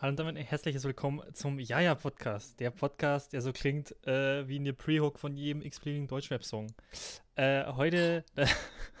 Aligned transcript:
Hallo 0.00 0.10
und 0.10 0.20
damit 0.20 0.36
ein 0.36 0.44
herzliches 0.44 0.84
Willkommen 0.84 1.22
zum 1.34 1.58
Jaja 1.58 1.96
Podcast. 1.96 2.60
Der 2.60 2.70
Podcast, 2.70 3.32
der 3.32 3.40
so 3.40 3.52
klingt 3.52 3.96
äh, 4.06 4.46
wie 4.46 4.60
eine 4.60 4.72
Pre-Hook 4.72 5.18
von 5.18 5.36
jedem 5.36 5.60
x-beliebigen 5.60 6.06
Deutschrap-Song. 6.06 6.68
Äh, 7.34 7.66
heute, 7.72 8.24
äh, 8.36 8.46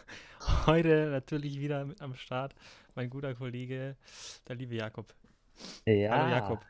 heute 0.66 1.06
natürlich 1.10 1.60
wieder 1.60 1.84
mit 1.84 2.02
am 2.02 2.16
Start 2.16 2.56
mein 2.96 3.10
guter 3.10 3.36
Kollege, 3.36 3.96
der 4.48 4.56
liebe 4.56 4.74
Jakob. 4.74 5.14
Ja. 5.86 6.10
Hallo 6.10 6.30
Jakob. 6.30 6.66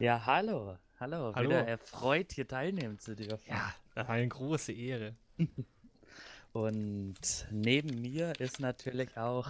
Ja, 0.00 0.26
hallo. 0.26 0.76
Hallo. 1.00 1.32
Hallo. 1.34 1.48
Wieder 1.48 1.66
erfreut, 1.66 2.32
hier 2.32 2.46
teilnehmen 2.46 2.98
zu 2.98 3.16
dürfen. 3.16 3.48
Ja, 3.48 3.74
das 3.94 4.06
war 4.06 4.16
eine 4.16 4.28
große 4.28 4.72
Ehre. 4.72 5.16
Und 6.52 7.46
neben 7.50 8.02
mir 8.02 8.38
ist 8.38 8.60
natürlich 8.60 9.16
auch 9.16 9.48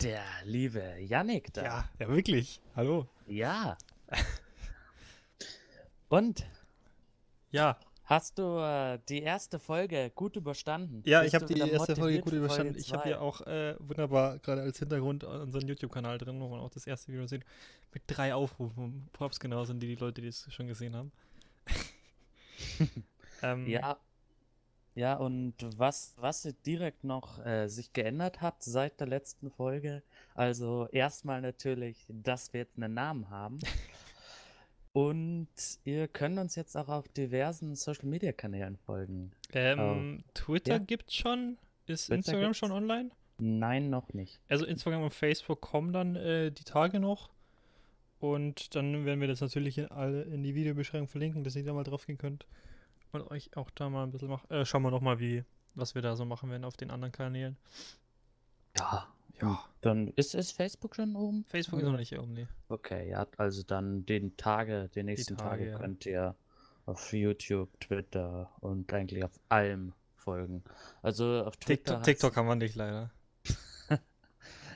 der 0.00 0.22
liebe 0.44 0.96
Yannick 1.00 1.52
da. 1.52 1.62
Ja, 1.62 1.88
ja 1.98 2.08
wirklich. 2.08 2.60
Hallo. 2.74 3.08
Ja. 3.26 3.76
Und 6.08 6.44
Ja, 7.50 7.78
hast 8.04 8.38
du 8.38 8.58
äh, 8.58 8.98
die 9.08 9.22
erste 9.22 9.58
Folge 9.58 10.10
gut 10.14 10.36
überstanden? 10.36 11.02
ja, 11.04 11.22
Bist 11.22 11.34
ich 11.34 11.40
habe 11.40 11.52
die 11.52 11.60
erste 11.60 11.96
Folge 11.96 12.20
gut 12.20 12.32
überstanden. 12.32 12.74
Folge 12.74 12.80
Ich 12.80 12.92
habe 12.92 13.04
hier 13.04 13.20
auch 13.20 13.40
äh, 13.42 13.74
wunderbar 13.78 14.38
gerade 14.38 14.62
als 14.62 14.78
Hintergrund 14.78 15.24
unseren 15.24 15.68
YouTube-Kanal 15.68 16.18
drin, 16.18 16.40
wo 16.40 16.48
man 16.48 16.60
auch 16.60 16.70
das 16.70 16.86
erste 16.86 17.12
Video 17.12 17.26
sieht, 17.26 17.44
mit 17.92 18.02
drei 18.06 18.34
Aufrufen. 18.34 19.08
Props 19.12 19.38
genau 19.38 19.64
sind 19.64 19.80
die, 19.82 19.86
die 19.86 19.96
Leute, 19.96 20.20
die 20.20 20.28
es 20.28 20.52
schon 20.52 20.66
gesehen 20.66 20.96
haben. 20.96 21.12
ähm, 23.42 23.66
Ja. 23.66 23.98
Ja, 24.94 25.14
und 25.14 25.54
was, 25.76 26.14
was 26.16 26.42
direkt 26.66 27.04
noch 27.04 27.44
äh, 27.44 27.68
sich 27.68 27.92
geändert 27.92 28.40
hat 28.40 28.62
seit 28.62 28.98
der 29.00 29.06
letzten 29.06 29.50
Folge, 29.50 30.02
also 30.34 30.88
erstmal 30.90 31.40
natürlich, 31.40 32.06
dass 32.08 32.52
wir 32.52 32.60
jetzt 32.60 32.76
einen 32.76 32.94
Namen 32.94 33.30
haben. 33.30 33.60
Und 34.92 35.48
ihr 35.84 36.08
könnt 36.08 36.38
uns 36.38 36.56
jetzt 36.56 36.76
auch 36.76 36.88
auf 36.88 37.06
diversen 37.08 37.76
Social 37.76 38.06
Media 38.06 38.32
Kanälen 38.32 38.76
folgen. 38.76 39.30
Ähm, 39.52 40.24
Twitter 40.34 40.74
Ja. 40.74 40.78
gibt's 40.78 41.14
schon. 41.14 41.58
Ist 41.86 42.06
Twitter 42.06 42.16
Instagram 42.16 42.42
gibt's. 42.42 42.58
schon 42.58 42.72
online? 42.72 43.10
Nein, 43.38 43.88
noch 43.88 44.12
nicht. 44.12 44.40
Also 44.48 44.66
Instagram 44.66 45.04
und 45.04 45.14
Facebook 45.14 45.60
kommen 45.60 45.92
dann 45.92 46.16
äh, 46.16 46.50
die 46.50 46.64
Tage 46.64 46.98
noch. 46.98 47.30
Und 48.18 48.74
dann 48.74 49.06
werden 49.06 49.20
wir 49.20 49.28
das 49.28 49.40
natürlich 49.40 49.78
in, 49.78 49.86
alle 49.86 50.22
in 50.22 50.42
die 50.42 50.54
Videobeschreibung 50.54 51.08
verlinken, 51.08 51.44
dass 51.44 51.56
ihr 51.56 51.64
da 51.64 51.72
mal 51.72 51.84
drauf 51.84 52.06
gehen 52.06 52.18
könnt. 52.18 52.46
Und 53.12 53.30
euch 53.30 53.56
auch 53.56 53.70
da 53.70 53.88
mal 53.88 54.04
ein 54.04 54.10
bisschen 54.10 54.28
machen. 54.28 54.50
Äh, 54.50 54.64
schauen 54.64 54.82
wir 54.82 54.90
noch 54.90 55.00
mal, 55.00 55.18
wie, 55.18 55.44
was 55.74 55.94
wir 55.94 56.02
da 56.02 56.16
so 56.16 56.24
machen 56.24 56.50
werden 56.50 56.64
auf 56.64 56.76
den 56.76 56.90
anderen 56.90 57.12
Kanälen. 57.12 57.56
Ja. 58.78 59.08
Ja. 59.40 59.64
Dann 59.80 60.08
ist, 60.16 60.34
ist 60.34 60.52
Facebook 60.52 60.94
schon 60.94 61.16
oben? 61.16 61.44
Facebook 61.44 61.80
ist 61.80 61.86
noch 61.86 61.96
nicht 61.96 62.18
oben, 62.18 62.34
nee. 62.34 62.46
Okay, 62.68 63.08
ja, 63.08 63.26
also 63.38 63.62
dann 63.62 64.04
den 64.04 64.36
Tage, 64.36 64.90
die 64.94 65.02
nächsten 65.02 65.36
Tage, 65.36 65.64
Tage 65.64 65.70
ja. 65.70 65.78
könnt 65.78 66.04
ihr 66.04 66.36
auf 66.84 67.12
YouTube, 67.12 67.80
Twitter 67.80 68.50
und 68.60 68.92
eigentlich 68.92 69.24
auf 69.24 69.40
allem 69.48 69.94
folgen. 70.10 70.62
Also 71.02 71.44
auf 71.44 71.56
Twitter. 71.56 72.02
TikTok, 72.02 72.02
TikTok 72.02 72.36
haben 72.36 72.48
wir 72.48 72.56
nicht 72.56 72.74
leider. 72.74 73.10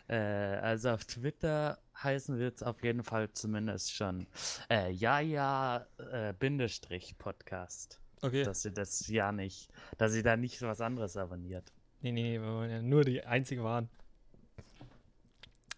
Äh, 0.06 0.16
also 0.16 0.90
auf 0.90 1.06
Twitter 1.06 1.78
heißen 2.02 2.36
wir 2.36 2.44
jetzt 2.44 2.62
auf 2.62 2.84
jeden 2.84 3.02
Fall 3.02 3.32
zumindest 3.32 3.94
schon 3.94 4.26
äh, 4.68 4.90
ja 4.90 5.18
ja 5.20 5.86
äh, 5.96 6.34
Bindestrich 6.34 7.16
Podcast. 7.16 8.03
Okay. 8.22 8.42
Dass 8.44 8.64
ihr 8.64 8.70
das 8.70 9.06
ja 9.08 9.32
nicht, 9.32 9.68
dass 9.98 10.14
ihr 10.14 10.22
da 10.22 10.36
nicht 10.36 10.60
was 10.62 10.80
anderes 10.80 11.16
abonniert. 11.16 11.72
nee, 12.00 12.12
nee, 12.12 12.22
nee, 12.22 12.40
wir 12.40 12.52
wollen 12.52 12.70
ja 12.70 12.82
nur 12.82 13.04
die 13.04 13.24
einzige 13.24 13.62
waren. 13.64 13.88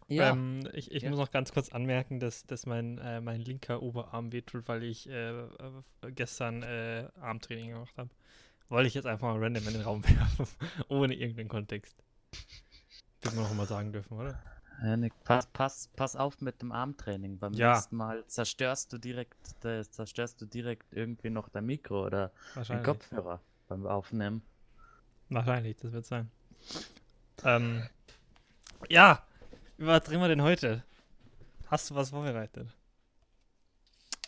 Ja. 0.09 0.31
Ähm, 0.31 0.69
ich 0.73 0.93
ich 0.93 1.03
Ja. 1.03 1.11
muss 1.11 1.19
noch 1.19 1.31
ganz 1.33 1.53
kurz 1.53 1.71
anmerken, 1.71 2.21
dass, 2.21 2.45
dass 2.47 2.65
mein, 2.67 2.99
äh, 2.99 3.21
mein 3.21 3.41
linker 3.41 3.83
Oberarm 3.83 4.31
wehtut, 4.33 4.69
weil 4.69 4.85
ich 4.85 5.09
äh, 5.09 5.49
gestern 6.15 6.63
äh, 6.63 7.09
Armtraining 7.21 7.71
gemacht 7.71 7.97
habe. 7.99 8.11
Wollte 8.69 8.87
ich 8.89 8.95
jetzt 8.95 9.07
einfach 9.07 9.29
mal 9.33 9.43
random 9.43 9.67
in 9.67 9.73
den 9.75 9.83
Raum 9.83 10.05
werfen, 10.09 10.47
ohne 10.89 11.15
irgendeinen 11.15 11.49
Kontext. 11.49 11.97
Wird 13.23 13.35
man 13.35 13.45
noch 13.45 13.55
mal 13.55 13.67
sagen 13.67 13.93
dürfen, 13.93 14.17
oder? 14.17 14.41
Ja, 14.83 14.97
Nick, 14.97 15.13
pass, 15.25 15.47
pass, 15.47 15.89
pass 15.97 16.17
auf 16.17 16.41
mit 16.41 16.61
dem 16.61 16.71
Armtraining. 16.73 17.39
Beim 17.39 17.55
Ja. 17.55 17.75
nächsten 17.75 17.97
Mal 17.97 18.27
zerstörst 18.27 18.93
du 18.93 18.99
direkt, 18.99 19.65
äh, 19.65 19.83
zerstörst 19.89 20.41
du 20.41 20.47
direkt 20.47 20.93
irgendwie 20.93 21.31
noch 21.31 21.49
dein 21.49 21.65
Mikro 21.67 22.05
oder 22.05 22.31
den. 22.55 22.83
Kopfhörer 22.83 23.41
beim 23.69 23.87
Aufnehmen. 23.87 24.43
Wahrscheinlich, 25.31 25.77
das 25.79 25.93
wird 25.93 26.05
sein. 26.07 26.31
Ähm, 27.45 27.83
ja, 28.89 29.23
über 29.79 30.01
was 30.01 30.11
reden 30.11 30.21
wir 30.21 30.29
denn 30.29 30.43
heute? 30.43 30.85
Hast 31.69 31.91
du 31.91 31.95
was 31.95 32.11
vorbereitet? 32.11 32.69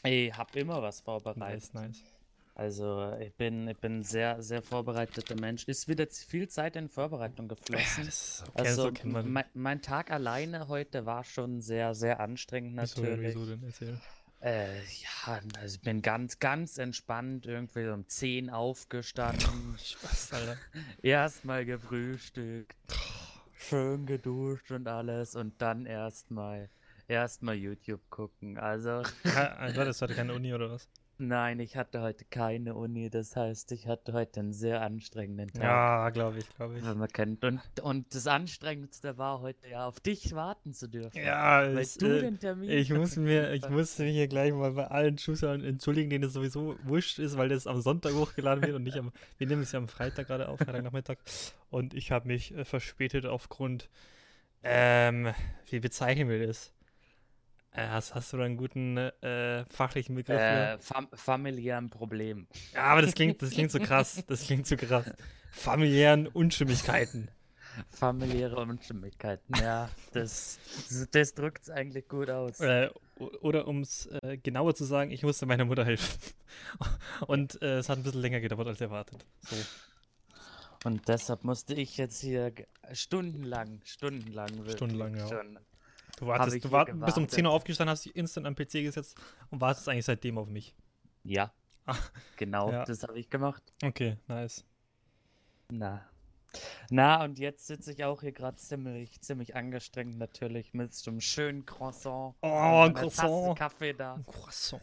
Ich 0.02 0.36
hab 0.36 0.54
immer 0.56 0.80
was 0.82 1.00
vorbereitet. 1.00 1.38
Nice, 1.38 1.74
nice. 1.74 2.02
Also 2.58 3.16
ich 3.20 3.32
bin, 3.34 3.68
ich 3.68 3.78
bin 3.78 3.98
ein 3.98 4.02
sehr, 4.02 4.42
sehr 4.42 4.62
vorbereiteter 4.62 5.36
Mensch. 5.40 5.62
Ist 5.68 5.86
wieder 5.86 6.08
viel 6.08 6.48
Zeit 6.48 6.74
in 6.74 6.88
Vorbereitung 6.88 7.46
geflossen. 7.46 8.04
Das 8.06 8.40
ist 8.40 8.44
okay, 8.48 8.68
Also 8.68 8.92
man. 9.04 9.30
mein, 9.30 9.44
mein 9.54 9.80
Tag 9.80 10.10
alleine 10.10 10.66
heute 10.66 11.06
war 11.06 11.22
schon 11.22 11.60
sehr, 11.60 11.94
sehr 11.94 12.18
anstrengend 12.18 12.76
Wieso 12.80 13.00
natürlich. 13.00 13.36
wieso 13.36 13.46
denn? 13.46 13.62
Erzähl. 13.62 14.00
Äh, 14.40 14.74
ja, 14.80 15.40
also 15.60 15.76
ich 15.76 15.82
bin 15.82 16.02
ganz, 16.02 16.40
ganz 16.40 16.78
entspannt 16.78 17.46
irgendwie 17.46 17.86
um 17.90 18.08
10 18.08 18.50
aufgestanden. 18.50 19.76
Spaß, 19.78 20.32
Alter. 20.32 20.56
erstmal 21.02 21.64
gefrühstückt, 21.64 22.76
schön 23.56 24.04
geduscht 24.06 24.72
und 24.72 24.88
alles 24.88 25.36
und 25.36 25.62
dann 25.62 25.86
erstmal 25.86 26.70
erstmal 27.06 27.54
YouTube 27.54 28.00
gucken. 28.10 28.58
Also 28.58 29.02
Ja, 29.22 29.70
Du 29.70 29.80
hattest 29.80 30.02
heute 30.02 30.14
keine 30.16 30.34
Uni 30.34 30.52
oder 30.52 30.72
was? 30.72 30.88
Nein, 31.18 31.60
ich 31.60 31.76
hatte 31.76 32.00
heute 32.00 32.24
keine 32.24 32.74
Uni, 32.74 33.10
das 33.10 33.36
heißt, 33.36 33.72
ich 33.72 33.86
hatte 33.86 34.12
heute 34.12 34.40
einen 34.40 34.52
sehr 34.52 34.82
anstrengenden 34.82 35.52
Tag. 35.52 35.62
Ja, 35.62 36.10
glaube 36.10 36.38
ich, 36.38 36.48
glaube 36.56 36.78
ich. 36.78 36.84
Wenn 36.84 36.98
man 36.98 37.08
kennt. 37.08 37.44
Und, 37.44 37.60
und 37.82 38.14
das 38.14 38.26
Anstrengendste 38.26 39.18
war 39.18 39.40
heute 39.40 39.68
ja 39.68 39.86
auf 39.86 40.00
dich 40.00 40.34
warten 40.34 40.72
zu 40.72 40.88
dürfen. 40.88 41.18
Ja, 41.18 41.62
weil 41.62 41.78
es, 41.78 41.94
du 41.94 42.06
äh, 42.06 42.20
den 42.20 42.38
Termin. 42.38 42.70
ich 42.70 42.90
muss 42.90 43.16
mir, 43.16 43.52
ich 43.52 43.68
muss 43.68 43.98
mich 43.98 44.12
hier 44.12 44.28
gleich 44.28 44.52
mal 44.52 44.72
bei 44.72 44.86
allen 44.86 45.18
Zuschauern 45.18 45.64
entschuldigen, 45.64 46.10
denen 46.10 46.24
es 46.24 46.32
sowieso 46.32 46.76
wurscht 46.84 47.18
ist, 47.18 47.36
weil 47.36 47.48
das 47.48 47.66
am 47.66 47.80
Sonntag 47.80 48.14
hochgeladen 48.14 48.64
wird 48.64 48.76
und 48.76 48.84
nicht 48.84 48.96
am, 48.96 49.12
wir 49.38 49.46
nehmen 49.46 49.62
es 49.62 49.72
ja 49.72 49.78
am 49.78 49.88
Freitag 49.88 50.28
gerade 50.28 50.48
auf, 50.48 50.58
Freitagnachmittag. 50.58 51.18
Und 51.70 51.94
ich 51.94 52.10
habe 52.12 52.28
mich 52.28 52.54
äh, 52.54 52.64
verspätet 52.64 53.26
aufgrund, 53.26 53.88
ähm, 54.62 55.32
wie 55.70 55.80
bezeichnen 55.80 56.28
wir 56.28 56.46
das? 56.46 56.72
Äh, 57.78 57.88
hast, 57.88 58.14
hast 58.14 58.32
du 58.32 58.38
da 58.38 58.44
einen 58.44 58.56
guten 58.56 58.96
äh, 58.96 59.64
fachlichen 59.66 60.16
Begriff 60.16 60.40
äh, 60.40 60.78
fam 60.78 61.08
familiären 61.12 61.90
Problem. 61.90 62.48
Ja, 62.74 62.82
aber 62.84 63.02
das 63.02 63.14
klingt, 63.14 63.40
das 63.40 63.50
klingt 63.50 63.70
so 63.70 63.78
krass, 63.78 64.24
das 64.26 64.42
klingt 64.44 64.66
so 64.66 64.76
krass. 64.76 65.08
Familiären 65.52 66.26
Unstimmigkeiten. 66.26 67.30
Familiäre 67.90 68.56
Unstimmigkeiten, 68.56 69.54
ja. 69.60 69.88
Das, 70.12 70.58
das 71.12 71.34
drückt 71.34 71.62
es 71.62 71.70
eigentlich 71.70 72.08
gut 72.08 72.28
aus. 72.30 72.58
Äh, 72.58 72.90
o- 73.20 73.30
oder 73.42 73.68
um 73.68 73.82
es 73.82 74.06
äh, 74.22 74.36
genauer 74.38 74.74
zu 74.74 74.84
sagen, 74.84 75.12
ich 75.12 75.22
musste 75.22 75.46
meiner 75.46 75.64
Mutter 75.64 75.84
helfen. 75.84 76.18
Und 77.28 77.62
äh, 77.62 77.78
es 77.78 77.88
hat 77.88 77.98
ein 77.98 78.02
bisschen 78.02 78.22
länger 78.22 78.40
gedauert 78.40 78.66
als 78.66 78.80
erwartet. 78.80 79.24
So. 79.42 79.56
Und 80.84 81.06
deshalb 81.08 81.44
musste 81.44 81.74
ich 81.74 81.96
jetzt 81.96 82.20
hier 82.20 82.52
stundenlang, 82.92 83.80
stundenlang, 83.84 84.48
wirklich 84.56 84.74
Stundenlang, 84.74 85.16
ja. 85.16 85.28
schon. 85.28 85.58
Du 86.18 86.26
wartest, 86.26 86.56
du 86.64 86.68
hier 86.68 86.72
war, 86.72 86.84
bist 86.84 86.94
um 86.94 87.00
gewartet. 87.02 87.30
10 87.30 87.46
Uhr 87.46 87.52
aufgestanden, 87.52 87.92
hast 87.92 88.04
dich 88.04 88.16
instant 88.16 88.46
am 88.46 88.54
PC 88.54 88.82
gesetzt 88.82 89.16
und 89.50 89.60
wartest 89.60 89.88
eigentlich 89.88 90.04
seitdem 90.06 90.38
auf 90.38 90.48
mich. 90.48 90.74
Ja, 91.24 91.52
Ah, 91.86 91.96
genau, 92.36 92.70
Ja. 92.70 92.84
das 92.84 93.02
habe 93.02 93.18
ich 93.18 93.30
gemacht. 93.30 93.62
Okay, 93.82 94.18
nice. 94.26 94.64
Na. 95.70 96.02
Na, 96.90 97.22
und 97.24 97.38
jetzt 97.38 97.66
sitze 97.66 97.92
ich 97.92 98.04
auch 98.04 98.20
hier 98.20 98.32
gerade 98.32 98.56
ziemlich, 98.56 99.20
ziemlich 99.20 99.54
angestrengt 99.56 100.18
natürlich 100.18 100.72
mit 100.74 100.92
so 100.94 101.10
einem 101.10 101.20
schönen 101.20 101.64
Croissant. 101.66 102.34
Oh, 102.42 102.46
einer 102.46 102.92
Tasse 102.94 103.20
Croissant. 103.20 103.58
Kaffee 103.58 103.92
da. 103.94 104.14
Ein 104.14 104.24
Croissant. 104.26 104.82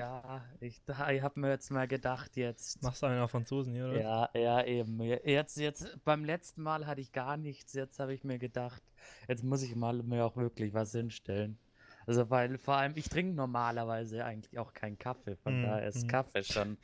Ja, 0.00 0.44
ich, 0.60 0.80
ich 0.88 1.22
habe 1.22 1.40
mir 1.40 1.50
jetzt 1.50 1.70
mal 1.70 1.86
gedacht, 1.86 2.36
jetzt. 2.36 2.82
Machst 2.82 3.02
du 3.02 3.06
einen 3.06 3.20
auf 3.20 3.30
Franzosen 3.30 3.74
hier, 3.74 3.86
oder? 3.88 4.00
Ja, 4.00 4.30
ja, 4.34 4.64
eben. 4.64 5.00
Jetzt, 5.02 5.58
jetzt, 5.58 6.02
beim 6.04 6.24
letzten 6.24 6.62
Mal 6.62 6.86
hatte 6.86 7.02
ich 7.02 7.12
gar 7.12 7.36
nichts. 7.36 7.74
Jetzt 7.74 7.98
habe 7.98 8.14
ich 8.14 8.24
mir 8.24 8.38
gedacht, 8.38 8.82
jetzt 9.28 9.44
muss 9.44 9.62
ich 9.62 9.76
mal 9.76 10.02
mir 10.02 10.24
auch 10.24 10.36
wirklich 10.36 10.72
was 10.72 10.92
hinstellen. 10.92 11.58
Also, 12.06 12.30
weil 12.30 12.56
vor 12.58 12.76
allem, 12.76 12.92
ich 12.96 13.08
trinke 13.10 13.34
normalerweise 13.34 14.24
eigentlich 14.24 14.58
auch 14.58 14.72
keinen 14.72 14.98
Kaffee. 14.98 15.36
Von 15.36 15.60
Mm, 15.60 15.62
daher 15.62 15.86
ist 15.86 16.06
mm. 16.06 16.08
Kaffee 16.08 16.42
schon 16.44 16.78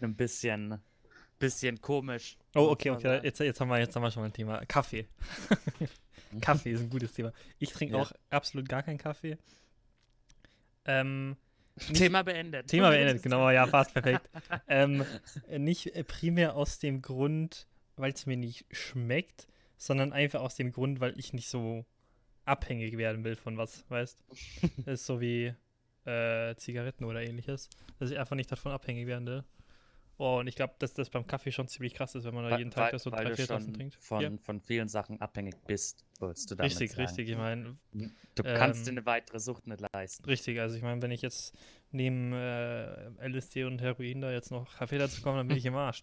ein 0.00 0.16
bisschen, 0.16 0.80
bisschen 1.38 1.80
komisch. 1.80 2.38
Oh, 2.54 2.70
okay, 2.70 2.90
okay. 2.90 3.20
Jetzt, 3.22 3.38
jetzt, 3.40 3.60
haben 3.60 3.68
wir, 3.68 3.78
jetzt 3.78 3.94
haben 3.94 4.02
wir 4.02 4.10
schon 4.10 4.22
mal 4.22 4.28
ein 4.28 4.32
Thema. 4.32 4.64
Kaffee. 4.64 5.06
Kaffee 6.40 6.72
ist 6.72 6.80
ein 6.80 6.90
gutes 6.90 7.12
Thema. 7.12 7.32
Ich 7.58 7.70
trinke 7.70 7.96
Ja. 7.96 8.02
auch 8.02 8.12
absolut 8.30 8.66
gar 8.68 8.82
keinen 8.82 8.98
Kaffee. 8.98 9.36
Ähm, 10.86 11.36
Thema 11.94 12.22
beendet. 12.22 12.68
Thema 12.68 12.90
beendet, 12.90 13.22
genau, 13.22 13.50
ja, 13.50 13.66
fast 13.66 13.94
perfekt. 13.94 14.28
ähm, 14.68 15.04
nicht 15.48 15.92
primär 16.06 16.54
aus 16.54 16.78
dem 16.78 17.02
Grund, 17.02 17.66
weil 17.96 18.12
es 18.12 18.26
mir 18.26 18.36
nicht 18.36 18.66
schmeckt, 18.70 19.46
sondern 19.76 20.12
einfach 20.12 20.40
aus 20.40 20.54
dem 20.54 20.72
Grund, 20.72 21.00
weil 21.00 21.18
ich 21.18 21.32
nicht 21.32 21.48
so 21.48 21.84
abhängig 22.44 22.96
werden 22.98 23.24
will 23.24 23.36
von 23.36 23.56
was, 23.56 23.84
weißt 23.88 24.22
Das 24.84 25.00
ist 25.00 25.06
so 25.06 25.20
wie 25.20 25.54
äh, 26.04 26.54
Zigaretten 26.56 27.04
oder 27.04 27.22
ähnliches. 27.22 27.68
Dass 27.98 28.10
ich 28.10 28.18
einfach 28.18 28.36
nicht 28.36 28.50
davon 28.50 28.72
abhängig 28.72 29.06
werden 29.06 29.26
will. 29.26 29.44
Oh, 30.24 30.38
und 30.38 30.46
ich 30.46 30.54
glaube, 30.54 30.74
dass 30.78 30.94
das 30.94 31.10
beim 31.10 31.26
Kaffee 31.26 31.50
schon 31.50 31.66
ziemlich 31.66 31.94
krass 31.94 32.14
ist, 32.14 32.22
wenn 32.24 32.32
man 32.34 32.44
da 32.44 32.50
Weil- 32.52 32.58
jeden 32.60 32.70
Tag 32.70 32.84
weil- 32.84 32.90
das 32.92 33.02
so 33.02 33.10
drei, 33.10 33.34
vier 33.34 33.46
Tassen 33.48 33.74
trinkt. 33.74 33.96
Von, 33.96 34.20
Ja, 34.22 34.30
von 34.40 34.60
vielen 34.60 34.86
Sachen 34.88 35.20
abhängig 35.20 35.56
bist, 35.66 36.04
wolltest 36.20 36.48
du 36.48 36.54
damit 36.54 36.70
richtig, 36.70 36.92
sagen. 36.92 37.02
richtig. 37.02 37.28
Ich 37.30 37.36
meine, 37.36 37.76
Du 38.36 38.42
kannst 38.44 38.86
dir 38.86 38.90
Ähm, 38.92 38.98
eine 38.98 39.06
weitere 39.06 39.40
Sucht 39.40 39.66
nicht 39.66 39.82
leisten. 39.92 40.24
richtig. 40.26 40.60
Also 40.60 40.76
ich 40.76 40.82
meine, 40.82 41.02
wenn 41.02 41.10
ich 41.10 41.22
jetzt 41.22 41.54
neben 41.90 42.32
äh, 42.32 43.08
LSD 43.28 43.64
und 43.64 43.80
Heroin 43.82 44.20
da 44.20 44.30
jetzt 44.30 44.50
noch 44.52 44.76
Kaffee 44.76 44.98
dazu 44.98 45.20
komme, 45.22 45.38
dann 45.38 45.48
bin 45.48 45.56
ich 45.56 45.66
im 45.66 45.74
Arsch. 45.74 46.00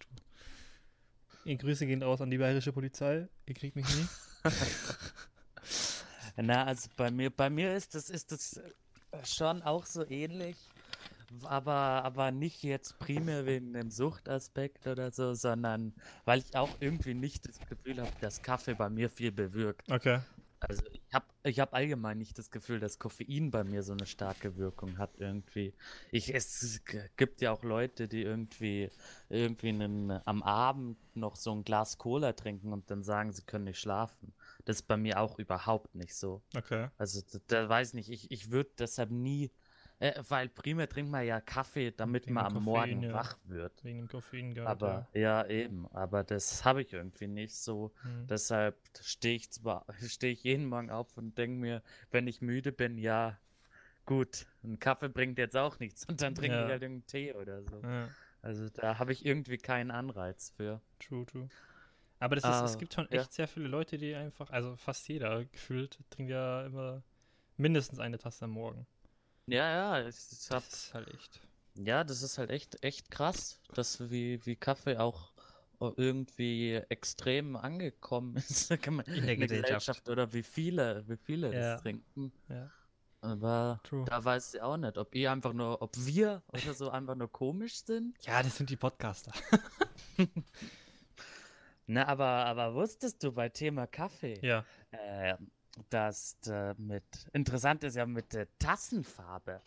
Ihr 1.46 1.56
Grüße 1.56 1.86
gehen 1.86 2.02
raus 2.02 2.20
an 2.20 2.30
die 2.30 2.36
bayerische 2.36 2.72
Polizei. 2.72 3.26
Ihr 3.46 3.54
kriegt 3.54 3.74
mich 3.74 3.86
nie. 3.88 4.06
Na, 6.36 6.64
also 6.64 6.88
bei 6.96 7.10
mir, 7.10 7.30
bei 7.30 7.50
mir 7.50 7.74
ist 7.74 7.94
das, 7.94 8.10
ist 8.10 8.32
das 8.32 8.58
äh, 8.58 9.24
schon 9.24 9.62
auch 9.62 9.86
so 9.86 10.06
ähnlich, 10.08 10.56
aber, 11.44 11.72
aber 12.04 12.30
nicht 12.30 12.62
jetzt 12.62 12.98
primär 12.98 13.46
wegen 13.46 13.72
dem 13.72 13.90
Suchtaspekt 13.90 14.86
oder 14.86 15.12
so, 15.12 15.34
sondern 15.34 15.94
weil 16.24 16.40
ich 16.40 16.56
auch 16.56 16.70
irgendwie 16.80 17.14
nicht 17.14 17.48
das 17.48 17.58
Gefühl 17.68 18.00
habe, 18.00 18.12
dass 18.20 18.42
Kaffee 18.42 18.74
bei 18.74 18.90
mir 18.90 19.08
viel 19.08 19.32
bewirkt. 19.32 19.90
Okay. 19.90 20.20
Also 20.60 20.82
ich 20.92 21.00
habe 21.14 21.24
ich 21.42 21.58
hab 21.58 21.72
allgemein 21.72 22.18
nicht 22.18 22.36
das 22.38 22.50
Gefühl, 22.50 22.80
dass 22.80 22.98
Koffein 22.98 23.50
bei 23.50 23.64
mir 23.64 23.82
so 23.82 23.92
eine 23.92 24.04
starke 24.04 24.56
Wirkung 24.56 24.98
hat 24.98 25.10
irgendwie. 25.16 25.72
Ich, 26.12 26.34
es 26.34 26.82
gibt 27.16 27.40
ja 27.40 27.52
auch 27.52 27.62
Leute, 27.62 28.08
die 28.08 28.22
irgendwie, 28.22 28.90
irgendwie 29.30 29.70
einen, 29.70 30.20
am 30.26 30.42
Abend 30.42 30.98
noch 31.16 31.36
so 31.36 31.52
ein 31.52 31.64
Glas 31.64 31.96
Cola 31.96 32.34
trinken 32.34 32.74
und 32.74 32.90
dann 32.90 33.02
sagen, 33.02 33.32
sie 33.32 33.42
können 33.42 33.64
nicht 33.64 33.80
schlafen. 33.80 34.34
Das 34.66 34.76
ist 34.76 34.82
bei 34.82 34.98
mir 34.98 35.18
auch 35.18 35.38
überhaupt 35.38 35.94
nicht 35.94 36.14
so. 36.14 36.42
Okay. 36.54 36.88
Also 36.98 37.22
da, 37.32 37.38
da 37.46 37.68
weiß 37.68 37.88
ich 37.88 37.94
nicht, 37.94 38.10
ich, 38.10 38.30
ich 38.30 38.50
würde 38.50 38.70
deshalb 38.78 39.10
nie, 39.10 39.50
äh, 40.00 40.20
weil 40.28 40.48
primär 40.48 40.88
trinkt 40.88 41.10
man 41.12 41.24
ja 41.26 41.40
Kaffee, 41.40 41.92
damit 41.92 42.24
Wegen 42.26 42.34
man 42.34 42.46
am 42.46 42.52
Koffein, 42.54 42.64
Morgen 42.64 43.02
ja. 43.02 43.12
wach 43.12 43.38
wird. 43.44 43.84
Wegen 43.84 43.98
dem 43.98 44.08
Koffein 44.08 44.52
gehabt. 44.54 44.82
Aber 44.82 45.08
ja, 45.14 45.46
eben, 45.46 45.86
aber 45.92 46.24
das 46.24 46.64
habe 46.64 46.82
ich 46.82 46.92
irgendwie 46.92 47.28
nicht 47.28 47.54
so. 47.54 47.92
ja. 48.02 48.10
Hm. 48.10 48.26
Deshalb 48.26 48.76
stehe 49.00 49.36
ich 49.36 49.50
zwar, 49.52 49.86
stehe 50.06 50.32
ich 50.32 50.42
jeden 50.42 50.66
Morgen 50.66 50.90
auf 50.90 51.16
und 51.16 51.38
denke 51.38 51.56
mir, 51.60 51.82
wenn 52.10 52.26
ich 52.26 52.40
müde 52.42 52.72
bin, 52.72 52.98
ja, 52.98 53.38
gut, 54.06 54.46
ein 54.64 54.78
Kaffee 54.80 55.08
bringt 55.08 55.38
jetzt 55.38 55.56
auch 55.56 55.78
nichts 55.78 56.04
und 56.08 56.20
dann 56.20 56.34
trinke 56.34 56.56
Ja. 56.56 56.64
ich 56.64 56.70
halt 56.70 56.82
irgendeinen 56.82 57.06
Tee 57.06 57.32
oder 57.34 57.62
so. 57.62 57.80
Ja. 57.82 58.08
Also 58.42 58.68
da 58.70 58.98
habe 58.98 59.12
ich 59.12 59.24
irgendwie 59.26 59.58
keinen 59.58 59.90
Anreiz 59.90 60.50
für. 60.56 60.80
True, 60.98 61.26
true. 61.26 61.48
Aber 62.20 62.36
das 62.36 62.44
ist, 62.44 62.70
es 62.70 62.76
Ah, 62.76 62.78
gibt 62.78 62.94
schon 62.94 63.06
ja. 63.10 63.20
echt 63.20 63.32
sehr 63.32 63.48
viele 63.48 63.68
Leute, 63.68 63.98
die 63.98 64.14
einfach, 64.14 64.50
also 64.50 64.76
fast 64.76 65.06
jeder 65.08 65.44
gefühlt, 65.44 65.98
trinkt 66.10 66.30
ja 66.30 66.64
immer 66.66 67.02
mindestens 67.58 67.98
eine 67.98 68.18
Tasse 68.18 68.46
am 68.46 68.52
Morgen. 68.52 68.86
Ja, 69.50 69.98
ja, 70.00 70.08
ich, 70.08 70.16
ich 70.16 70.50
hab, 70.50 70.62
Das 70.64 70.72
ist 70.84 70.94
halt 70.94 71.08
echt. 71.14 71.40
ja, 71.74 72.04
das 72.04 72.22
ist 72.22 72.38
halt 72.38 72.50
echt, 72.50 72.82
echt 72.84 73.10
krass, 73.10 73.60
dass 73.74 74.10
wie, 74.10 74.44
wie 74.46 74.56
Kaffee 74.56 74.96
auch 74.98 75.32
irgendwie 75.96 76.74
extrem 76.90 77.56
angekommen 77.56 78.36
ist 78.48 78.70
kann 78.82 78.94
man- 78.96 79.06
In 79.06 79.24
der 79.26 79.36
Gesellschaft. 79.36 80.08
oder 80.08 80.32
wie 80.32 80.42
viele, 80.42 81.02
wie 81.08 81.16
viele 81.16 81.52
Ja. 81.54 81.72
das 81.72 81.82
trinken. 81.82 82.32
Ja. 82.48 82.70
Aber 83.22 83.80
True. 83.84 84.04
da 84.06 84.24
weiß 84.24 84.54
ich 84.54 84.62
auch 84.62 84.76
nicht, 84.78 84.96
ob 84.96 85.14
ihr 85.14 85.30
einfach 85.32 85.52
nur, 85.52 85.80
ob 85.82 85.90
wir 85.96 86.42
oder 86.48 86.72
so 86.74 86.90
einfach 86.90 87.14
nur 87.14 87.30
komisch 87.30 87.82
sind. 87.84 88.16
Ja, 88.24 88.42
das 88.42 88.56
sind 88.56 88.70
die 88.70 88.76
Podcaster. 88.76 89.32
Na, 91.86 92.06
aber, 92.06 92.24
aber 92.46 92.74
wusstest 92.74 93.22
du 93.22 93.32
bei 93.32 93.48
Thema 93.48 93.86
Kaffee, 93.86 94.38
Ja. 94.42 94.64
äh, 94.92 95.34
dass 95.88 96.36
äh, 96.46 96.74
mit, 96.78 97.04
interessant 97.32 97.84
ist 97.84 97.96
ja 97.96 98.06
mit 98.06 98.32
der 98.32 98.48
Tassenfarbe, 98.58 99.62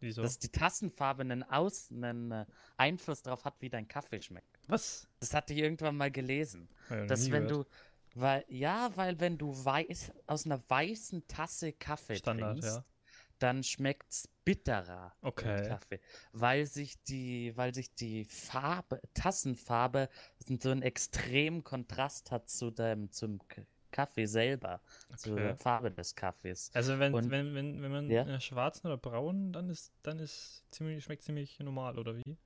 Wieso? 0.00 0.22
dass 0.22 0.38
die 0.38 0.50
Tassenfarbe 0.50 1.22
einen, 1.22 1.42
Aus, 1.42 1.90
einen 1.90 2.30
äh, 2.30 2.46
Einfluss 2.76 3.22
darauf 3.22 3.44
hat, 3.44 3.60
wie 3.60 3.68
dein 3.68 3.88
Kaffee 3.88 4.20
schmeckt. 4.20 4.58
Was? 4.68 5.08
Das 5.20 5.34
hatte 5.34 5.54
ich 5.54 5.60
irgendwann 5.60 5.96
mal 5.96 6.10
gelesen. 6.10 6.68
Noch 6.88 7.06
Dass 7.06 7.30
wenn 7.30 7.48
gehört. 7.48 7.66
du, 7.66 8.20
weil, 8.20 8.44
ja, 8.48 8.90
weil 8.96 9.18
wenn 9.20 9.38
du 9.38 9.52
weiß, 9.52 10.12
aus 10.26 10.46
einer 10.46 10.62
weißen 10.68 11.26
Tasse 11.26 11.72
Kaffee 11.72 12.16
Standard, 12.16 12.60
trinkst, 12.60 12.76
ja. 12.76 12.84
dann 13.38 13.62
schmeckt's 13.62 14.28
bitterer. 14.44 15.14
Okay. 15.20 15.66
Kaffee, 15.68 16.00
weil 16.32 16.66
sich 16.66 17.02
die, 17.04 17.56
weil 17.56 17.74
sich 17.74 17.94
die 17.94 18.24
Farbe, 18.24 19.00
Tassenfarbe 19.14 20.08
so 20.60 20.70
einen 20.70 20.82
extremen 20.82 21.64
Kontrast 21.64 22.30
hat 22.30 22.48
zu 22.48 22.70
dem, 22.70 23.10
zum 23.10 23.40
Kaffee 23.90 24.26
selber, 24.26 24.80
zur 25.16 25.32
Okay. 25.34 25.56
Farbe 25.56 25.90
des 25.90 26.14
Kaffees. 26.14 26.70
Also 26.74 26.98
wenn, 26.98 27.14
Und- 27.14 27.30
wenn, 27.30 27.54
wenn, 27.54 27.82
wenn 27.82 27.90
man 27.90 28.10
Ja? 28.10 28.22
äh, 28.24 28.40
schwarzen 28.40 28.86
oder 28.86 28.96
braunen, 28.98 29.52
dann 29.52 29.68
ist, 29.68 29.92
dann 30.02 30.18
ist 30.18 30.64
ziemlich, 30.70 31.04
schmeckt 31.04 31.22
ziemlich 31.22 31.58
normal, 31.60 31.98
oder 31.98 32.16
wie? 32.16 32.36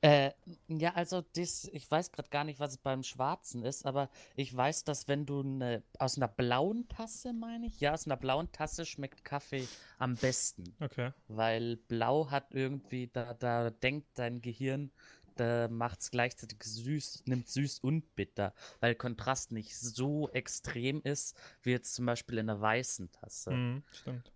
Äh, 0.00 0.32
ja, 0.66 0.94
also 0.94 1.22
das, 1.36 1.64
ich 1.72 1.88
weiß 1.88 2.10
gerade 2.10 2.28
gar 2.28 2.42
nicht, 2.42 2.58
was 2.58 2.72
es 2.72 2.78
beim 2.78 3.04
Schwarzen 3.04 3.64
ist, 3.64 3.86
aber 3.86 4.10
ich 4.34 4.54
weiß, 4.54 4.82
dass 4.84 5.06
wenn 5.06 5.26
du 5.26 5.40
eine, 5.40 5.84
aus 5.98 6.16
einer 6.16 6.26
blauen 6.26 6.88
Tasse, 6.88 7.32
meine 7.32 7.66
ich, 7.66 7.78
ja, 7.78 7.92
aus 7.94 8.06
einer 8.06 8.16
blauen 8.16 8.50
Tasse 8.50 8.84
schmeckt 8.84 9.24
Kaffee 9.24 9.68
am 9.98 10.16
besten. 10.16 10.74
Okay. 10.80 11.12
Weil 11.28 11.76
blau 11.76 12.30
hat 12.30 12.52
irgendwie, 12.52 13.06
da, 13.12 13.34
da 13.34 13.70
denkt 13.70 14.08
dein 14.18 14.42
Gehirn, 14.42 14.90
da 15.36 15.68
macht 15.68 16.00
es 16.00 16.10
gleichzeitig 16.10 16.58
süß, 16.62 17.24
nimmt 17.26 17.48
süß 17.48 17.80
und 17.80 18.14
bitter, 18.14 18.54
weil 18.80 18.94
Kontrast 18.94 19.52
nicht 19.52 19.76
so 19.78 20.28
extrem 20.30 21.02
ist, 21.02 21.36
wie 21.62 21.70
jetzt 21.70 21.94
zum 21.94 22.06
Beispiel 22.06 22.38
in 22.38 22.48
einer 22.50 22.60
weißen 22.60 23.10
Tasse. 23.12 23.50
Mhm, 23.52 23.82
stimmt. 23.92 24.32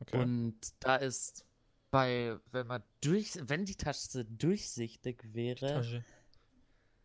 Okay. 0.00 0.18
Und 0.18 0.58
da 0.80 0.96
ist 0.96 1.44
bei, 1.90 2.38
wenn 2.52 2.66
man 2.66 2.82
durch, 3.00 3.32
wenn 3.42 3.64
die 3.64 3.74
Tasse 3.76 4.24
durchsichtig 4.24 5.22
wäre, 5.34 5.56
Tasche. 5.74 6.04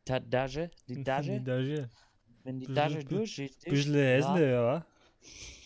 Ta 0.05 0.19
Dage, 0.19 0.69
die 0.87 1.03
Dage, 1.03 1.39
Die 1.39 1.43
Tasche. 1.43 1.89
wenn 2.43 2.59
die 2.59 2.67
bi- 2.67 3.03
durchsichtig 3.05 3.69
Bisschen 3.71 3.95
hässlich, 3.95 4.49
ja. 4.49 4.85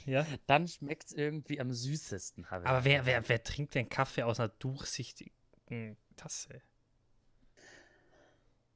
Ja. 0.05 0.25
dann 0.47 0.67
schmeckt 0.67 1.07
es 1.07 1.11
irgendwie 1.13 1.59
am 1.59 1.73
süßesten. 1.73 2.49
habe 2.49 2.63
ich 2.63 2.69
Aber 2.69 2.85
wer, 2.85 3.05
wer, 3.05 3.27
wer 3.27 3.43
trinkt 3.43 3.75
denn 3.75 3.89
Kaffee 3.89 4.23
aus 4.23 4.39
einer 4.39 4.47
durchsichtigen 4.49 5.97
Tasse? 6.15 6.61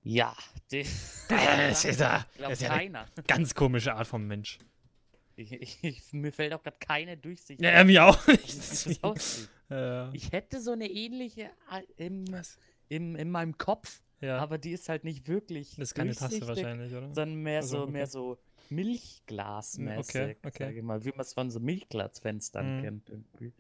Ja, 0.03 0.35
Das 0.69 1.85
ist 1.85 1.99
ja, 1.99 2.25
glaub, 2.35 2.49
das 2.49 2.61
ist 2.61 2.67
ja 2.67 2.73
eine 2.73 3.05
ganz 3.27 3.55
komische 3.55 3.93
Art 3.93 4.07
von 4.07 4.25
Mensch. 4.27 4.59
Ich, 5.35 5.83
ich, 5.83 6.13
mir 6.13 6.31
fällt 6.31 6.53
auch 6.53 6.61
gerade 6.61 6.77
keine 6.79 7.17
Durchsicht. 7.17 7.61
Ja, 7.61 7.69
äh, 7.71 7.83
mir 7.83 8.05
auch 8.05 8.27
nicht. 8.27 8.99
Ja. 9.69 10.09
Ich 10.13 10.31
hätte 10.31 10.61
so 10.61 10.71
eine 10.73 10.87
ähnliche 10.87 11.49
äh, 11.71 11.81
im, 12.05 12.25
im, 12.89 13.15
in 13.15 13.31
meinem 13.31 13.57
Kopf, 13.57 14.01
Ja, 14.21 14.37
aber 14.37 14.57
die 14.59 14.71
ist 14.71 14.89
halt 14.89 15.03
nicht 15.05 15.27
wirklich 15.27 15.75
das 15.77 15.89
ist 15.89 15.95
keine 15.95 16.13
Tasse 16.13 16.45
wahrscheinlich, 16.47 16.91
oder? 16.93 17.07
sondern 17.13 17.35
mehr 17.35 17.61
Also, 17.61 17.77
so 17.77 17.83
okay. 17.83 17.91
mehr 17.91 18.07
so 18.07 18.37
Milchglasmäßig, 18.69 20.15
Okay, 20.15 20.37
okay. 20.43 20.63
sage 20.65 20.77
ich 20.77 20.83
mal, 20.83 21.03
wie 21.03 21.09
man 21.09 21.21
es 21.21 21.33
von 21.33 21.49
so 21.49 21.59
Milchglasfenstern 21.59 22.77
Mhm. 22.77 22.81
kennt 22.83 23.09
irgendwie. 23.09 23.53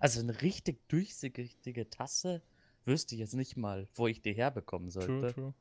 Also 0.00 0.20
eine 0.20 0.40
richtig 0.42 0.88
durchsichtige 0.88 1.88
Tasse 1.90 2.42
wüsste 2.84 3.14
ich 3.14 3.20
jetzt 3.20 3.34
nicht 3.34 3.56
mal, 3.56 3.86
wo 3.94 4.06
ich 4.06 4.20
die 4.22 4.32
herbekommen 4.32 4.88
True, 4.90 5.02
sollte. 5.20 5.34
true. 5.34 5.54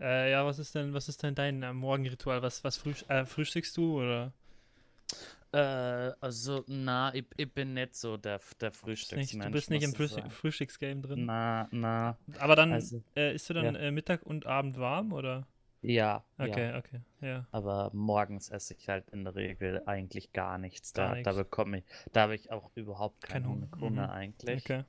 Äh, 0.00 0.30
ja, 0.30 0.44
was 0.44 0.58
ist 0.58 0.74
denn, 0.74 0.92
was 0.94 1.08
ist 1.08 1.22
denn 1.22 1.34
dein 1.34 1.62
äh, 1.62 1.72
Morgenritual? 1.72 2.42
Was, 2.42 2.62
was 2.64 2.76
früh, 2.76 2.92
äh, 3.08 3.24
frühstückst 3.24 3.76
du 3.76 3.98
oder? 4.02 4.32
Äh, 5.52 6.12
also, 6.20 6.64
na, 6.66 7.14
ich, 7.14 7.24
ich 7.36 7.50
bin 7.52 7.74
nicht 7.74 7.94
so 7.94 8.16
der, 8.16 8.40
der 8.60 8.70
Bist 8.70 8.80
Frühstücksmensch. 8.80 9.32
nicht, 9.32 9.44
du 9.46 9.50
bist 9.50 9.70
nicht 9.70 9.82
im 9.84 9.90
muss 9.90 9.92
ich 9.92 9.96
Frühstück, 9.96 10.18
sagen. 10.24 10.30
Frühstücksgame 10.30 11.00
drin. 11.02 11.26
Na, 11.26 11.68
na, 11.70 12.16
Aber 12.38 12.56
dann 12.56 12.72
also, 12.72 13.02
äh, 13.16 13.34
isst 13.34 13.48
du 13.48 13.54
dann 13.54 13.74
ja. 13.74 13.80
äh, 13.80 13.90
Mittag 13.90 14.22
und 14.24 14.46
Abend 14.46 14.78
warm 14.78 15.12
oder? 15.12 15.46
ja, 15.82 16.24
Okay, 16.38 16.70
ja. 16.70 16.78
okay, 16.78 17.00
ja. 17.20 17.46
Aber 17.52 17.90
morgens 17.94 18.50
esse 18.50 18.74
ich 18.74 18.88
halt 18.88 19.08
in 19.10 19.24
der 19.24 19.34
Regel 19.36 19.82
eigentlich 19.86 20.32
gar 20.32 20.58
nichts. 20.58 20.92
Gar 20.92 21.16
Da, 21.16 21.22
da 21.22 21.32
bekomme 21.32 21.78
ich, 21.78 21.84
da 22.12 22.22
habe 22.22 22.34
ich 22.34 22.50
auch 22.50 22.70
überhaupt 22.74 23.22
Kein 23.22 23.44
keinen 23.44 23.46
Hunger. 23.46 23.68
Hunger, 23.80 24.06
Mhm. 24.08 24.12
eigentlich. 24.12 24.64
Okay. 24.64 24.84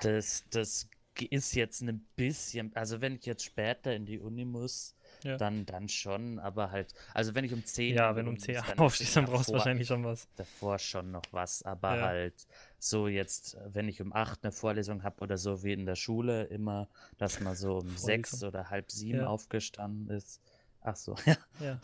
Das, 0.00 0.44
das 0.50 0.88
ist 1.22 1.54
jetzt 1.54 1.80
ein 1.82 2.06
bisschen, 2.16 2.74
also 2.74 3.00
wenn 3.00 3.14
ich 3.16 3.26
jetzt 3.26 3.44
später 3.44 3.94
in 3.94 4.06
die 4.06 4.18
Uni 4.18 4.44
muss, 4.44 4.94
Ja. 5.22 5.36
dann, 5.36 5.64
dann 5.66 5.88
schon, 5.88 6.38
aber 6.38 6.70
halt, 6.70 6.92
also 7.14 7.34
wenn 7.34 7.44
ich 7.44 7.52
um 7.54 7.64
10 7.64 7.94
Ja, 7.94 8.14
wenn 8.16 8.26
um 8.26 8.34
Uni 8.34 8.40
10 8.40 8.54
muss, 8.56 8.66
dann 8.66 8.78
aufstehst, 8.80 9.16
dann 9.16 9.24
brauchst 9.26 9.48
du 9.48 9.52
wahrscheinlich 9.54 9.88
schon 9.88 10.04
was. 10.04 10.28
davor 10.36 10.78
schon 10.78 11.10
noch 11.12 11.22
was, 11.32 11.62
aber 11.62 11.96
Ja. 11.96 12.02
halt 12.02 12.46
so 12.78 13.08
jetzt, 13.08 13.56
wenn 13.66 13.88
ich 13.88 14.02
um 14.02 14.12
8 14.12 14.42
eine 14.44 14.52
Vorlesung 14.52 15.02
habe 15.02 15.20
oder 15.22 15.38
so 15.38 15.62
wie 15.62 15.72
in 15.72 15.86
der 15.86 15.94
Schule 15.96 16.44
immer, 16.44 16.88
dass 17.18 17.40
man 17.40 17.54
so 17.54 17.78
um 17.78 17.96
6 17.96 18.30
Vorlesung. 18.30 18.48
oder 18.48 18.70
halb 18.70 18.90
sieben 18.90 19.20
Ja. 19.20 19.26
aufgestanden 19.26 20.08
ist. 20.14 20.40
Ach 20.80 20.96
so, 20.96 21.14
ja. 21.26 21.36
Ja. 21.60 21.80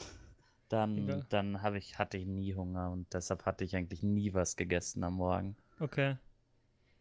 Dann, 0.69 0.99
Egal. 1.05 1.27
dann 1.31 1.63
habe 1.63 1.79
ich, 1.79 1.99
hatte 1.99 2.17
ich 2.17 2.27
nie 2.27 2.55
Hunger 2.55 2.91
und 2.91 3.13
deshalb 3.13 3.45
hatte 3.45 3.65
ich 3.65 3.75
eigentlich 3.75 4.03
nie 4.03 4.35
was 4.35 4.57
gegessen 4.57 5.03
am 5.03 5.15
Morgen. 5.15 5.57
Okay. 5.81 6.17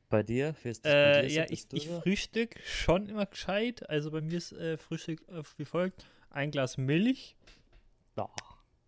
Bei 0.09 0.23
dir? 0.23 0.55
Das 0.63 0.79
bei 0.81 0.89
Äh, 0.89 1.27
ja, 1.27 1.45
ich, 1.49 1.67
du 1.67 1.77
ich 1.77 1.87
frühstück 1.87 2.59
schon 2.65 3.07
immer 3.07 3.25
gescheit. 3.25 3.87
Also 3.89 4.11
bei 4.11 4.21
mir 4.21 4.37
ist 4.37 4.51
äh, 4.53 4.77
Frühstück 4.77 5.21
äh, 5.29 5.43
wie 5.57 5.65
folgt: 5.65 6.05
ein 6.31 6.51
Glas 6.51 6.77
Milch, 6.77 7.35
Ja. 8.17 8.29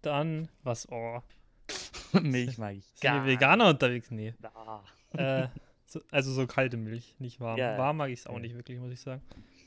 dann 0.01 0.49
was? 0.63 0.87
Oh. 0.91 1.21
Milch 2.21 2.57
mag 2.57 2.75
ich 2.75 2.85
Sind 2.95 3.13
wir 3.13 3.25
Veganer 3.25 3.69
unterwegs? 3.69 4.09
Nee. 4.11 4.33
Ah. 4.55 4.81
äh, 5.13 5.47
so, 5.85 6.01
also 6.09 6.31
so 6.31 6.47
kalte 6.47 6.77
Milch, 6.77 7.15
nicht 7.19 7.39
warm. 7.39 7.57
Ja, 7.57 7.77
warm 7.77 7.97
mag 7.97 8.09
ich 8.09 8.19
es 8.19 8.27
auch 8.27 8.35
ja. 8.35 8.39
nicht 8.39 8.55
wirklich, 8.55 8.79
muss 8.79 8.91
ich 8.91 9.01
sagen. 9.01 9.21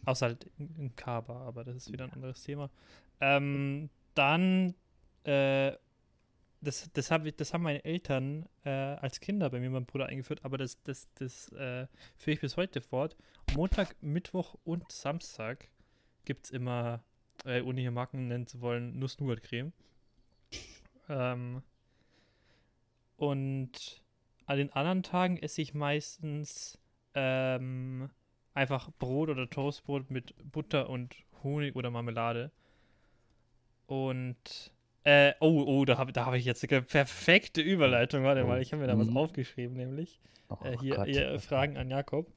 Außer 0.07 0.27
halt 0.27 0.51
in, 0.59 0.75
in 0.77 0.97
Kaba, 0.97 1.47
aber 1.47 1.65
das 1.65 1.77
ist 1.77 1.93
wieder 1.93 2.05
ein 2.05 2.13
anderes 2.13 2.43
Thema. 2.43 2.71
Ähm, 3.21 3.91
dann, 4.15 4.75
äh, 5.25 5.73
das, 6.65 6.91
das, 6.93 7.11
hab 7.11 7.27
ich, 7.27 7.37
das 7.37 7.55
haben 7.55 7.63
meine 7.63 7.85
Eltern 7.85 8.47
äh, 8.65 8.71
als 8.71 9.21
Kinder 9.21 9.51
bei 9.51 9.61
mir, 9.61 9.71
mein 9.71 9.87
Bruder 9.87 10.07
eingeführt, 10.07 10.45
aber 10.45 10.59
das, 10.59 10.83
das, 10.83 11.09
das 11.15 11.53
äh, 11.53 11.87
führe 12.17 12.35
ich 12.35 12.41
bis 12.41 12.57
heute 12.57 12.81
fort. 12.81 13.17
Montag, 13.55 13.95
Mittwoch 14.03 14.57
und 14.65 14.91
Samstag 14.91 15.69
gibt 16.25 16.47
es 16.47 16.51
immer, 16.51 17.05
äh, 17.45 17.61
ohne 17.61 17.81
hier 17.81 17.91
Marken 17.91 18.29
nennen 18.29 18.47
zu 18.47 18.61
wollen, 18.61 18.99
Nuss-Nougat-Creme. 18.99 19.73
Ähm, 21.09 21.63
und 23.17 24.03
an 24.47 24.59
den 24.59 24.73
anderen 24.73 25.03
Tagen 25.03 25.37
esse 25.37 25.63
ich 25.63 25.75
meistens 25.75 26.79
ähm, 27.15 28.11
einfach 28.55 28.91
Brot 28.99 29.29
oder 29.29 29.49
Toastbrot 29.49 30.11
mit 30.11 30.35
Butter 30.51 30.89
und 30.89 31.15
Honig 31.43 31.77
oder 31.77 31.91
Marmelade. 31.91 32.51
Und 33.87 34.73
äh, 35.05 35.33
oh, 35.41 35.65
oh, 35.67 35.85
da 35.85 35.99
habe 35.99 36.13
da 36.13 36.27
hab 36.27 36.35
ich 36.35 36.45
jetzt 36.45 36.69
eine 36.71 36.83
perfekte 36.83 37.61
Überleitung. 37.61 38.25
Warte 38.25 38.45
mal, 38.45 38.61
ich 38.61 38.73
habe 38.73 38.83
mir 38.83 38.89
da 38.89 38.99
was 38.99 39.09
Mhm. 39.09 39.17
aufgeschrieben, 39.17 39.77
nämlich. 39.77 40.19
Oh 40.49 40.57
Äh, 40.65 40.77
hier, 40.79 41.05
hier 41.05 41.41
Fragen 41.41 41.77
an 41.77 41.91
Jakob. 41.91 42.31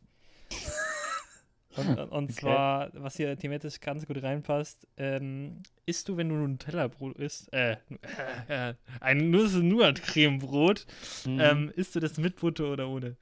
Und, 1.76 2.00
und 2.00 2.32
Okay. 2.32 2.40
zwar, 2.42 2.90
was 2.96 3.18
hier 3.18 3.38
thematisch 3.38 3.80
ganz 3.80 4.08
gut 4.08 4.24
reinpasst, 4.24 4.88
ähm, 4.98 5.62
isst 5.86 6.10
du, 6.10 6.18
wenn 6.18 6.30
du 6.30 6.36
Nutella-Brot 6.36 7.18
isst, 7.18 7.54
äh, 7.54 7.78
äh, 8.48 8.74
ein 9.00 9.30
Nuss-Nougat-Creme-Brot, 9.30 10.88
Mhm. 11.26 11.40
ähm, 11.40 11.72
isst 11.76 11.94
du 11.96 12.00
das 12.00 12.18
mit 12.18 12.38
Butter 12.38 12.72
oder 12.72 12.90
ohne? 12.90 13.16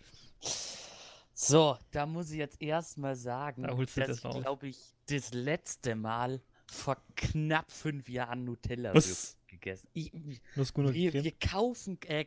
So, 1.33 1.77
da 1.91 2.05
muss 2.05 2.31
ich 2.31 2.37
jetzt 2.37 2.61
erstmal 2.61 3.15
sagen, 3.17 3.63
Da 3.63 3.73
dass 3.73 3.93
das 3.95 4.17
ich, 4.17 4.21
glaube 4.21 4.67
ich, 4.67 4.77
das 5.09 5.33
letzte 5.33 5.95
Mal 5.95 6.41
vor 6.67 6.97
knapp 7.15 7.71
fünf 7.71 8.09
Jahren 8.09 8.43
Nutella 8.43 8.93
Was? 8.93 9.37
gegessen. 9.47 9.87
Ich, 9.93 10.11
wir, 10.13 11.13
wir 11.13 11.31
kaufen, 11.39 11.97
äh, 12.07 12.25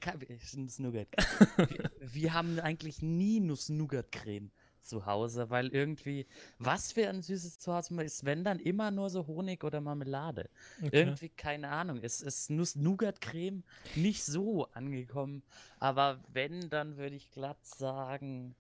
Nuss-Nougat. 0.57 1.09
wir, 1.57 1.91
wir 2.01 2.33
haben 2.35 2.59
eigentlich 2.61 3.03
nie 3.03 3.41
Nuss-Nougat-Creme 3.41 4.51
zu 4.81 5.07
Hause, 5.07 5.51
weil 5.51 5.69
irgendwie, 5.69 6.27
was 6.59 6.93
für 6.93 7.09
ein 7.09 7.23
süßes 7.23 7.59
Zuhause 7.59 8.03
ist, 8.03 8.25
wenn 8.25 8.43
dann 8.43 8.59
immer 8.59 8.91
nur 8.91 9.11
so 9.11 9.27
Honig 9.27 9.63
oder 9.63 9.81
Marmelade. 9.81 10.49
Okay. 10.83 10.91
Irgendwie, 10.93 11.29
keine 11.29 11.69
Ahnung, 11.69 12.01
es 12.03 12.23
ist 12.23 12.51
Nuss-Nougat-Creme 12.51 13.63
nicht 13.97 14.25
so 14.25 14.67
angekommen. 14.73 15.43
Aber 15.79 16.25
wenn, 16.33 16.71
dann 16.71 16.97
würde 16.97 17.17
ich 17.17 17.31
glatt 17.31 17.65
sagen, 17.65 18.55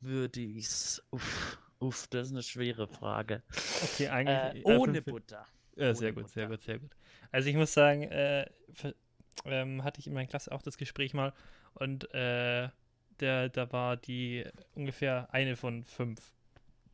würde 0.00 0.40
ich's. 0.40 1.02
Uff, 1.10 1.58
uff, 1.80 2.06
das 2.08 2.28
ist 2.28 2.32
eine 2.32 2.42
schwere 2.42 2.86
Frage. 2.86 3.42
Okay, 3.82 4.04
Äh, 4.04 4.08
eigentlich. 4.08 4.66
äh, 4.66 4.76
ohne 4.78 4.94
fünf- 5.02 5.06
Butter. 5.06 5.46
Ja, 5.76 5.94
sehr 5.94 6.10
ohne 6.12 6.22
gut, 6.22 6.30
sehr 6.30 6.46
Butter. 6.46 6.56
gut, 6.56 6.64
sehr 6.64 6.78
gut. 6.78 6.90
Also 7.32 7.48
ich 7.48 7.56
muss 7.56 7.72
sagen, 7.72 8.02
äh, 8.02 8.46
ver- 8.72 8.94
ähm, 9.46 9.82
hatte 9.84 10.00
ich 10.00 10.06
in 10.06 10.12
meiner 10.12 10.28
Klasse 10.28 10.52
auch 10.52 10.62
das 10.62 10.76
Gespräch 10.76 11.14
mal 11.14 11.32
und 11.74 12.12
äh, 12.14 12.68
der, 13.20 13.48
da 13.48 13.72
war 13.72 13.96
die 13.96 14.44
ungefähr 14.74 15.28
eine 15.32 15.56
von 15.56 15.84
fünf, 15.84 16.20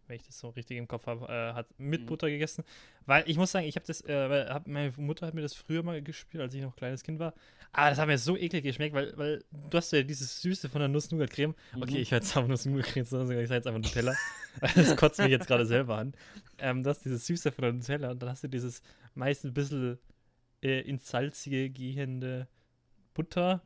wenn 0.08 0.16
ich 0.16 0.22
das 0.26 0.38
so 0.38 0.48
richtig 0.50 0.76
im 0.78 0.88
Kopf 0.88 1.06
habe, 1.06 1.26
äh, 1.28 1.52
hat 1.54 1.66
mit 1.78 2.02
Mhm. 2.02 2.06
Butter 2.06 2.28
gegessen. 2.30 2.64
Weil 3.06 3.24
ich 3.28 3.36
muss 3.36 3.52
sagen, 3.52 3.66
ich 3.66 3.76
habe 3.76 3.86
das, 3.86 4.00
äh, 4.02 4.46
hab, 4.48 4.66
meine 4.66 4.92
Mutter 4.96 5.26
hat 5.26 5.34
mir 5.34 5.42
das 5.42 5.54
früher 5.54 5.82
mal 5.82 6.02
gespielt, 6.02 6.42
als 6.42 6.54
ich 6.54 6.62
noch 6.62 6.72
ein 6.72 6.76
kleines 6.76 7.02
Kind 7.02 7.18
war. 7.18 7.34
Aber 7.72 7.90
das 7.90 7.98
hat 7.98 8.06
mir 8.06 8.18
so 8.18 8.36
eklig 8.36 8.62
geschmeckt, 8.64 8.94
weil, 8.94 9.16
weil 9.18 9.44
du 9.70 9.76
hast 9.76 9.92
ja 9.92 10.02
dieses 10.02 10.40
Süße 10.42 10.68
von 10.68 10.80
der 10.80 10.88
Nuss-Nougat-Creme. 10.88 11.54
Okay, 11.76 11.90
Mhm. 11.92 11.96
ich 11.96 12.10
höre 12.10 12.18
jetzt 12.18 12.36
aber 12.36 12.48
Nuss-Nougat-Creme, 12.48 13.04
sondern 13.04 13.38
ich 13.40 13.48
sage 13.48 13.56
jetzt 13.58 13.66
einfach 13.66 13.80
Nutella. 13.80 14.14
das 14.74 14.96
kotzt 14.96 15.18
mich 15.18 15.28
jetzt 15.28 15.46
gerade 15.46 15.66
selber 15.66 15.98
an. 15.98 16.14
Ähm, 16.58 16.82
du 16.82 16.90
hast 16.90 17.04
dieses 17.04 17.26
Süße 17.26 17.52
von 17.52 17.62
der 17.62 17.72
Nutella 17.72 18.10
und 18.10 18.22
dann 18.22 18.30
hast 18.30 18.44
du 18.44 18.48
dieses 18.48 18.82
meist 19.14 19.44
ein 19.44 19.52
bisschen 19.54 19.98
äh, 20.62 20.80
ins 20.80 21.08
Salzige 21.08 21.68
gehende 21.70 22.48
Butter. 23.14 23.62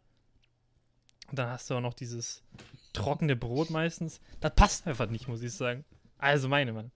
Und 1.28 1.38
dann 1.38 1.48
hast 1.50 1.70
du 1.70 1.74
auch 1.74 1.80
noch 1.80 1.94
dieses 1.94 2.42
trockene 2.92 3.36
Brot 3.36 3.70
meistens. 3.70 4.20
Das 4.40 4.52
passt 4.56 4.86
einfach 4.88 5.08
nicht, 5.08 5.28
muss 5.28 5.42
ich 5.42 5.52
sagen. 5.52 5.84
Also 6.20 6.48
meine 6.48 6.72
Mann. 6.72 6.90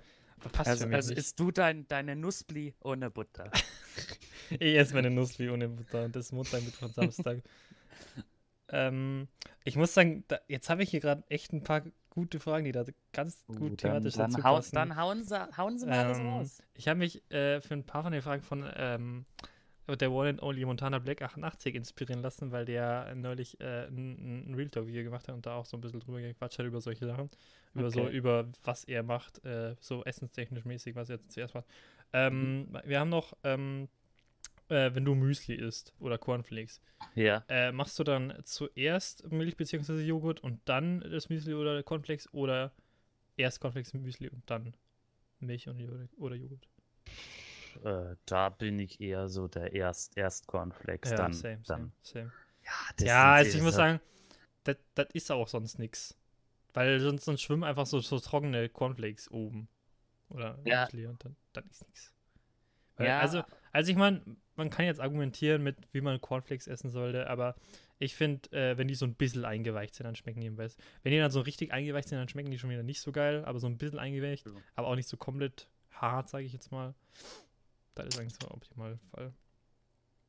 Passt 0.53 0.69
Also, 0.69 0.87
also 0.89 1.15
isst 1.15 1.41
du 1.41 1.51
dein, 1.51 1.89
deine 1.89 2.17
Nussbli 2.17 2.75
ohne 2.81 3.11
Butter? 3.11 3.51
Ich 4.51 4.77
esse 4.77 4.93
meine 4.95 5.09
Nussli 5.11 5.49
ohne 5.49 5.69
Butter 5.69 6.05
und 6.05 6.15
das 6.15 6.31
Montag, 6.31 6.63
Mittwoch 6.63 6.89
und 6.89 6.95
Samstag. 6.95 7.43
ähm, 8.69 9.27
ich 9.65 9.77
muss 9.77 9.95
sagen, 9.95 10.25
da, 10.29 10.39
jetzt 10.49 10.69
habe 10.69 10.83
ich 10.83 10.91
hier 10.91 11.01
gerade 11.01 11.25
echt 11.31 11.53
ein 11.55 11.63
paar 11.65 11.83
gute 12.11 12.39
Fragen, 12.41 12.65
die 12.67 12.73
da 12.73 12.85
ganz 13.13 13.45
gut 13.47 13.73
Uh, 13.73 13.77
thematisch 13.77 14.15
dann, 14.15 14.31
dazu 14.31 14.45
hau, 14.45 14.57
passen. 14.57 14.75
dann 14.75 14.97
hauen 14.97 15.25
sie, 15.25 15.57
hauen 15.57 15.79
sie 15.79 15.87
mal 15.87 16.15
Ähm, 16.15 16.27
raus. 16.29 16.63
Ich 16.75 16.89
habe 16.89 16.99
mich 16.99 17.29
äh, 17.31 17.61
für 17.63 17.73
ein 17.75 17.85
paar 17.85 18.03
von 18.03 18.13
den 18.13 18.21
Fragen 18.21 18.43
von 18.43 18.71
ähm, 18.77 19.25
der 19.89 20.11
One 20.11 20.29
and 20.31 20.43
Only 20.43 20.65
Montana 20.65 20.99
Black 20.99 21.21
88 21.23 21.75
inspirieren 21.75 22.23
lassen, 22.23 22.53
weil 22.53 22.65
der 22.65 23.15
neulich 23.15 23.61
äh, 23.61 23.87
ein, 23.87 24.51
ein 24.51 24.55
Real 24.55 24.69
Talk 24.71 24.87
Video 24.87 25.03
gemacht 25.05 25.29
hat 25.29 25.35
und 25.35 25.45
da 25.45 25.57
auch 25.57 25.67
so 25.67 25.77
ein 25.77 25.81
bisschen 25.81 26.01
drüber 26.01 26.21
gequatscht 26.21 26.59
hat 26.59 26.67
über 26.67 26.81
solche 26.81 27.07
Sachen. 27.07 27.31
Über 27.75 27.91
so, 27.91 28.03
Okay. 28.03 28.17
über 28.17 28.49
was 28.65 28.85
er 28.85 29.03
macht, 29.03 29.45
äh, 29.45 29.75
so 29.81 30.03
essenstechnisch 30.05 30.65
mäßig, 30.65 30.95
was 30.95 31.11
er 31.11 31.17
jetzt 31.17 31.33
zuerst 31.33 31.55
macht. 31.55 31.67
Ähm, 32.13 32.61
Mhm. 32.71 32.79
Wir 32.85 33.01
haben 33.01 33.11
noch, 33.11 33.37
ähm, 33.45 33.89
äh, 34.69 34.91
wenn 34.95 35.05
du 35.05 35.15
Müsli 35.15 35.55
isst 35.57 35.93
oder 35.99 36.17
Cornflakes, 36.17 36.81
Ja. 37.15 37.45
äh, 37.49 37.71
machst 37.73 37.99
du 37.99 38.05
dann 38.05 38.33
zuerst 38.45 39.31
Milch 39.31 39.57
bzw. 39.57 40.01
Joghurt 40.03 40.41
und 40.41 40.61
dann 40.65 41.01
das 41.01 41.29
Müsli 41.29 41.53
oder 41.55 41.83
Cornflakes 41.83 42.33
oder 42.33 42.73
erst 43.37 43.61
Cornflakes 43.61 43.93
Müsli 43.93 44.29
und 44.31 44.49
dann 44.49 44.73
Milch 45.41 45.69
und 45.69 45.79
Joghurt 45.79 46.09
oder 46.17 46.37
Joghurt? 46.37 46.67
Äh, 47.85 48.17
da 48.27 48.49
bin 48.49 48.79
ich 48.79 49.01
eher 49.01 49.29
so 49.29 49.49
der 49.49 49.73
Erst, 49.73 50.17
erst 50.17 50.47
Cornflakes, 50.47 51.11
Ja, 51.11 51.17
dann, 51.17 51.33
same, 51.33 51.61
dann. 51.67 51.93
same, 51.93 51.93
same. 52.03 52.33
Ja, 52.65 52.73
das 52.97 53.07
Ja, 53.07 53.33
also 53.35 53.59
ich 53.59 53.63
muss 53.65 53.75
sagen, 53.75 54.01
das 54.65 54.77
das 54.95 55.09
ist 55.13 55.31
auch 55.31 55.49
sonst 55.49 55.79
nichts. 55.79 56.17
Weil 56.73 56.99
sonst, 57.01 57.25
sonst 57.25 57.43
schwimmen 57.43 57.65
einfach 57.65 57.87
so, 57.87 58.01
so 58.01 58.19
trockene 58.19 58.69
Cornflakes 58.69 59.31
oben. 59.31 59.69
Oder 60.29 60.59
Ja. 60.65 60.89
Und 60.93 61.25
dann, 61.25 61.37
dann 61.53 61.65
ist 61.71 61.87
nichts. 61.87 62.13
Ja, 62.99 63.21
Also, 63.21 63.43
also 63.73 63.91
ich 63.91 63.97
meine, 63.97 64.23
man 64.57 64.71
kann 64.71 64.87
jetzt 64.87 65.01
argumentieren 65.01 65.63
mit, 65.63 65.77
wie 65.93 66.01
man 66.01 66.21
Cornflakes 66.21 66.67
essen 66.69 66.91
sollte, 66.91 67.29
aber 67.29 67.57
ich 67.99 68.15
finde, 68.15 68.51
äh, 68.53 68.79
wenn 68.79 68.89
die 68.89 68.95
so 68.95 69.05
ein 69.05 69.15
bisschen 69.15 69.45
eingeweicht 69.45 69.95
sind, 69.95 70.05
dann 70.05 70.17
schmecken 70.17 70.41
die 70.41 70.49
am 70.49 70.57
besten. 70.57 70.83
Wenn 71.03 71.13
die 71.13 71.19
dann 71.19 71.31
so 71.31 71.41
richtig 71.41 71.73
eingeweicht 71.73 72.09
sind, 72.09 72.19
dann 72.19 72.29
schmecken 72.29 72.51
die 72.51 72.59
schon 72.59 72.71
wieder 72.71 72.83
nicht 72.83 73.01
so 73.01 73.13
geil, 73.13 73.45
aber 73.45 73.59
so 73.59 73.67
ein 73.67 73.79
bisschen 73.79 73.99
eingeweicht, 73.99 74.47
Ja. 74.47 74.53
aber 74.77 74.89
auch 74.89 74.97
nicht 74.97 75.09
so 75.09 75.17
komplett 75.17 75.69
hart, 75.93 76.29
sage 76.29 76.45
ich 76.45 76.53
jetzt 76.53 76.71
mal. 76.73 76.95
Das 77.95 78.07
ist 78.07 78.19
eigentlich 78.19 78.35
so 78.35 78.47
der 78.47 78.55
optimale 78.55 78.99
Fall. 79.11 79.33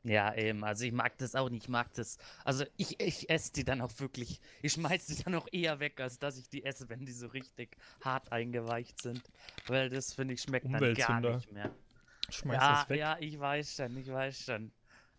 Ja, 0.04 0.36
eben. 0.36 0.64
Also 0.64 0.86
ich 0.86 0.92
mag 0.92 1.18
das 1.18 1.34
auch 1.36 1.50
nicht. 1.50 1.64
Ich 1.64 1.70
mag 1.70 1.92
das. 1.94 2.18
Also 2.44 2.64
ich, 2.78 3.00
ich 3.00 3.28
esse 3.30 3.52
die 3.54 3.64
dann 3.64 3.82
auch 3.82 3.92
wirklich. 4.00 4.40
Ich 4.62 4.74
schmeiß 4.74 5.08
die 5.08 5.24
dann 5.24 5.34
auch 5.34 5.48
eher 5.52 5.80
weg, 5.80 6.00
als 6.00 6.20
dass 6.20 6.38
ich 6.38 6.48
die 6.48 6.64
esse, 6.64 6.88
wenn 6.90 7.06
die 7.06 7.12
so 7.12 7.28
richtig 7.28 7.76
hart 8.02 8.32
eingeweicht 8.32 9.02
sind. 9.02 9.24
Weil 9.68 9.90
das, 9.90 10.14
finde 10.14 10.36
ich, 10.36 10.42
schmeckt 10.44 10.72
dann 10.72 10.94
gar 10.94 11.22
nicht 11.22 11.52
mehr. 11.52 11.72
Schmeiß 12.30 12.62
ja, 12.62 12.74
das 12.82 12.90
weg. 12.90 13.00
ja, 13.00 13.18
ich 13.20 13.40
weiß 13.40 13.76
schon, 13.76 13.98
ich 13.98 14.08
weiß 14.08 14.44
schon. 14.44 14.72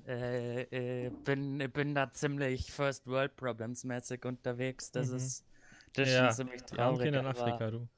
Äh, 0.06 1.06
äh, 1.06 1.10
bin, 1.24 1.58
bin 1.72 1.94
da 1.96 2.12
ziemlich 2.12 2.70
First 2.70 3.08
World 3.08 3.34
Problems 3.34 3.82
mäßig 3.82 4.24
unterwegs. 4.24 4.92
Das 4.92 5.08
Mhm. 5.08 5.16
ist, 5.16 5.44
das 5.94 6.08
ist 6.08 6.14
Ja, 6.14 6.28
schon 6.28 6.46
ziemlich 6.46 6.62
traurig. 6.62 7.02
Kinder 7.02 7.20
in 7.20 7.26
Afrika, 7.26 7.70
du. 7.72 7.88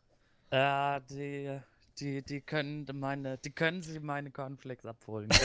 Ja, 0.51 1.01
die, 1.01 1.61
die, 2.01 2.23
die 2.23 2.41
können 2.41 2.87
meine, 2.95 3.39
die 3.39 3.51
können 3.51 3.83
sich 3.83 4.01
meine 4.01 4.31
Cornflakes 4.31 4.87
abholen. 4.87 5.29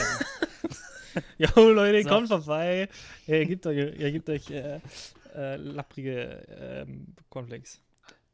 Jo, 1.38 1.70
Leute, 1.70 2.02
So. 2.02 2.08
kommt 2.08 2.28
vorbei. 2.28 2.88
Ihr 3.26 3.46
gebt 3.46 3.64
euch, 3.66 3.76
ihr 3.76 4.10
gebt 4.10 4.28
euch 4.28 4.50
äh, 4.50 4.80
äh, 5.34 5.56
lapprige 5.56 6.44
ähm, 6.48 7.14
Cornflakes. 7.30 7.80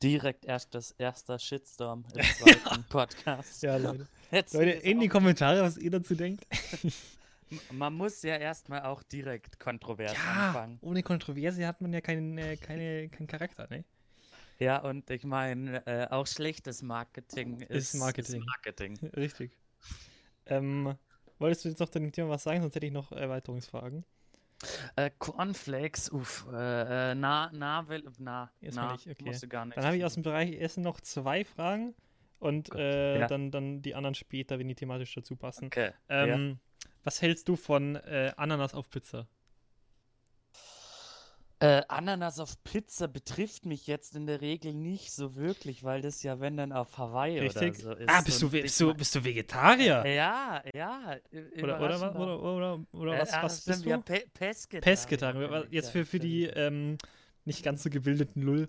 Direkt 0.02 0.46
erst 0.46 0.74
das 0.74 0.92
erster 0.92 1.38
Shitstorm 1.38 2.04
im 2.14 2.22
zweiten 2.38 2.84
Podcast. 2.88 3.62
Ja, 3.62 3.76
Leute. 3.76 4.08
Jetzt 4.30 4.54
Leute, 4.54 4.70
in 4.70 4.98
die 4.98 5.08
Kommentare, 5.08 5.60
was 5.60 5.76
ihr 5.76 5.90
dazu 5.90 6.14
denkt. 6.14 6.46
Man 7.72 7.92
muss 7.94 8.22
ja 8.22 8.36
erstmal 8.36 8.82
auch 8.82 9.02
direkt 9.02 9.58
kontrovers 9.60 10.14
Ja, 10.14 10.46
anfangen. 10.48 10.78
ohne 10.80 11.02
Kontroverse 11.02 11.66
hat 11.66 11.82
man 11.82 11.92
ja 11.92 12.00
keinen, 12.00 12.38
äh, 12.38 12.56
keine, 12.56 13.10
keinen 13.10 13.26
Charakter, 13.26 13.66
ne? 13.68 13.84
Ja, 14.60 14.78
und 14.78 15.08
ich 15.10 15.24
meine, 15.24 15.86
äh, 15.86 16.06
auch 16.10 16.26
schlechtes 16.26 16.82
Marketing 16.82 17.60
ist, 17.62 17.94
Ist 17.94 18.00
Marketing. 18.00 18.40
Ist 18.40 18.46
Marketing. 18.46 18.98
Richtig. 19.16 19.56
Ähm, 20.46 20.94
wolltest 21.38 21.64
du 21.64 21.70
jetzt 21.70 21.80
noch 21.80 21.88
zu 21.88 21.98
dem 21.98 22.12
Thema 22.12 22.28
was 22.28 22.42
sagen? 22.42 22.60
Sonst 22.60 22.74
hätte 22.74 22.86
ich 22.86 22.92
noch 22.92 23.10
Erweiterungsfragen. 23.10 24.04
Äh, 24.96 25.10
Cornflakes, 25.18 26.12
uff, 26.12 26.46
äh, 26.52 27.12
äh, 27.12 27.14
na, 27.14 27.50
na, 27.54 27.88
will, 27.88 28.04
na, 28.18 28.52
Erstmal 28.60 28.86
na, 28.86 28.92
nicht, 28.92 29.08
okay. 29.08 29.24
musst 29.24 29.42
du 29.42 29.48
gar 29.48 29.64
nicht. 29.64 29.78
Dann 29.78 29.86
habe 29.86 29.96
ich 29.96 30.04
aus 30.04 30.14
dem 30.14 30.22
Bereich 30.22 30.52
Essen 30.60 30.82
noch 30.82 31.00
zwei 31.00 31.46
Fragen 31.46 31.94
und 32.38 32.74
äh, 32.74 33.20
ja. 33.20 33.26
dann, 33.26 33.50
dann 33.50 33.80
die 33.80 33.94
anderen 33.94 34.14
später, 34.14 34.58
wenn 34.58 34.68
die 34.68 34.74
thematisch 34.74 35.14
dazu 35.14 35.36
passen. 35.36 35.66
Okay, 35.66 35.92
Ähm, 36.10 36.58
Was 37.04 37.22
hältst 37.22 37.48
du 37.48 37.56
von 37.56 37.96
äh, 37.96 38.32
Ananas 38.36 38.74
auf 38.74 38.90
Pizza? 38.90 39.26
Äh, 41.62 41.82
Ananas 41.88 42.38
auf 42.38 42.62
Pizza 42.64 43.06
betrifft 43.06 43.66
mich 43.66 43.86
jetzt 43.86 44.16
in 44.16 44.26
der 44.26 44.40
Regel 44.40 44.72
nicht 44.72 45.12
so 45.12 45.34
wirklich, 45.36 45.84
weil 45.84 46.00
das 46.00 46.22
ja, 46.22 46.40
wenn 46.40 46.56
dann 46.56 46.72
auf 46.72 46.96
Hawaii 46.96 47.38
Richtig? 47.38 47.68
oder 47.68 47.74
so 47.74 47.92
ist. 47.92 48.08
ah, 48.08 48.22
bist 48.22 48.40
du, 48.40 48.50
bist, 48.50 48.80
du, 48.80 48.94
bist 48.94 49.14
du 49.14 49.22
Vegetarier? 49.22 50.06
Ja, 50.06 50.62
ja. 50.74 51.16
ü- 51.30 51.62
Oder, 51.62 51.78
oder, 51.78 52.16
oder, 52.16 52.42
oder, 52.42 52.84
oder 52.92 53.12
Äh, 53.16 53.20
was, 53.20 53.32
ah, 53.34 53.42
was 53.42 53.60
stimmt, 53.60 53.76
bist 53.76 53.84
du? 53.84 53.90
Ja, 53.90 53.96
Pe 53.98 54.24
Pesketarier. 54.32 54.80
Pesketarier. 54.96 55.68
Jetzt 55.70 55.86
ja, 55.86 55.92
für, 55.92 56.06
für 56.06 56.18
die 56.18 56.44
ähm, 56.46 56.96
nicht 57.44 57.62
ganz 57.62 57.82
so 57.82 57.90
gebildeten 57.90 58.40
Lull, 58.42 58.68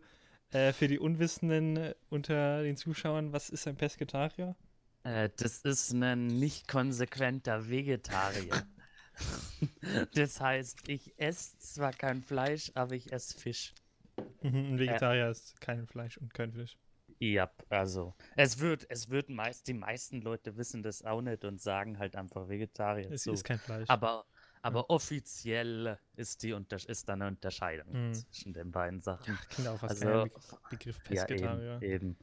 äh, 0.51 0.73
für 0.73 0.89
die 0.89 0.99
Unwissenden 0.99 1.77
äh, 1.77 1.95
unter 2.09 2.61
den 2.63 2.75
Zuschauern, 2.75 3.31
was 3.31 3.49
ist 3.49 3.67
ein 3.67 3.77
Pesketarier? 3.77 4.57
Äh, 5.03 5.29
das 5.37 5.59
ist 5.61 5.93
ein 5.93 6.27
nicht 6.27 6.67
konsequenter 6.67 7.69
Vegetarier. 7.69 8.65
das 10.13 10.39
heißt, 10.39 10.89
ich 10.89 11.13
esse 11.17 11.57
zwar 11.59 11.91
kein 11.91 12.21
Fleisch, 12.21 12.71
aber 12.75 12.95
ich 12.95 13.11
esse 13.11 13.37
Fisch. 13.37 13.73
Ein 14.43 14.79
Vegetarier 14.79 15.29
ist 15.29 15.59
kein 15.61 15.87
Fleisch 15.87 16.17
und 16.17 16.33
kein 16.33 16.51
Fisch. 16.51 16.77
Ja, 17.19 17.51
also 17.69 18.15
es 18.35 18.59
wird, 18.59 18.87
es 18.89 19.09
wird 19.09 19.29
meist, 19.29 19.67
die 19.67 19.73
meisten 19.75 20.21
Leute 20.21 20.57
wissen 20.57 20.81
das 20.81 21.03
auch 21.03 21.21
nicht 21.21 21.45
und 21.45 21.61
sagen 21.61 21.99
halt 21.99 22.15
einfach 22.15 22.49
Vegetarier 22.49 23.11
Es 23.11 23.23
zu. 23.23 23.33
ist 23.33 23.43
kein 23.43 23.59
Fleisch. 23.59 23.87
Aber, 23.89 24.25
aber 24.63 24.89
offiziell 24.89 25.99
ist 26.15 26.41
die 26.41 26.53
Unter 26.53 26.77
ist 26.77 27.07
da 27.07 27.13
eine 27.13 27.27
Unterscheidung 27.27 27.93
Mhm. 27.93 28.13
zwischen 28.13 28.53
den 28.53 28.71
beiden 28.71 29.01
Sachen. 29.01 29.37
Klingt 29.49 29.67
auch 29.67 29.77
fast 29.77 30.03
Also, 30.03 30.29
Begriff 30.69 30.97
Ja, 31.09 31.25
Pesketarier. 31.25 31.77
eben, 31.81 31.91
eben. 31.93 32.17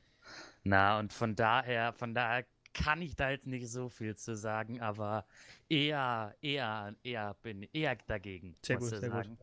Na, 0.64 0.98
und 0.98 1.12
von 1.12 1.36
daher, 1.36 1.92
von 1.92 2.12
daher 2.14 2.44
kann 2.82 3.02
ich 3.02 3.16
da 3.16 3.30
jetzt 3.30 3.46
nicht 3.46 3.68
so 3.68 3.88
viel 3.88 4.16
zu 4.16 4.36
sagen, 4.36 4.80
aber 4.80 5.26
eher, 5.68 6.34
eher, 6.40 6.94
eher 7.02 7.34
bin 7.42 7.62
eher 7.72 7.96
dagegen, 8.06 8.56
Sehr 8.62 8.76
gut, 8.76 8.90
sehr 8.90 9.00
gut. 9.00 9.10
sagen. 9.12 9.38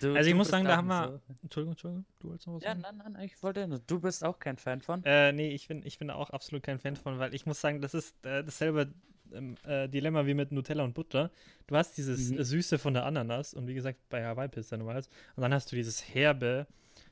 Du, 0.00 0.14
Also 0.14 0.30
ich 0.30 0.36
muss 0.36 0.48
sagen, 0.48 0.64
da 0.66 0.76
haben 0.76 0.88
wir. 0.88 1.20
so- 1.28 1.34
Entschuldigung, 1.42 1.72
Entschuldigung, 1.72 2.04
du 2.20 2.28
wolltest 2.28 2.46
noch 2.46 2.54
was 2.54 2.62
Ja, 2.62 2.70
sagen? 2.70 2.82
nein, 2.82 3.12
nein, 3.12 3.24
ich 3.24 3.42
wollte 3.42 3.66
nur. 3.68 3.78
Du 3.80 4.00
bist 4.00 4.24
auch 4.24 4.38
kein 4.38 4.56
Fan 4.56 4.80
von? 4.80 5.04
Äh, 5.04 5.32
nee, 5.32 5.50
ich 5.50 5.68
bin, 5.68 5.82
ich 5.84 5.98
bin 5.98 6.10
auch 6.10 6.30
absolut 6.30 6.62
kein 6.62 6.78
Fan 6.78 6.96
von, 6.96 7.18
weil 7.18 7.34
ich 7.34 7.46
muss 7.46 7.60
sagen, 7.60 7.80
das 7.80 7.94
ist 7.94 8.14
äh, 8.24 8.42
dasselbe 8.44 8.92
ähm, 9.32 9.56
äh, 9.64 9.88
Dilemma 9.88 10.26
wie 10.26 10.34
mit 10.34 10.52
Nutella 10.52 10.84
und 10.84 10.94
Butter. 10.94 11.30
Du 11.66 11.76
hast 11.76 11.96
dieses 11.96 12.30
Mhm. 12.30 12.42
Süße 12.42 12.78
von 12.78 12.94
der 12.94 13.06
Ananas 13.06 13.54
und 13.54 13.66
wie 13.66 13.74
gesagt 13.74 13.98
bei 14.08 14.24
Hawaii 14.24 14.48
Pizza 14.48 14.76
du 14.78 14.86
weißt, 14.86 15.10
und 15.36 15.42
dann 15.42 15.52
hast 15.54 15.70
du 15.72 15.76
dieses 15.76 16.14
Herbe 16.14 16.66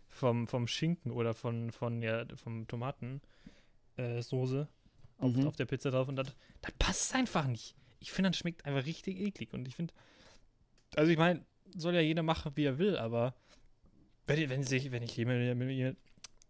vom, 0.08 0.46
vom 0.46 0.66
Schinken 0.66 1.10
oder 1.12 1.34
von, 1.34 1.70
von 1.72 2.02
ja, 2.02 2.24
vom 2.36 2.66
Tomaten 2.68 3.20
äh, 3.96 4.22
auf, 5.18 5.32
Mhm. 5.34 5.46
auf 5.46 5.56
der 5.56 5.66
Pizza 5.66 5.90
drauf 5.90 6.08
und 6.08 6.16
das, 6.16 6.28
das 6.60 6.72
passt 6.78 7.14
einfach 7.14 7.46
nicht. 7.46 7.74
Ich 8.00 8.10
finde, 8.12 8.30
das 8.30 8.38
schmeckt 8.38 8.64
einfach 8.64 8.84
richtig 8.86 9.18
eklig 9.20 9.52
und 9.52 9.66
ich 9.68 9.76
finde, 9.76 9.94
also 10.96 11.10
ich 11.10 11.18
meine, 11.18 11.44
soll 11.76 11.94
ja 11.94 12.00
jeder 12.00 12.22
machen, 12.22 12.52
wie 12.56 12.64
er 12.64 12.78
will, 12.78 12.96
aber 12.98 13.34
wenn, 14.26 14.50
wenn 14.50 14.62
sich, 14.64 14.90
wenn 14.92 15.02
ich 15.02 15.16
jemand 15.16 15.40
mit 15.56 15.68
mir 15.68 15.96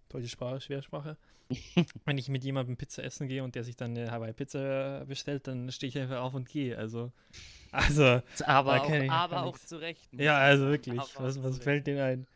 deutsche 0.09 0.29
Sprache, 0.29 0.61
Schwersprache, 0.61 1.17
wenn 2.07 2.17
ich 2.19 2.29
mit 2.29 2.45
jemandem 2.45 2.77
Pizza 2.77 3.05
essen 3.05 3.29
gehe 3.29 3.45
und 3.45 3.55
der 3.55 3.65
sich 3.65 3.77
dann 3.77 3.91
eine 3.97 4.11
Hawaii-Pizza 4.11 5.05
bestellt, 5.07 5.47
dann 5.47 5.71
stehe 5.71 5.89
ich 5.89 5.99
einfach 5.99 6.21
auf 6.21 6.35
und 6.35 6.49
gehe. 6.49 6.77
Also, 6.79 7.13
also, 7.71 8.23
Aber, 8.45 8.83
auch, 8.83 8.91
ich- 8.91 9.11
aber 9.11 9.43
auch 9.45 9.59
zu 9.59 9.77
Recht. 9.77 10.09
ja, 10.13 10.39
also 10.39 10.67
wirklich, 10.67 10.99
Aber 10.99 11.09
was, 11.27 11.43
was 11.43 11.59
fällt 11.59 11.87
denen 11.87 12.01
ein? 12.01 12.27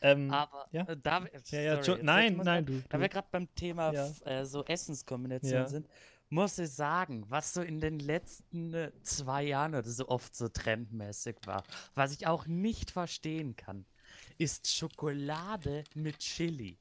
Ähm, 0.00 0.30
Aber 0.30 0.68
ja? 0.72 0.84
äh, 0.84 0.96
da, 0.96 1.24
ja, 1.50 1.60
ja, 1.60 1.82
sorry, 1.82 2.02
nein, 2.02 2.36
nein, 2.36 2.64
du. 2.64 2.82
Da 2.88 3.00
wir 3.00 3.08
gerade 3.08 3.28
beim 3.30 3.52
Thema 3.54 3.92
äh, 3.92 4.44
so 4.44 4.64
Essenskombinationen 4.64 5.68
sind, 5.68 5.88
muss 6.30 6.58
ich 6.58 6.70
sagen, 6.70 7.24
was 7.28 7.54
so 7.54 7.62
in 7.62 7.80
den 7.80 7.98
letzten 7.98 8.74
äh, 8.74 8.92
zwei 9.02 9.44
Jahren 9.44 9.74
oder 9.74 9.88
so 9.88 10.08
oft 10.08 10.36
so 10.36 10.48
trendmäßig 10.48 11.36
war, 11.46 11.64
was 11.94 12.12
ich 12.12 12.26
auch 12.26 12.46
nicht 12.46 12.90
verstehen 12.90 13.56
kann, 13.56 13.86
ist 14.36 14.68
Schokolade 14.68 15.84
mit 15.94 16.18
Chili. 16.18 16.78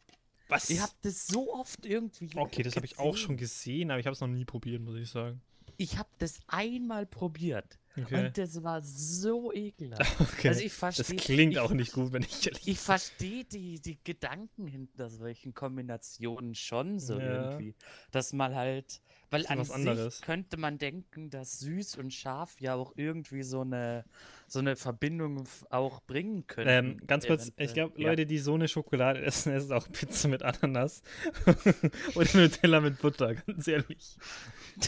Was? 0.49 0.69
Ich 0.69 0.79
habe 0.79 0.93
das 1.01 1.27
so 1.27 1.53
oft 1.53 1.85
irgendwie. 1.85 2.29
Okay, 2.37 2.63
das 2.63 2.75
habe 2.75 2.85
ich 2.85 2.99
auch 2.99 3.17
schon 3.17 3.35
gesehen. 3.35 3.87
gesehen, 3.87 3.91
aber 3.91 3.99
ich 3.99 4.05
habe 4.05 4.13
es 4.13 4.21
noch 4.21 4.27
nie 4.27 4.45
probiert, 4.45 4.81
muss 4.81 4.95
ich 4.95 5.09
sagen. 5.09 5.41
Ich 5.77 5.97
habe 5.97 6.09
das 6.19 6.39
einmal 6.47 7.05
probiert 7.05 7.77
Okay. 7.99 8.25
und 8.27 8.37
das 8.37 8.61
war 8.63 8.81
so 8.83 9.51
ekelhaft. 9.51 10.19
okay. 10.21 10.49
Also 10.49 10.61
ich 10.61 10.71
das 10.71 10.77
verstehe. 10.77 11.15
klingt 11.17 11.53
ich, 11.53 11.59
auch 11.59 11.71
nicht 11.71 11.93
gut, 11.93 12.11
wenn 12.13 12.21
ich 12.23 12.45
ehrlich 12.45 12.67
Ich 12.67 12.79
verstehe 12.79 13.43
die, 13.45 13.79
die 13.81 13.97
Gedanken 14.03 14.67
hinter 14.67 15.09
solchen 15.09 15.53
Kombinationen 15.53 16.53
schon 16.53 16.99
so 16.99 17.19
Ja. 17.19 17.49
irgendwie. 17.49 17.75
Dass 18.11 18.33
man 18.33 18.53
halt, 18.55 19.01
weil 19.29 19.45
an 19.47 19.59
was 19.59 19.71
anderes. 19.71 20.17
sich 20.17 20.25
könnte 20.25 20.57
man 20.57 20.77
denken, 20.77 21.29
dass 21.29 21.59
süß 21.59 21.97
und 21.97 22.13
scharf 22.13 22.59
ja 22.61 22.75
auch 22.75 22.93
irgendwie 22.95 23.43
so 23.43 23.61
eine, 23.61 24.05
so 24.47 24.59
eine 24.59 24.75
Verbindung 24.75 25.41
f- 25.41 25.65
auch 25.69 26.01
bringen 26.01 26.47
können. 26.47 26.69
Ähm, 26.99 27.07
ganz 27.07 27.27
kurz, 27.27 27.51
ich 27.57 27.73
glaube, 27.73 27.99
Ja. 28.01 28.09
Leute, 28.09 28.25
die 28.25 28.37
so 28.37 28.53
eine 28.55 28.67
Schokolade 28.67 29.21
essen, 29.21 29.51
essen 29.53 29.73
auch 29.73 29.91
Pizza 29.91 30.27
mit 30.29 30.43
Ananas 30.43 31.01
oder 32.15 32.29
Nutella 32.37 32.79
mit 32.81 32.99
Butter, 32.99 33.35
ganz 33.35 33.67
ehrlich. 33.67 34.17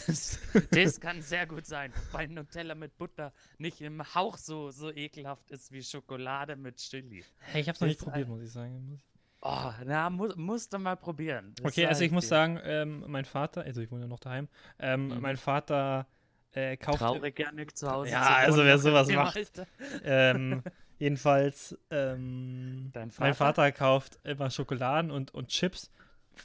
Das, 0.08 0.40
das 0.72 1.00
kann 1.00 1.22
sehr 1.22 1.48
gut 1.48 1.66
sein. 1.66 1.92
Weil 2.12 2.28
Nutella 2.28 2.76
mit 2.76 2.98
Butter 2.98 3.34
nicht 3.58 3.82
im 3.82 4.02
Hauch 4.16 4.38
so, 4.38 4.72
so 4.72 4.92
ekelhaft 4.92 5.50
ist 5.52 5.72
wie 5.72 5.84
Schokolade 5.84 6.56
mit 6.56 6.78
Chili. 6.78 7.24
Hey, 7.40 7.62
ich 7.62 7.68
habe 7.68 7.76
es 7.76 7.82
noch 7.82 7.88
nicht 7.88 8.00
probiert, 8.00 8.28
muss 8.28 8.42
ich 8.44 8.52
sagen. 8.52 9.02
Muss 9.42 9.52
Oh, 9.54 9.72
na, 9.86 10.10
mu 10.10 10.28
musst 10.36 10.74
du 10.74 10.80
mal 10.80 10.96
probieren. 10.98 11.54
Das 11.62 11.72
Okay, 11.72 11.86
also 11.86 12.04
ich 12.04 12.12
muss 12.12 12.26
dir. 12.26 12.30
sagen, 12.30 12.60
ähm, 12.64 13.06
mein 13.08 13.26
Vater, 13.26 13.62
also 13.64 13.82
ich 13.82 13.90
wohne 13.92 14.02
ja 14.02 14.08
noch 14.08 14.20
daheim, 14.20 14.48
ähm, 14.80 15.08
Mhm. 15.08 15.22
mein 15.22 15.38
Vater 15.38 16.08
äh, 16.52 16.76
kauft. 16.78 17.00
Traurig, 17.00 17.40
nicht 17.54 17.78
zu 17.78 17.90
Hause 17.90 18.12
Ja, 18.12 18.22
zu 18.24 18.34
also 18.34 18.64
wer 18.66 18.78
sowas 18.80 19.08
macht. 19.10 19.62
Ähm, 20.04 20.62
jedenfalls, 21.00 21.78
ähm, 21.90 22.90
Dein 22.94 23.12
mein 23.20 23.34
Vater? 23.34 23.36
Vater 23.36 23.72
kauft 23.72 24.20
immer 24.24 24.50
Schokoladen 24.50 25.12
und, 25.12 25.34
und 25.34 25.48
Chips. 25.48 25.90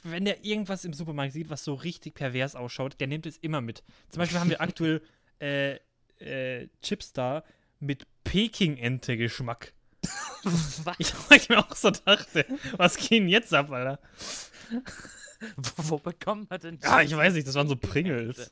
Wenn 0.03 0.25
der 0.25 0.43
irgendwas 0.45 0.85
im 0.85 0.93
Supermarkt 0.93 1.33
sieht, 1.33 1.49
was 1.49 1.63
so 1.63 1.73
richtig 1.73 2.13
pervers 2.15 2.55
ausschaut, 2.55 2.99
der 2.99 3.07
nimmt 3.07 3.25
es 3.25 3.37
immer 3.37 3.61
mit. 3.61 3.83
Zum 4.09 4.19
Beispiel 4.19 4.39
haben 4.39 4.49
wir 4.49 4.61
aktuell 4.61 5.01
äh, 5.41 5.79
äh, 6.19 6.69
Chips 6.81 7.11
da 7.13 7.43
mit 7.79 8.05
Peking-Ente-Geschmack. 8.23 9.73
Was? 10.83 10.95
Ich, 10.99 11.13
ich 11.35 11.49
mir 11.49 11.59
auch 11.59 11.75
so 11.75 11.89
dachte, 11.91 12.45
was 12.77 12.97
geht 12.97 13.11
denn 13.11 13.29
jetzt 13.29 13.53
ab, 13.53 13.71
Alter? 13.71 13.99
Wo, 15.57 15.71
wo 15.89 15.97
bekommt 15.97 16.49
man 16.49 16.59
denn 16.59 16.79
Ja, 16.81 16.99
Chips 16.99 17.11
ich 17.11 17.17
weiß 17.17 17.33
nicht, 17.33 17.47
das 17.47 17.55
waren 17.55 17.67
so? 17.67 17.75
Pringles. 17.75 18.51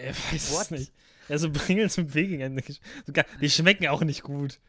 Ich 0.00 0.32
weiß 0.32 0.32
es 0.32 0.52
What? 0.52 0.70
nicht. 0.70 0.92
Ja, 1.28 1.38
so 1.38 1.50
Pringles 1.50 1.96
mit 1.96 2.12
gar- 3.12 3.26
Die 3.40 3.50
schmecken 3.50 3.86
auch 3.88 4.02
nicht 4.02 4.22
gut. 4.22 4.60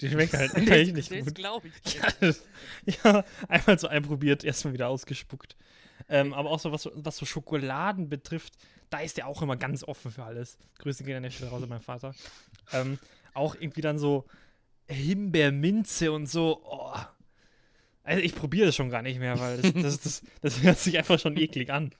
Die 0.00 0.08
schmecken 0.08 0.38
halt 0.38 0.52
Das, 0.54 0.68
echt 0.68 0.94
nicht 0.94 1.10
das 1.10 1.24
gut. 1.24 1.34
glaube 1.34 1.68
ich. 1.68 1.94
Ja, 1.94 2.08
das- 2.20 2.42
ja, 2.84 3.24
einmal 3.48 3.78
so 3.78 3.88
einprobiert, 3.88 4.44
erstmal 4.44 4.72
wieder 4.74 4.88
ausgespuckt. 4.88 5.56
Ähm, 6.08 6.32
aber 6.34 6.50
auch 6.50 6.60
so 6.60 6.72
was, 6.72 6.82
so, 6.82 6.92
was 6.94 7.16
so 7.16 7.26
Schokoladen 7.26 8.08
betrifft, 8.08 8.54
da 8.90 9.00
ist 9.00 9.16
der 9.16 9.26
auch 9.26 9.42
immer 9.42 9.56
ganz 9.56 9.82
offen 9.82 10.10
für 10.10 10.22
alles. 10.24 10.58
Grüße 10.78 11.02
gehen 11.04 11.16
an 11.16 11.22
der 11.24 11.30
Stelle 11.30 11.50
raus 11.50 11.62
an 11.62 11.68
meinen 11.68 11.80
Vater. 11.80 12.14
Ähm, 12.72 12.98
auch 13.34 13.54
irgendwie 13.56 13.80
dann 13.80 13.98
so 13.98 14.24
Himbeerminze 14.88 16.12
und 16.12 16.26
so. 16.26 16.62
Oh. 16.64 16.94
Also 18.02 18.22
ich 18.22 18.34
probiere 18.34 18.66
das 18.66 18.76
schon 18.76 18.90
gar 18.90 19.02
nicht 19.02 19.18
mehr, 19.18 19.38
weil 19.38 19.60
das, 19.60 19.72
das, 19.82 20.00
das, 20.00 20.22
das 20.40 20.62
hört 20.62 20.78
sich 20.78 20.96
einfach 20.96 21.18
schon 21.18 21.36
eklig 21.36 21.70
an. 21.70 21.92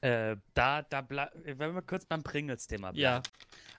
Äh, 0.00 0.36
da, 0.54 0.82
da 0.82 1.06
wenn 1.08 1.74
wir 1.74 1.82
kurz 1.82 2.04
beim 2.04 2.22
Pringles-Thema 2.22 2.92
bleiben. 2.92 3.00
Ja. 3.00 3.22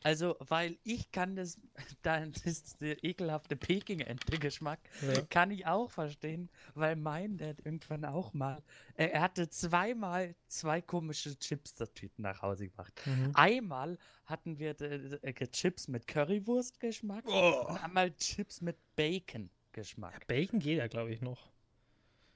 Also, 0.08 0.38
weil 0.40 0.78
ich 0.86 1.12
kann 1.12 1.36
das, 1.36 1.60
da 2.02 2.16
ist 2.46 2.80
der 2.80 3.04
ekelhafte 3.04 3.58
Peking-Ente-Geschmack, 3.58 4.80
Ja. 5.02 5.22
kann 5.30 5.52
ich 5.52 5.68
auch 5.68 5.92
verstehen, 5.92 6.50
weil 6.76 6.96
mein 6.96 7.38
Dad 7.38 7.58
irgendwann 7.66 8.06
auch 8.06 8.34
mal, 8.34 8.64
er, 8.96 9.12
er 9.14 9.22
hatte 9.22 9.50
zweimal 9.50 10.34
zwei 10.48 10.82
komische 10.82 11.38
Chips-Tüten 11.38 12.22
nach 12.22 12.42
Hause 12.42 12.70
gebracht. 12.70 12.94
Mhm. 13.06 13.32
Einmal 13.34 13.98
hatten 14.26 14.58
wir 14.60 14.80
äh, 14.80 15.20
äh, 15.24 15.48
Chips 15.48 15.90
mit 15.90 16.08
Currywurst-Geschmack 16.08 17.26
Oh. 17.28 17.66
und 17.68 17.84
einmal 17.84 18.12
Chips 18.16 18.62
mit 18.62 18.78
Bacon-Geschmack. 18.96 20.26
Bacon 20.28 20.60
geht 20.60 20.78
ja, 20.78 20.88
glaube 20.88 21.12
ich, 21.12 21.20
noch. 21.20 21.50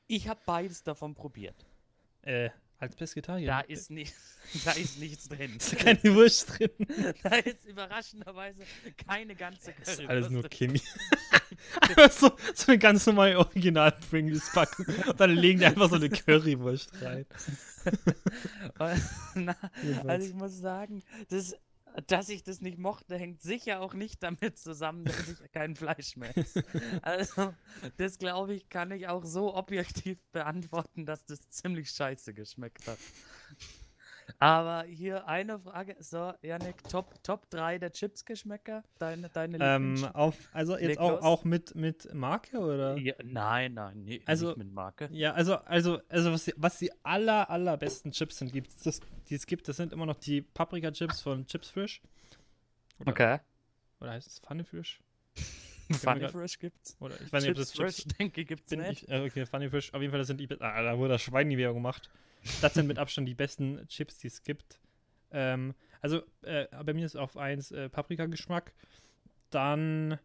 Ich 0.08 0.28
habe 0.28 0.42
beides 0.46 0.84
davon 0.84 1.16
probiert. 1.16 1.66
Äh, 2.24 2.50
als 2.82 2.96
Pesketarier. 2.96 3.48
Da 3.48 3.60
ist, 3.62 3.92
nicht, 3.92 4.14
da 4.66 4.72
ist 4.72 5.00
nichts 5.00 5.30
drin. 5.30 5.56
ist 5.58 5.78
keine 5.78 6.04
Wurst 6.16 6.58
drin. 6.58 6.70
Da 7.24 7.36
ist 7.36 7.66
überraschenderweise 7.66 8.64
keine 9.08 9.36
ganze 9.36 9.74
Das 9.80 9.90
ist 9.90 9.96
Currywurst. 9.98 10.10
alles 10.10 10.30
nur. 10.30 10.44
Chemie. 10.50 10.82
einfach 11.82 12.12
so, 12.12 12.32
so 12.56 12.72
eine 12.72 12.80
ganz 12.80 13.06
normale 13.06 13.38
Original-Pringles-Packung. 13.38 14.86
Und 15.08 15.20
dann 15.20 15.32
legen 15.32 15.60
die 15.60 15.66
einfach 15.66 15.90
so 15.90 15.96
eine 15.96 16.10
Currywurst 16.10 16.90
rein. 17.02 17.26
Na, 19.36 19.56
also 20.08 20.28
ich 20.28 20.34
muss 20.34 20.58
sagen, 20.58 21.04
das, 21.30 21.56
dass 22.08 22.30
ich 22.30 22.44
das 22.44 22.62
nicht 22.62 22.78
mochte, 22.78 23.18
hängt 23.18 23.42
sicher 23.42 23.82
auch 23.82 23.94
nicht 23.94 24.24
damit 24.24 24.58
zusammen, 24.58 25.06
dass 25.06 25.30
ich 25.30 25.52
kein 25.52 25.76
Fleisch 25.76 26.16
mehr 26.18 26.36
esse. 26.38 26.64
Also, 27.02 27.54
das 27.98 28.18
glaube 28.18 28.54
ich, 28.54 28.70
kann 28.70 28.92
ich 28.92 29.08
auch 29.08 29.26
so 29.26 29.56
objektiv 29.56 30.20
beantworten, 30.32 31.06
dass 31.06 31.26
das 31.26 31.50
ziemlich 31.50 31.90
scheiße 31.92 32.34
geschmeckt 32.34 32.88
hat. 32.88 32.98
Aber 34.40 34.84
hier 34.88 35.28
eine 35.28 35.60
Frage. 35.60 35.96
So, 36.00 36.34
Janik, 36.42 36.84
Top, 36.90 37.22
Top 37.24 37.50
3 37.50 37.78
der 37.80 37.92
Chipsgeschmäcker? 37.92 38.84
Deine, 39.00 39.30
deine 39.30 39.58
Ähm, 39.60 40.06
auf, 40.14 40.36
also 40.54 40.78
jetzt 40.78 41.00
auch, 41.00 41.22
auch 41.22 41.44
mit, 41.44 41.76
mit 41.76 42.14
Marke 42.14 42.60
oder? 42.60 42.98
ja, 42.98 43.14
Nein, 43.24 43.74
nein, 43.74 44.04
nee, 44.04 44.22
Also- 44.26 44.48
nicht 44.50 44.58
mit 44.58 44.72
Marke. 44.74 45.10
Ja, 45.12 45.34
also, 45.34 45.58
also, 45.58 46.00
also 46.10 46.32
was 46.32 46.46
die, 46.46 46.54
was 46.58 46.78
die 46.80 46.92
aller, 47.04 47.50
allerbesten 47.50 48.12
Chips 48.12 48.38
sind, 48.38 48.52
gibt's, 48.54 48.84
das, 48.84 49.00
die 49.30 49.36
es 49.36 49.46
gibt, 49.46 49.68
das 49.68 49.78
sind 49.78 49.94
immer 49.94 50.06
noch 50.06 50.18
die 50.18 50.42
Paprika-Chips 50.42 51.22
von 51.22 51.46
Chips 51.48 51.70
Frisch. 51.70 52.02
Oder, 53.00 53.12
Okay. 53.12 53.40
oder 54.00 54.12
heißt 54.12 54.28
es 54.28 54.40
Funny 54.40 54.64
Frisch? 54.64 55.00
Funny 55.92 56.28
Fresh 56.30 56.60
gibt's. 56.60 56.96
Oder 57.00 57.20
ich 57.22 57.32
weiß 57.34 57.44
nicht, 57.44 57.52
ob 57.52 57.58
Chips 57.58 57.70
das 57.70 57.74
Chips 57.74 58.04
Fresh, 58.04 58.18
denke 58.18 58.42
ich, 58.42 58.48
gibt's 58.48 58.72
nicht. 58.72 59.04
ich, 59.04 59.10
äh, 59.10 59.26
okay, 59.26 59.46
Funny 59.46 59.70
Fish. 59.70 59.94
Auf 59.94 60.02
jeden 60.02 60.12
Fall, 60.12 60.20
das 60.20 60.28
sind 60.28 60.40
die, 60.40 60.48
ah, 60.62 60.82
da 60.82 60.98
wurde 60.98 61.14
das 61.14 61.22
Schwein 61.22 61.50
die 61.50 61.58
Werbung 61.58 61.78
gemacht. 61.78 62.10
Das 62.62 62.74
sind 62.74 62.88
mit 62.88 62.98
Abstand 63.00 63.28
die 63.28 63.36
besten 63.36 63.88
Chips, 63.88 64.18
die 64.20 64.28
es 64.28 64.44
gibt. 64.44 64.80
Ähm, 65.32 65.74
also, 66.02 66.24
äh, 66.42 66.66
bei 66.84 66.94
mir 66.94 67.06
ist 67.06 67.16
auf 67.16 67.38
1 67.38 67.72
äh, 67.72 67.90
Paprika-Geschmack. 67.90 68.74
Dann 69.50 70.18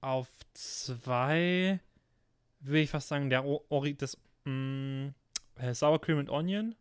auf 0.00 0.28
2 0.54 1.80
würde 2.60 2.80
ich 2.80 2.90
fast 2.90 3.08
sagen, 3.08 3.30
der 3.30 3.44
O- 3.44 3.64
Ori, 3.68 3.94
das 3.94 4.16
mh, 4.44 5.12
äh, 5.56 5.74
Sour 5.74 6.00
Cream 6.00 6.18
and 6.18 6.30
Onion. 6.30 6.74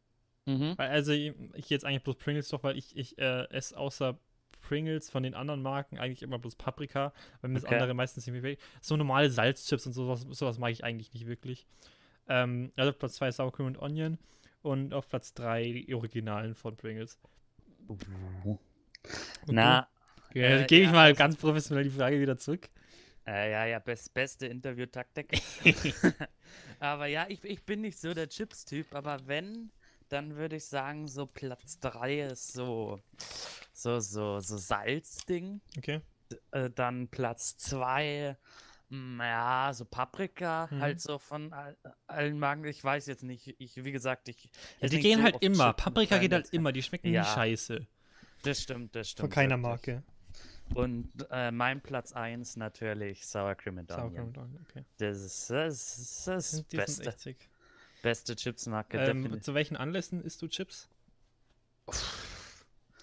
Mhm. 0.46 0.74
Weil, 0.78 0.90
also, 0.90 1.12
ich, 1.12 1.34
ich 1.56 1.70
jetzt 1.70 1.86
eigentlich 1.86 2.04
bloß 2.04 2.18
Pringles 2.18 2.50
doch, 2.50 2.64
weil 2.64 2.78
ich, 2.78 2.96
ich 2.96 3.18
äh, 3.18 3.46
esse 3.50 3.78
außer 3.78 4.18
Pringles 4.62 5.10
von 5.10 5.24
den 5.24 5.34
anderen 5.34 5.62
Marken 5.62 5.98
eigentlich 5.98 6.24
immer 6.24 6.40
bloß 6.40 6.56
Paprika, 6.56 7.14
weil 7.42 7.50
mir 7.50 7.56
das 7.56 7.66
Okay. 7.66 7.76
andere 7.76 7.94
meistens 7.94 8.28
nicht 8.28 8.44
weg. 8.44 8.60
So 8.82 8.98
normale 8.98 9.30
Salzchips 9.30 9.86
und 9.88 9.94
sowas, 9.94 10.26
sowas 10.32 10.58
mag 10.58 10.72
ich 10.72 10.84
eigentlich 10.84 11.14
nicht 11.14 11.26
wirklich. 11.28 11.66
Ähm, 12.28 12.72
also 12.76 12.90
auf 12.90 13.00
Platz 13.00 13.14
2 13.16 13.32
Sour 13.32 13.52
Cream 13.54 13.68
und 13.68 13.80
Onion 13.80 14.18
und 14.62 14.94
auf 14.94 15.08
Platz 15.08 15.34
3 15.34 15.64
die 15.64 15.94
Originalen 15.94 16.56
von 16.56 16.76
Pringles. 16.76 17.20
Na? 19.48 19.88
Ja, 20.34 20.42
äh, 20.44 20.66
gebe 20.66 20.82
ich 20.82 20.88
ja, 20.88 20.94
mal 20.94 21.06
also- 21.06 21.18
ganz 21.18 21.38
professionell 21.38 21.84
die 21.86 21.90
Frage 21.90 22.20
wieder 22.20 22.38
zurück. 22.38 22.70
äh, 23.26 23.52
ja, 23.52 23.66
ja, 23.66 23.80
best, 23.80 24.14
beste 24.14 24.48
Interviewtaktik. 24.48 25.42
aber 26.80 27.08
ja, 27.08 27.26
ich, 27.30 27.44
ich 27.44 27.64
bin 27.64 27.82
nicht 27.82 28.00
so 28.00 28.14
der 28.14 28.30
Chips-Typ, 28.30 28.94
aber 28.94 29.20
wenn, 29.28 29.72
dann 30.10 30.36
würde 30.36 30.58
ich 30.58 30.66
sagen, 30.66 31.08
so 31.08 31.26
Platz 31.26 31.80
3 31.80 32.22
ist 32.22 32.54
so, 32.54 33.00
so, 33.74 34.00
so, 34.00 34.40
so 34.40 34.58
Salzding. 34.58 35.62
Okay. 35.78 36.02
Äh, 36.52 36.70
dann 36.70 37.08
Platz 37.08 37.58
2, 37.58 38.38
ja, 38.90 39.72
so 39.74 39.86
Paprika, 39.86 40.68
Mhm. 40.72 40.82
halt 40.82 41.02
so 41.02 41.18
von 41.20 41.52
all, 41.54 41.78
allen 42.08 42.40
Magen. 42.40 42.64
Ich 42.66 42.84
weiß 42.84 43.06
jetzt 43.08 43.24
nicht, 43.24 43.56
ich, 43.60 43.84
wie 43.84 43.92
gesagt, 43.92 44.30
ich. 44.30 44.50
Ja, 44.80 44.88
die 44.88 45.00
gehen 45.00 45.20
so 45.20 45.24
halt 45.26 45.38
immer. 45.42 45.74
Paprika 45.74 46.18
geht 46.18 46.32
halt 46.34 46.50
immer. 46.54 46.72
Die 46.72 46.82
schmecken 46.84 47.12
Ja. 47.12 47.22
nie 47.24 47.28
scheiße. 47.28 47.86
Das 48.44 48.62
stimmt, 48.62 48.96
das 48.96 49.10
stimmt. 49.10 49.22
Von 49.26 49.30
keiner 49.30 49.62
wirklich. 49.62 49.96
Marke. 49.96 50.04
Und 50.76 51.10
äh, 51.32 51.50
mein 51.52 51.82
Platz 51.82 52.12
1 52.14 52.58
natürlich 52.58 53.26
Sour 53.26 53.56
Cream 53.56 53.78
and 53.80 53.90
Sour 53.90 53.98
Cream 54.00 54.08
Onion. 54.10 54.28
und 54.28 54.38
Onion, 54.38 54.66
okay. 54.70 54.84
Das 54.98 55.18
ist 55.22 55.50
das, 55.50 55.98
ist 55.98 56.28
das 56.28 56.68
Die 56.68 56.76
beste, 56.78 57.36
beste 58.02 58.36
Chipsmarke. 58.36 58.98
Ähm, 58.98 59.42
zu 59.42 59.54
welchen 59.54 59.78
Anlässen 59.78 60.22
isst 60.24 60.42
du 60.42 60.48
Chips? 60.48 60.90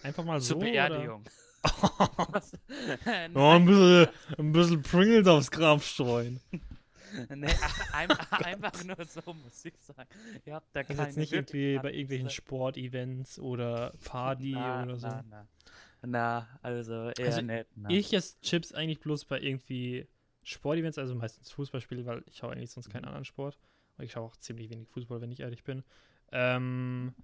Einfach 0.02 0.24
mal 0.24 0.40
so? 0.40 0.54
Zur 0.54 0.60
Beerdigung. 0.60 1.22
Oder? 1.22 1.30
Oh, 1.64 3.44
ein 3.50 3.64
bisschen, 3.64 4.08
ein 4.38 4.52
bisschen 4.52 4.82
Pringles 4.82 5.26
aufs 5.26 5.50
Grab 5.50 5.82
streuen. 5.82 6.40
nee, 7.34 7.46
ein, 7.92 8.10
einfach 8.10 8.84
nur 8.84 8.96
so, 9.06 9.20
muss 9.32 9.64
ich 9.64 9.74
sagen. 9.80 10.08
Ihr 10.44 10.54
habt 10.54 10.74
da 10.74 10.82
keine 10.82 11.02
jetzt 11.04 11.16
nicht 11.16 11.32
irgendwie 11.32 11.78
bei 11.78 11.92
irgendwelchen. 11.92 12.30
Sportevents 12.30 13.38
oder 13.38 13.92
Party 14.04 14.52
na, 14.52 14.82
oder 14.82 14.98
so. 14.98 15.06
Na, 15.06 15.24
na. 15.30 15.46
na, 16.02 16.48
also 16.62 17.10
eher 17.10 17.26
Also. 17.26 17.42
Na. 17.42 17.90
Ich 17.90 18.12
esse 18.12 18.40
Chips 18.40 18.72
eigentlich 18.72 19.00
bloß 19.00 19.24
bei 19.26 19.40
irgendwie 19.40 20.08
Sportevents, 20.42 20.98
also 20.98 21.14
meistens 21.14 21.50
Fußballspiele, 21.52 22.04
weil 22.04 22.22
ich 22.26 22.36
schaue 22.36 22.52
eigentlich 22.52 22.70
sonst 22.70 22.88
Mhm. 22.88 22.92
keinen 22.92 23.04
anderen 23.06 23.24
Sport. 23.24 23.58
Und 23.96 24.04
ich 24.04 24.12
schaue 24.12 24.24
auch 24.24 24.36
ziemlich 24.36 24.70
wenig 24.70 24.88
Fußball, 24.88 25.20
wenn 25.20 25.30
ich 25.30 25.40
ehrlich 25.40 25.64
bin. 25.64 25.84
Ähm, 26.32 27.14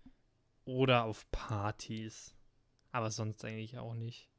oder 0.65 1.05
auf 1.05 1.29
Partys. 1.33 2.35
Aber 2.93 3.11
sonst 3.11 3.45
eigentlich 3.45 3.77
auch 3.79 3.95
nicht. 3.95 4.30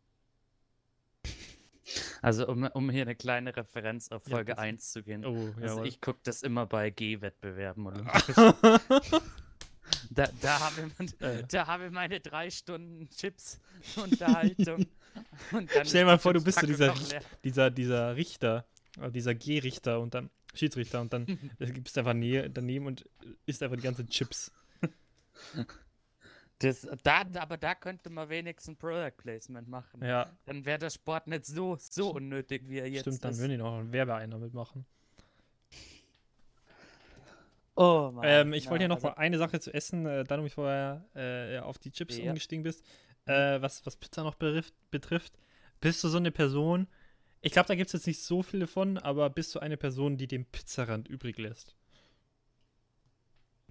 Also 2.22 2.48
um, 2.48 2.64
um 2.64 2.90
hier 2.90 3.02
eine 3.04 3.16
kleine 3.16 3.56
Referenz 3.56 4.12
auf 4.12 4.26
Ja, 4.28 4.36
Folge 4.36 4.52
bitte. 4.54 4.62
1 4.62 4.92
zu 4.92 5.04
gehen. 5.04 5.26
Oh, 5.26 5.54
Also 5.62 5.80
ja. 5.80 5.86
ich 5.86 6.00
gucke 6.02 6.20
das 6.24 6.44
immer 6.44 6.66
bei 6.66 6.90
G-Wettbewerben. 6.90 7.86
olympisch. 7.88 8.36
Da, 10.10 10.28
da 10.42 10.60
habe 10.60 10.90
ich, 11.00 11.22
Äh. 11.22 11.44
da 11.50 11.68
habe 11.68 11.86
ich 11.88 11.92
meine 11.92 12.20
drei 12.20 12.50
Stunden 12.50 13.10
Chips-Unterhaltung. 13.10 14.86
Und 15.52 15.74
dann 15.76 15.86
Stell 15.86 16.02
ist 16.02 16.06
mal 16.06 16.18
vor, 16.18 16.34
du 16.34 16.42
bist 16.44 16.60
so 16.60 16.66
dieser, 16.68 16.94
dieser, 17.44 17.70
dieser 17.72 18.16
Richter, 18.16 18.66
äh, 19.02 19.12
dieser 19.12 19.36
G-Richter 19.36 20.00
und 20.00 20.14
dann 20.14 20.30
Schiedsrichter 20.54 21.02
und 21.02 21.12
dann 21.12 21.26
gibst 21.60 21.98
du 21.98 22.00
einfach 22.02 22.14
daneben 22.54 22.86
und 22.86 23.10
isst 23.46 23.62
einfach 23.64 23.76
die 23.76 23.84
ganzen 23.84 24.08
Chips. 24.10 24.52
Das, 26.62 26.88
da, 27.04 27.24
aber 27.40 27.58
da 27.58 27.74
könnte 27.74 28.12
man 28.12 28.30
wenigstens 28.30 28.78
Product 28.78 29.18
Placement 29.18 29.68
machen. 29.68 30.04
Ja, 30.04 30.32
Dann 30.46 30.64
wäre 30.64 30.78
der 30.78 30.90
Sport 30.92 31.26
nicht 31.28 31.46
so, 31.46 31.76
so 31.80 32.12
unnötig, 32.12 32.64
wie 32.68 32.78
er 32.80 32.88
jetzt 32.88 33.02
stimmt, 33.02 33.24
dann 33.24 33.32
ist. 33.32 33.40
würden 33.40 33.52
die 33.52 33.58
noch 33.58 33.80
einen 33.80 33.92
Werbeeiner 33.92 34.38
mitmachen. 34.38 34.86
Oh 37.76 38.12
Mann. 38.14 38.26
Ähm, 38.28 38.54
ich 38.54 38.70
wollte 38.70 38.84
ja, 38.84 38.88
noch 38.90 38.98
also, 38.98 39.08
mal 39.08 39.14
eine 39.14 39.38
Sache 39.40 39.60
zu 39.60 39.74
essen, 39.74 40.06
äh, 40.06 40.24
da 40.24 40.38
du 40.38 40.44
mich 40.44 40.54
vorher 40.54 41.06
äh, 41.16 41.58
auf 41.60 41.80
die 41.80 41.92
Chips 41.92 42.18
Ja. 42.18 42.26
umgestiegen 42.26 42.64
bist. 42.64 42.86
Äh, 43.26 43.62
was, 43.62 43.84
was 43.86 43.96
Pizza 43.96 44.24
noch 44.24 44.36
betrifft, 44.36 44.74
betrifft, 44.92 45.34
bist 45.80 46.04
du 46.04 46.10
so 46.10 46.18
eine 46.18 46.32
Person, 46.32 46.88
ich 47.42 47.54
glaube, 47.54 47.68
da 47.68 47.76
gibt 47.76 47.88
es 47.88 47.94
jetzt 47.94 48.08
nicht 48.08 48.22
so 48.22 48.44
viele 48.44 48.68
von, 48.68 49.00
aber 49.00 49.30
bist 49.32 49.56
du 49.56 49.60
eine 49.60 49.78
Person, 49.78 50.18
die 50.18 50.28
den 50.28 50.46
Pizzarand 50.46 51.08
übrig 51.08 51.40
lässt? 51.40 51.76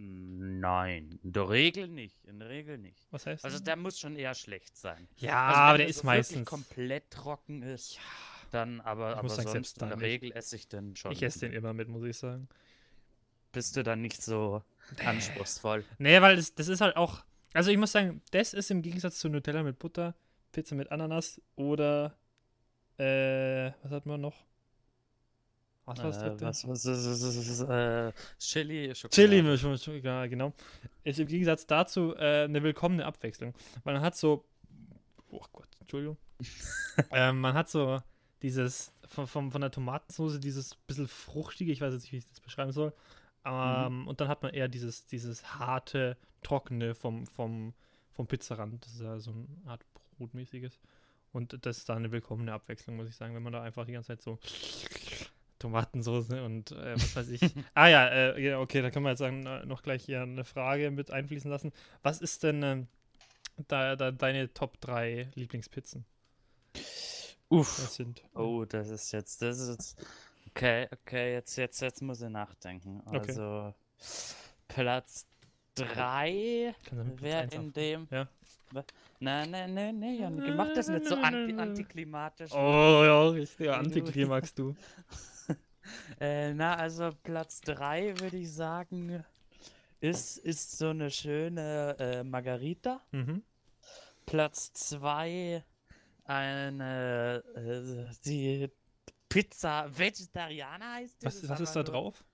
Nein, 0.03 1.19
in 1.23 1.33
der 1.33 1.49
Regel 1.51 1.89
nicht. 1.89 2.25
In 2.25 2.39
der 2.39 2.49
Regel 2.49 2.79
nicht. 2.79 3.07
Was 3.11 3.27
heißt 3.27 3.45
Also 3.45 3.59
der 3.59 3.77
muss 3.77 3.99
schon 3.99 4.17
eher 4.17 4.35
schlecht 4.35 4.77
sein. 4.77 5.07
Ja, 5.19 5.47
Also, 5.49 5.59
wenn 5.59 5.67
aber 5.69 5.79
der 5.79 5.89
ist 5.89 6.05
meistens. 6.05 6.47
komplett 6.49 7.11
trocken 7.11 7.63
ist, 7.63 7.99
dann 8.51 8.81
aber, 8.81 9.13
Ich 9.13 9.17
aber 9.19 9.29
sagen, 9.29 9.49
sonst 9.49 9.83
in 9.83 9.89
der. 9.89 10.01
Regel 10.01 10.33
esse 10.33 10.57
ich 10.57 10.69
den 10.69 10.97
schon. 10.97 11.13
Ich 11.13 11.23
esse 11.23 11.41
den 11.41 11.53
immer 11.53 11.75
mit, 11.75 11.89
muss 11.89 12.05
ich 12.05 12.17
sagen. 12.17 12.49
Bist 13.53 13.77
du 13.77 13.83
dann 13.83 14.01
nicht 14.01 14.23
so 14.23 14.63
anspruchsvoll? 15.05 15.85
Nee, 15.99 16.21
weil 16.23 16.37
das, 16.37 16.55
das 16.55 16.69
ist 16.69 16.81
halt 16.81 16.97
auch. 16.97 17.25
Also 17.53 17.71
ich 17.71 17.77
muss 17.79 17.93
sagen, 17.93 18.23
das 18.31 18.55
ist 18.55 18.71
im 18.71 18.81
Gegensatz 18.81 19.19
zu 19.19 19.29
Nutella 19.29 19.63
mit 19.63 19.79
Butter, 19.79 20.15
Pizza 20.53 20.77
mit 20.77 20.91
Ananas 20.93 21.41
oder 21.57 22.17
äh, 22.97 23.73
was 23.83 23.91
hat 23.93 24.07
man 24.07 24.21
noch? 24.21 24.45
Was 25.91 25.99
war 25.99 26.07
das 26.13 26.23
Äh, 26.23 26.29
dritte? 26.31 26.45
was, 26.47 26.69
was, 26.69 26.87
was, 26.87 27.61
was, 27.61 27.69
äh, 27.69 28.13
Chili, 28.39 28.95
Schokolade. 28.95 29.31
Chili, 29.31 29.41
Sch- 29.77 30.03
ja, 30.05 30.27
genau. 30.27 30.53
Ist 31.05 31.19
im 31.21 31.27
Gegensatz 31.27 31.67
dazu 31.67 32.15
äh, 32.17 32.45
eine 32.45 32.63
willkommene 32.63 33.05
Abwechslung. 33.07 33.55
Weil 33.85 33.95
man 33.95 34.03
hat 34.03 34.17
so. 34.17 34.45
Oh 35.31 35.43
Gott, 35.53 35.69
Entschuldigung. 35.81 36.17
ähm, 37.13 37.41
man 37.41 37.55
hat 37.55 37.69
so 37.69 38.01
dieses 38.43 38.93
von, 39.09 39.27
von, 39.27 39.51
von 39.51 39.61
der 39.61 39.71
Tomatensauce, 39.71 40.41
dieses 40.41 40.75
bisschen 40.75 41.09
fruchtige, 41.09 41.73
ich 41.73 41.81
weiß 41.81 41.93
jetzt 41.93 42.03
nicht, 42.05 42.13
wie 42.13 42.17
ich 42.19 42.27
das 42.27 42.41
beschreiben 42.41 42.73
soll. 42.73 42.93
Ähm, 43.45 44.07
Und 44.07 44.21
dann 44.21 44.29
hat 44.29 44.43
man 44.43 44.53
eher 44.55 44.69
dieses, 44.69 45.07
dieses 45.07 45.59
harte, 45.59 46.17
trockene 46.43 46.95
vom, 46.95 47.27
vom, 47.27 47.75
vom 48.13 48.27
Pizzarand. 48.27 48.85
Das 48.85 48.93
ist 48.95 49.01
ja 49.01 49.19
so 49.19 49.31
eine 49.33 49.47
Art 49.67 49.85
Brotmäßiges. 50.19 50.79
Und 51.33 51.65
das 51.65 51.79
ist 51.79 51.89
da 51.89 51.95
eine 51.95 52.11
willkommene 52.13 52.53
Abwechslung, 52.53 52.97
muss 52.97 53.09
ich 53.09 53.17
sagen, 53.17 53.35
wenn 53.35 53.43
man 53.43 53.53
da 53.53 53.63
einfach 53.63 53.85
die 53.87 53.93
ganze 53.93 54.09
Zeit 54.09 54.23
so 54.23 54.39
Tomatensauce 55.61 56.31
und 56.31 56.73
äh, 56.73 56.95
was 56.95 57.15
weiß 57.15 57.29
ich. 57.29 57.43
ah 57.75 57.87
ja, 57.87 58.09
äh, 58.09 58.43
ja, 58.43 58.59
okay, 58.59 58.83
da 58.83 58.91
können 58.91 59.05
wir 59.05 59.11
jetzt 59.11 59.21
sagen, 59.21 59.47
äh, 59.47 59.65
noch 59.67 59.83
gleich 59.83 60.05
hier 60.05 60.23
eine 60.23 60.45
Frage 60.45 60.91
mit 60.91 61.13
einfließen 61.13 61.51
lassen. 61.51 61.71
Was 62.03 62.21
ist 62.21 62.43
denn 62.43 62.63
ähm, 62.65 62.89
da, 63.69 63.95
da 63.95 64.11
deine 64.11 64.53
Top 64.53 64.81
3 64.81 65.31
Lieblingspizzen? 65.35 66.05
Uff. 67.49 67.77
Das 67.77 67.95
sind. 67.95 68.25
Oh, 68.35 68.65
das 68.65 68.89
ist 68.89 69.13
jetzt, 69.13 69.43
das 69.43 69.59
ist 69.61 69.69
jetzt. 69.71 70.07
Okay, 70.49 70.89
okay, 70.93 71.35
jetzt, 71.35 71.57
jetzt, 71.57 71.81
jetzt 71.81 72.03
muss 72.03 72.21
ich 72.23 72.29
nachdenken. 72.29 73.03
Okay. 73.07 73.19
Also 73.19 73.75
Platz 74.67 75.27
3 75.75 76.75
Kannst 76.85 76.93
du 76.93 76.97
mit 76.97 77.17
Platz 77.17 77.53
wäre 77.53 77.63
in 77.63 77.73
dem. 77.73 78.09
Ja. 78.11 78.29
Nein, 79.23 79.51
nein, 79.51 79.75
nein, 79.75 79.99
nein, 79.99 80.19
Jan, 80.19 80.57
mach 80.57 80.73
das 80.73 80.89
nicht 80.89 81.07
so 81.07 81.15
anti 81.17 81.55
antiklimatisch. 81.55 82.53
Oh 82.53 83.03
ja, 83.05 83.23
richtig. 83.29 83.67
du- 83.67 83.75
Antiklimax, 83.75 84.55
du. 84.55 84.75
Äh, 86.21 86.55
na, 86.55 86.77
also 86.77 87.11
Platz 87.25 87.61
3 87.63 88.21
würde 88.21 88.37
ich 88.37 88.53
sagen, 88.53 89.25
ist, 90.01 90.39
ist 90.39 90.79
so 90.79 90.91
eine 90.91 91.11
schöne 91.11 91.97
äh, 91.99 92.23
Margarita. 92.23 93.01
Mhm. 93.11 93.43
Platz 94.25 94.73
2 94.75 95.65
eine 96.25 97.43
äh, 97.57 98.15
die 98.25 98.71
Pizza 99.29 99.89
Vegetarianer 99.97 100.93
heißt 100.95 101.23
die. 101.23 101.27
Was, 101.27 101.41
das 101.41 101.51
was 101.51 101.61
ist 101.61 101.73
da 101.75 101.81
nur- 101.83 101.85
drauf? 101.91 102.25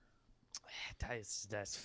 Da 0.98 1.14
ist, 1.14 1.52
da 1.52 1.62
ist 1.62 1.80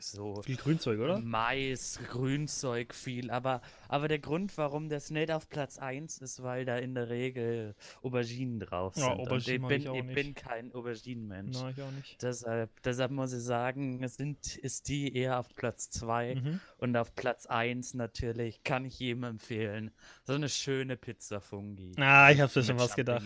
so 0.00 0.42
viel 0.42 0.56
Grünzeug, 0.56 1.00
oder? 1.00 1.18
Mais, 1.20 1.98
Grünzeug 2.08 2.94
viel, 2.94 3.30
aber, 3.30 3.60
aber 3.88 4.08
der 4.08 4.18
Grund, 4.18 4.56
warum 4.58 4.88
das 4.88 5.10
nicht 5.10 5.30
auf 5.30 5.48
Platz 5.48 5.78
1 5.78 6.18
ist, 6.18 6.42
weil 6.42 6.64
da 6.64 6.76
in 6.76 6.94
der 6.94 7.08
Regel 7.08 7.74
Auberginen 8.02 8.60
drauf 8.60 8.94
sind. 8.94 9.04
Ja, 9.04 9.12
Auberginen 9.14 9.70
ich, 9.70 9.84
bin, 9.84 9.94
ich 9.94 10.08
ich 10.08 10.14
bin 10.14 10.34
kein 10.34 10.72
Auberginenmensch. 10.74 11.58
Nein, 11.58 11.74
ich 11.76 11.82
auch 11.82 11.90
nicht. 11.90 12.22
Deshalb, 12.22 12.82
deshalb 12.82 13.10
muss 13.10 13.32
ich 13.32 13.42
sagen, 13.42 14.02
es 14.02 14.16
sind, 14.16 14.56
ist 14.56 14.88
die 14.88 15.14
eher 15.14 15.38
auf 15.38 15.48
Platz 15.54 15.90
2 15.90 16.34
Mhm. 16.34 16.60
und 16.78 16.96
auf 16.96 17.14
Platz 17.14 17.46
1 17.46 17.94
natürlich 17.94 18.62
kann 18.64 18.84
ich 18.84 18.98
jedem 18.98 19.24
empfehlen. 19.24 19.90
So 20.24 20.32
eine 20.34 20.48
schöne 20.48 20.96
Pizza 20.96 21.40
Fungi. 21.40 21.92
Ah, 21.98 22.30
ich 22.30 22.40
hab's 22.40 22.54
mir 22.56 22.62
schon 22.64 22.78
was 22.78 22.94
gedacht. 22.96 23.24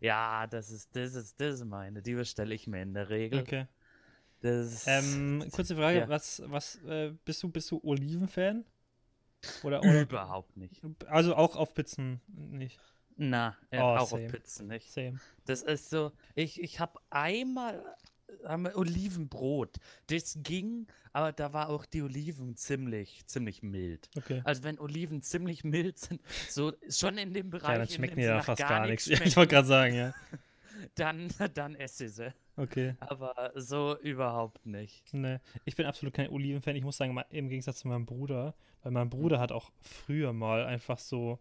Ja, 0.00 0.46
das 0.46 0.70
ist, 0.70 0.96
das 0.96 1.14
ist, 1.14 1.40
das 1.40 1.56
ist 1.56 1.64
meine. 1.64 2.02
Die 2.02 2.14
bestelle 2.14 2.54
ich 2.54 2.66
mir 2.66 2.82
in 2.82 2.94
der 2.94 3.10
Regel. 3.10 3.40
Okay. 3.40 3.66
Ähm, 4.42 5.44
kurze 5.52 5.76
Frage, 5.76 6.00
Ja. 6.00 6.08
was, 6.08 6.42
was, 6.46 6.76
äh, 6.84 7.12
bist 7.24 7.42
du, 7.42 7.50
bist 7.50 7.70
du 7.70 7.80
Oliven-Fan? 7.82 8.64
Oder, 9.62 9.80
oder, 9.82 10.02
überhaupt 10.02 10.56
nicht. 10.56 10.82
also 11.06 11.34
auch 11.34 11.56
auf 11.56 11.72
Pizzen 11.74 12.20
nicht. 12.28 12.78
Na, 13.16 13.56
äh, 13.70 13.78
Oh, 13.78 13.96
auch 13.96 14.08
same. 14.08 14.26
auf 14.26 14.32
Pizzen 14.32 14.66
nicht. 14.68 14.90
Same. 14.92 15.18
Das 15.46 15.62
ist 15.62 15.90
so, 15.90 16.12
ich, 16.34 16.60
ich 16.60 16.80
habe 16.80 16.98
einmal 17.10 17.84
haben 18.44 18.66
Olivenbrot. 18.66 19.76
Das 20.06 20.38
ging, 20.42 20.86
aber 21.12 21.32
da 21.32 21.52
war 21.52 21.68
auch 21.68 21.84
die 21.84 22.02
Oliven 22.02 22.56
ziemlich, 22.56 23.26
ziemlich 23.26 23.62
mild. 23.62 24.08
Okay. 24.16 24.40
Also 24.44 24.62
wenn 24.62 24.78
Oliven 24.78 25.22
ziemlich 25.22 25.64
mild 25.64 25.98
sind, 25.98 26.20
so 26.48 26.72
schon 26.88 27.18
in 27.18 27.32
dem 27.32 27.50
Bereich, 27.50 27.70
Ja, 27.70 27.78
dann 27.78 27.88
schmecken 27.88 28.16
die 28.16 28.22
ja 28.22 28.42
fast 28.42 28.60
gar 28.60 28.86
nichts. 28.86 29.06
Ja, 29.06 29.12
ich 29.14 29.18
schmecken, 29.18 29.36
wollte 29.36 29.54
gerade 29.54 29.68
sagen, 29.68 29.94
ja. 29.94 30.14
Dann, 30.94 31.28
dann 31.54 31.74
esse 31.74 32.06
ich 32.06 32.12
sie. 32.12 32.34
Okay. 32.56 32.94
Aber 33.00 33.52
so 33.54 33.98
überhaupt 34.00 34.66
nicht. 34.66 35.12
Ne, 35.14 35.40
ich 35.64 35.76
bin 35.76 35.86
absolut 35.86 36.14
kein 36.14 36.28
Oliven-Fan. 36.28 36.76
Ich 36.76 36.84
muss 36.84 36.96
sagen, 36.96 37.18
im 37.30 37.48
Gegensatz 37.48 37.78
zu 37.78 37.88
meinem 37.88 38.06
Bruder, 38.06 38.54
weil 38.82 38.92
mein 38.92 39.08
Bruder 39.10 39.40
hat 39.40 39.52
auch 39.52 39.70
früher 39.80 40.32
mal 40.32 40.64
einfach 40.64 40.98
so, 40.98 41.38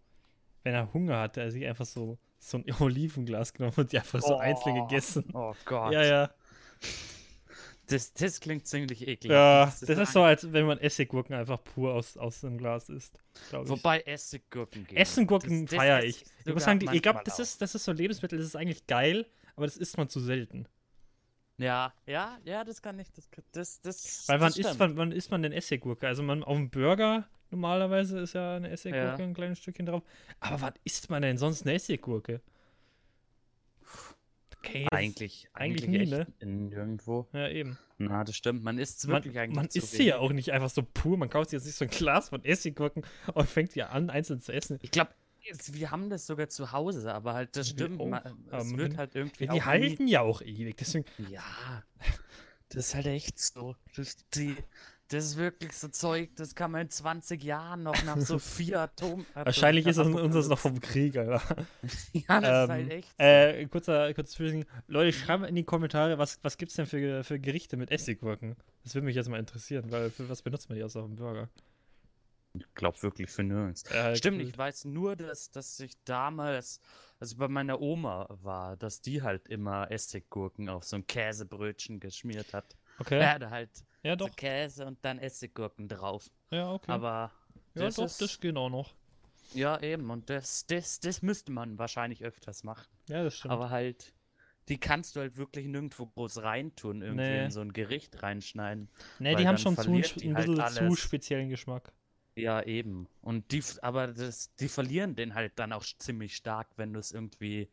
wenn 0.63 0.73
er 0.73 0.93
Hunger 0.93 1.19
hatte, 1.19 1.41
er 1.41 1.52
sich 1.52 1.65
einfach 1.65 1.86
so, 1.86 2.17
so 2.39 2.58
ein 2.58 2.65
Olivenglas 2.80 3.54
genommen 3.54 3.73
und 3.78 3.91
die 3.91 3.97
einfach 3.99 4.21
so 4.21 4.38
einzeln 4.38 4.78
Oh, 4.78 4.88
gegessen. 4.88 5.25
Oh 5.34 5.54
Gott. 5.65 5.93
Ja, 5.93 6.04
ja. 6.04 6.30
Das, 7.89 8.13
das 8.13 8.39
klingt 8.39 8.67
ziemlich 8.67 9.08
eklig. 9.08 9.32
Ja, 9.32 9.65
das 9.65 9.82
ist 9.82 10.13
so, 10.13 10.23
als 10.23 10.52
wenn 10.52 10.65
man 10.65 10.78
Essiggurken 10.80 11.36
einfach 11.36 11.63
pur 11.63 11.93
aus, 11.93 12.17
aus 12.17 12.43
einem 12.43 12.58
Glas 12.58 12.89
isst. 12.89 13.19
Wobei 13.52 14.02
Essiggurken 14.02 14.86
gehen. 14.88 14.97
Essenggurken 14.97 15.65
Das- 15.65 15.71
das 15.71 15.78
feiere 15.78 16.04
ich. 16.04 16.23
Ich 16.45 16.54
muss 16.54 16.63
sagen, 16.63 16.80
die- 16.80 16.89
ich 16.95 17.02
glaube, 17.02 17.21
das 17.25 17.39
ist, 17.39 17.62
das 17.62 17.75
ist 17.75 17.84
so 17.86 17.91
ein 17.91 17.97
Lebensmittel, 17.97 18.38
das 18.38 18.47
ist 18.47 18.56
eigentlich 18.56 18.86
geil, 18.88 19.25
aber 19.56 19.65
das 19.65 19.78
isst 19.78 19.97
man 19.97 20.08
zu 20.10 20.19
selten. 20.19 20.67
Ja, 21.58 21.93
ja, 22.06 22.38
ja, 22.45 22.63
das 22.63 22.82
kann 22.82 22.97
ich. 22.99 23.08
Das, 23.12 23.30
das, 23.52 23.82
das, 23.82 24.30
Weil 24.30 24.39
wann 24.39 24.47
das 24.49 24.58
isst 24.58 24.80
man, 24.80 24.95
wann 24.95 25.12
isst 25.12 25.30
man 25.30 25.43
denn 25.43 25.52
Essigurke? 25.52 26.08
Also 26.08 26.23
man 26.23 26.43
auf 26.43 26.56
dem 26.56 26.69
Burger 26.69 27.28
normalerweise 27.52 28.19
ist 28.19 28.34
ja 28.34 28.56
eine 28.56 28.69
Essigurke 28.69 29.06
Ja. 29.06 29.15
ein 29.28 29.34
kleines 29.34 29.60
Stückchen 29.60 29.86
drauf. 29.86 30.04
Aber 30.39 30.62
wann 30.62 30.73
isst 30.86 31.10
man 31.10 31.21
denn 31.21 31.38
sonst 31.38 31.63
eine 31.63 31.73
Essigurke? 31.73 32.39
Okay, 34.62 34.88
Eigentlich, 34.91 35.48
eigentlich 35.54 35.88
nie, 35.88 36.00
echt 36.00 36.43
nirgendwo. 36.45 37.28
Ja, 37.34 37.48
eben. 37.48 37.78
Na, 37.98 38.24
das 38.24 38.36
stimmt. 38.36 38.63
Man 38.63 38.78
isst 38.78 39.00
es 39.00 39.08
Man, 39.08 39.15
wirklich 39.24 39.39
eigentlich 39.39 39.56
man 39.56 39.65
isst 39.67 39.91
sie 39.91 40.04
ja 40.04 40.17
auch 40.17 40.32
nicht 40.34 40.52
einfach 40.52 40.69
so 40.69 40.84
pur. 40.84 41.17
Man 41.17 41.30
kauft 41.30 41.50
sich 41.50 41.58
jetzt 41.58 41.65
nicht 41.65 41.76
so 41.78 41.86
ein 41.86 41.89
Glas 41.91 42.30
von 42.30 42.43
Essigurken 42.43 43.06
und 43.34 43.50
fängt 43.50 43.76
ja 43.76 43.88
an, 43.88 44.10
einzeln 44.10 44.41
zu 44.41 44.52
essen. 44.52 44.78
Ich 44.82 44.91
glaube, 44.91 45.12
wir 45.72 45.91
haben 45.91 46.10
das 46.10 46.28
sogar 46.28 46.50
zu 46.50 46.72
Hause, 46.74 47.13
aber 47.13 47.34
halt, 47.34 47.56
das 47.56 47.69
stimmt. 47.69 47.98
Man, 48.06 48.22
es 48.52 48.65
man- 48.65 48.78
wird 48.78 48.98
halt 48.98 49.15
irgendwie. 49.15 49.48
Die 49.48 49.63
halten 49.63 50.08
ja 50.08 50.22
auch 50.22 50.41
ewig. 50.41 50.76
Deswegen, 50.78 51.06
ja, 51.30 51.84
das 52.69 52.88
ist 52.88 52.95
halt 52.95 53.08
echt 53.08 53.39
so. 53.39 53.76
Das, 53.95 54.17
die, 54.34 54.56
das 55.10 55.26
ist 55.26 55.38
wirklich 55.38 55.74
so 55.74 55.88
Zeug, 55.89 56.30
das 56.36 56.56
kann 56.56 56.72
man 56.72 56.82
in 56.82 56.89
20 56.89 57.43
Jahren 57.43 57.84
noch 57.84 58.02
nach 58.06 58.17
so 58.17 58.39
vier 58.39 58.80
Atom. 58.82 59.26
wahrscheinlich 59.34 59.86
ist 59.88 59.98
Atom- 60.00 60.15
uns 60.15 60.34
das 60.36 60.48
noch 60.48 60.58
vom 60.60 60.80
Krieg, 60.80 61.17
Alter. 61.17 61.41
Ja, 62.13 62.39
das 62.39 62.50
ist 62.50 62.63
Ähm, 62.63 62.69
halt 62.69 62.91
echt 62.91 63.10
so. 63.17 63.24
Äh, 63.24 63.65
kurzer, 63.67 64.13
kurzes 64.13 64.36
Zwischending. 64.36 64.65
Leute, 64.88 65.12
schreibt 65.17 65.41
mal 65.41 65.48
in 65.48 65.56
die 65.56 65.63
Kommentare, 65.63 66.17
was, 66.17 66.39
was 66.43 66.58
gibt 66.58 66.72
es 66.72 66.76
denn 66.78 66.86
für, 66.86 67.24
für 67.24 67.39
Gerichte 67.39 67.76
mit 67.78 67.91
Essigurken? 67.91 68.56
Das 68.84 68.95
würde 68.95 69.06
mich 69.06 69.15
jetzt 69.15 69.30
mal 69.30 69.39
interessieren, 69.39 69.91
weil 69.91 70.10
für 70.12 70.30
was 70.30 70.41
benutzt 70.41 70.69
man 70.69 70.78
die 70.78 70.84
außer 70.84 71.00
auf 71.02 71.08
dem 71.08 71.15
Burger? 71.15 71.50
Ich 72.54 72.65
glaube 72.74 73.02
wirklich 73.04 73.30
für 73.30 73.43
nirgends. 73.43 73.84
Äh, 73.91 74.15
Stimmt, 74.15 74.41
ich 74.41 74.58
weiß 74.58 74.86
nur, 74.86 75.15
dass, 75.15 75.52
dass 75.52 75.80
ich 75.80 75.93
damals, 76.04 76.82
also 77.19 77.38
bei 77.38 77.48
meiner 77.48 77.80
Oma 77.80 78.28
war, 78.41 78.76
dass 78.76 79.02
die 79.02 79.22
halt 79.22 79.48
immer 79.48 79.91
Essiggurken 79.91 80.67
auf 80.67 80.84
so 80.84 80.95
ein 80.95 81.06
Käsebrötchen 81.06 82.00
geschmiert 82.00 82.54
hat. 82.54 82.76
Okay. 82.98 83.19
Er 83.19 83.34
hatte 83.36 83.50
halt 83.52 83.69
ja, 84.03 84.15
doch. 84.15 84.35
Käse 84.35 84.85
und 84.85 84.97
dann 85.03 85.19
Essiggurken 85.19 85.88
drauf. 85.88 86.29
Ja, 86.51 86.71
okay. 86.73 86.91
Aber 86.91 87.31
ja, 87.75 87.83
das 87.85 87.95
doch, 87.95 88.05
ist, 88.05 88.21
das 88.21 88.39
geht 88.39 88.55
auch 88.57 88.69
noch. 88.69 88.93
ja 89.53 89.79
eben, 89.81 90.09
und 90.09 90.29
das, 90.29 90.65
das, 90.67 90.99
das 90.99 91.21
müsste 91.21 91.51
man 91.51 91.77
wahrscheinlich 91.77 92.23
öfters 92.23 92.63
machen. 92.63 92.88
Ja, 93.07 93.23
das 93.23 93.35
stimmt. 93.38 93.51
Aber 93.53 93.69
halt, 93.69 94.13
die 94.67 94.79
kannst 94.79 95.15
du 95.15 95.19
halt 95.21 95.38
wirklich 95.38 95.67
nirgendwo 95.67 96.05
groß 96.07 96.43
reintun, 96.43 97.01
irgendwie 97.01 97.23
Nee. 97.23 97.45
in 97.45 97.51
so 97.51 97.62
ein 97.62 97.73
Gericht 97.73 98.21
reinschneiden. 98.23 98.89
nee, 99.19 99.35
die 99.35 99.47
haben 99.47 99.57
schon 99.57 99.75
zu, 99.75 99.89
ein 99.91 99.95
halt 100.03 100.13
bisschen 100.13 100.55
zu 100.55 100.62
alles. 100.63 100.99
speziellen 100.99 101.49
Geschmack. 101.49 101.91
Ja, 102.35 102.62
eben. 102.63 103.07
Und 103.21 103.51
die, 103.51 103.62
aber 103.81 104.07
das, 104.07 104.53
die 104.55 104.69
verlieren 104.69 105.15
den 105.15 105.33
halt 105.35 105.53
dann 105.59 105.73
auch 105.73 105.83
ziemlich 105.83 106.35
stark, 106.35 106.69
wenn 106.77 106.93
du 106.93 106.99
es 106.99 107.12
irgendwie 107.12 107.69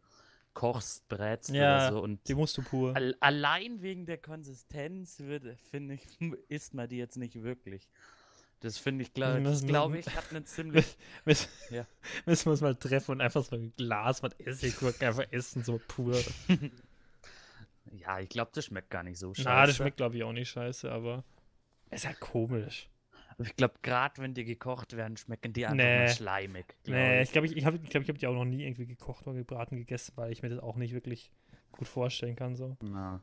kochst, 0.57 1.07
brätst 1.09 1.51
Ja, 1.51 1.87
oder 1.89 1.93
so. 1.93 2.03
Und 2.03 2.27
Die 2.27 2.35
musst 2.35 2.57
du 2.57 2.63
pur. 2.63 2.97
al 2.97 3.15
allein 3.21 3.83
wegen 3.83 4.07
der 4.07 4.19
Konsistenz 4.19 5.21
würde, 5.21 5.57
finde 5.71 5.95
ich, 5.95 6.03
isst 6.49 6.75
man 6.75 6.89
die 6.89 6.97
jetzt 6.97 7.17
nicht 7.17 7.43
wirklich. 7.43 7.89
Das 8.61 8.79
finde 8.79 9.03
ich, 9.05 9.13
glaube 9.13 9.43
glaube 9.67 9.99
ich, 9.99 10.07
hat 10.17 10.31
einen 10.31 10.47
ziemlich. 10.47 10.97
Müssen, 11.27 11.49
Ja. 11.71 11.87
müssen 12.25 12.47
wir 12.47 12.53
uns 12.53 12.63
mal 12.63 12.75
treffen 12.75 13.13
und 13.13 13.21
einfach 13.21 13.45
so 13.45 13.55
ein 13.55 13.73
Glas 13.77 14.21
von 14.21 14.33
Essigurken 14.39 15.07
einfach 15.07 15.27
essen, 15.31 15.63
so 15.63 15.79
pur. 15.87 16.19
ja, 17.93 18.19
ich 18.21 18.31
glaube, 18.31 18.51
das 18.55 18.65
schmeckt 18.65 18.91
gar 18.91 19.03
nicht 19.03 19.19
so 19.19 19.35
scheiße. 19.35 19.49
Na, 19.49 19.67
das 19.67 19.77
schmeckt, 19.77 19.99
glaube 19.99 20.17
ich, 20.17 20.25
auch 20.25 20.33
nicht 20.33 20.49
scheiße, 20.49 20.91
aber 20.91 21.23
es 21.91 22.01
ist 22.03 22.07
halt 22.07 22.21
komisch. 22.21 22.89
Aber 23.39 23.47
ich 23.47 23.57
glaube, 23.57 23.75
gerade 23.83 24.23
wenn 24.23 24.33
die 24.35 24.45
gekocht 24.45 24.97
werden, 24.97 25.17
schmecken 25.17 25.53
die 25.53 25.67
einfach 25.67 25.85
Nee. 25.85 26.09
schleimig. 26.09 26.67
glaub 26.85 26.97
Nee, 26.97 27.23
ich. 27.23 27.33
glaube, 27.33 27.47
ich, 27.47 27.57
ich 27.57 27.65
habe 27.67 27.77
ich 27.83 27.91
glaub, 27.91 28.03
ich 28.03 28.09
hab 28.09 28.19
die 28.19 28.27
auch 28.27 28.35
noch 28.35 28.45
nie 28.47 28.65
irgendwie 28.65 28.87
gekocht 28.87 29.27
oder 29.27 29.37
gebraten 29.37 29.77
gegessen, 29.77 30.13
weil 30.17 30.33
ich 30.33 30.43
mir 30.43 30.49
das 30.49 30.59
auch 30.59 30.77
nicht 30.77 30.95
wirklich 30.95 31.31
gut 31.73 31.87
vorstellen 31.89 32.35
kann. 32.37 32.57
So. 32.57 32.77
Na. 32.81 33.21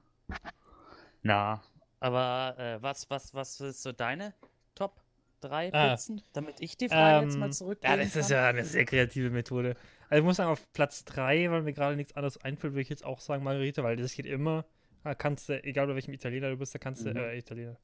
Na. 1.24 1.64
Aber 2.00 2.56
äh, 2.60 2.82
was, 2.82 3.10
was, 3.10 3.34
was 3.34 3.60
ist 3.62 3.82
so 3.82 3.92
deine 3.92 4.34
Top 4.76 5.02
3 5.42 5.72
Ah. 5.74 5.92
Pizzen? 5.96 6.22
Damit 6.34 6.56
ich 6.60 6.78
die 6.78 6.90
Frage 6.90 7.26
jetzt 7.26 7.38
mal 7.40 7.46
Ähm, 7.46 7.52
zurückgeben 7.52 7.92
Ja, 7.92 7.98
das 7.98 8.16
ist 8.16 8.28
kann? 8.28 8.38
ja 8.38 8.48
eine 8.50 8.66
sehr 8.66 8.86
kreative 8.86 9.30
Methode. 9.30 9.76
Also 10.10 10.20
ich 10.22 10.24
muss 10.26 10.36
sagen, 10.38 10.52
auf 10.52 10.72
Platz 10.74 11.06
3, 11.06 11.50
weil 11.50 11.64
mir 11.64 11.74
gerade 11.74 11.96
nichts 11.96 12.16
anderes 12.16 12.38
einfällt, 12.38 12.74
würde 12.74 12.82
ich 12.82 12.90
jetzt 12.90 13.06
auch 13.06 13.20
sagen 13.20 13.44
Margarita, 13.44 13.84
weil 13.84 13.96
das 13.96 14.14
geht 14.14 14.26
immer. 14.26 14.66
Da 15.04 15.16
kannst 15.16 15.50
du, 15.50 15.64
egal 15.64 15.88
bei 15.88 15.96
welchem 15.96 16.14
Italiener 16.14 16.50
du 16.50 16.58
bist, 16.58 16.76
da 16.76 16.80
kannst 16.80 17.06
du, 17.06 17.10
Mhm. 17.10 17.18
äh, 17.18 17.38
Italiener. 17.38 17.78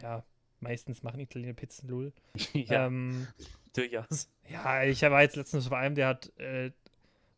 Ja, 0.00 0.24
meistens 0.60 1.02
machen 1.02 1.20
Italiener 1.20 1.54
Pizzen, 1.54 1.88
lul. 1.88 2.12
ja, 2.54 2.86
Ähm, 2.86 3.28
durchaus. 3.74 4.28
ja, 4.48 4.82
ich 4.84 5.02
war 5.02 5.22
jetzt 5.22 5.36
letztens 5.36 5.68
bei 5.68 5.78
einem, 5.78 5.94
der 5.94 6.08
hat, 6.08 6.36
äh, 6.38 6.70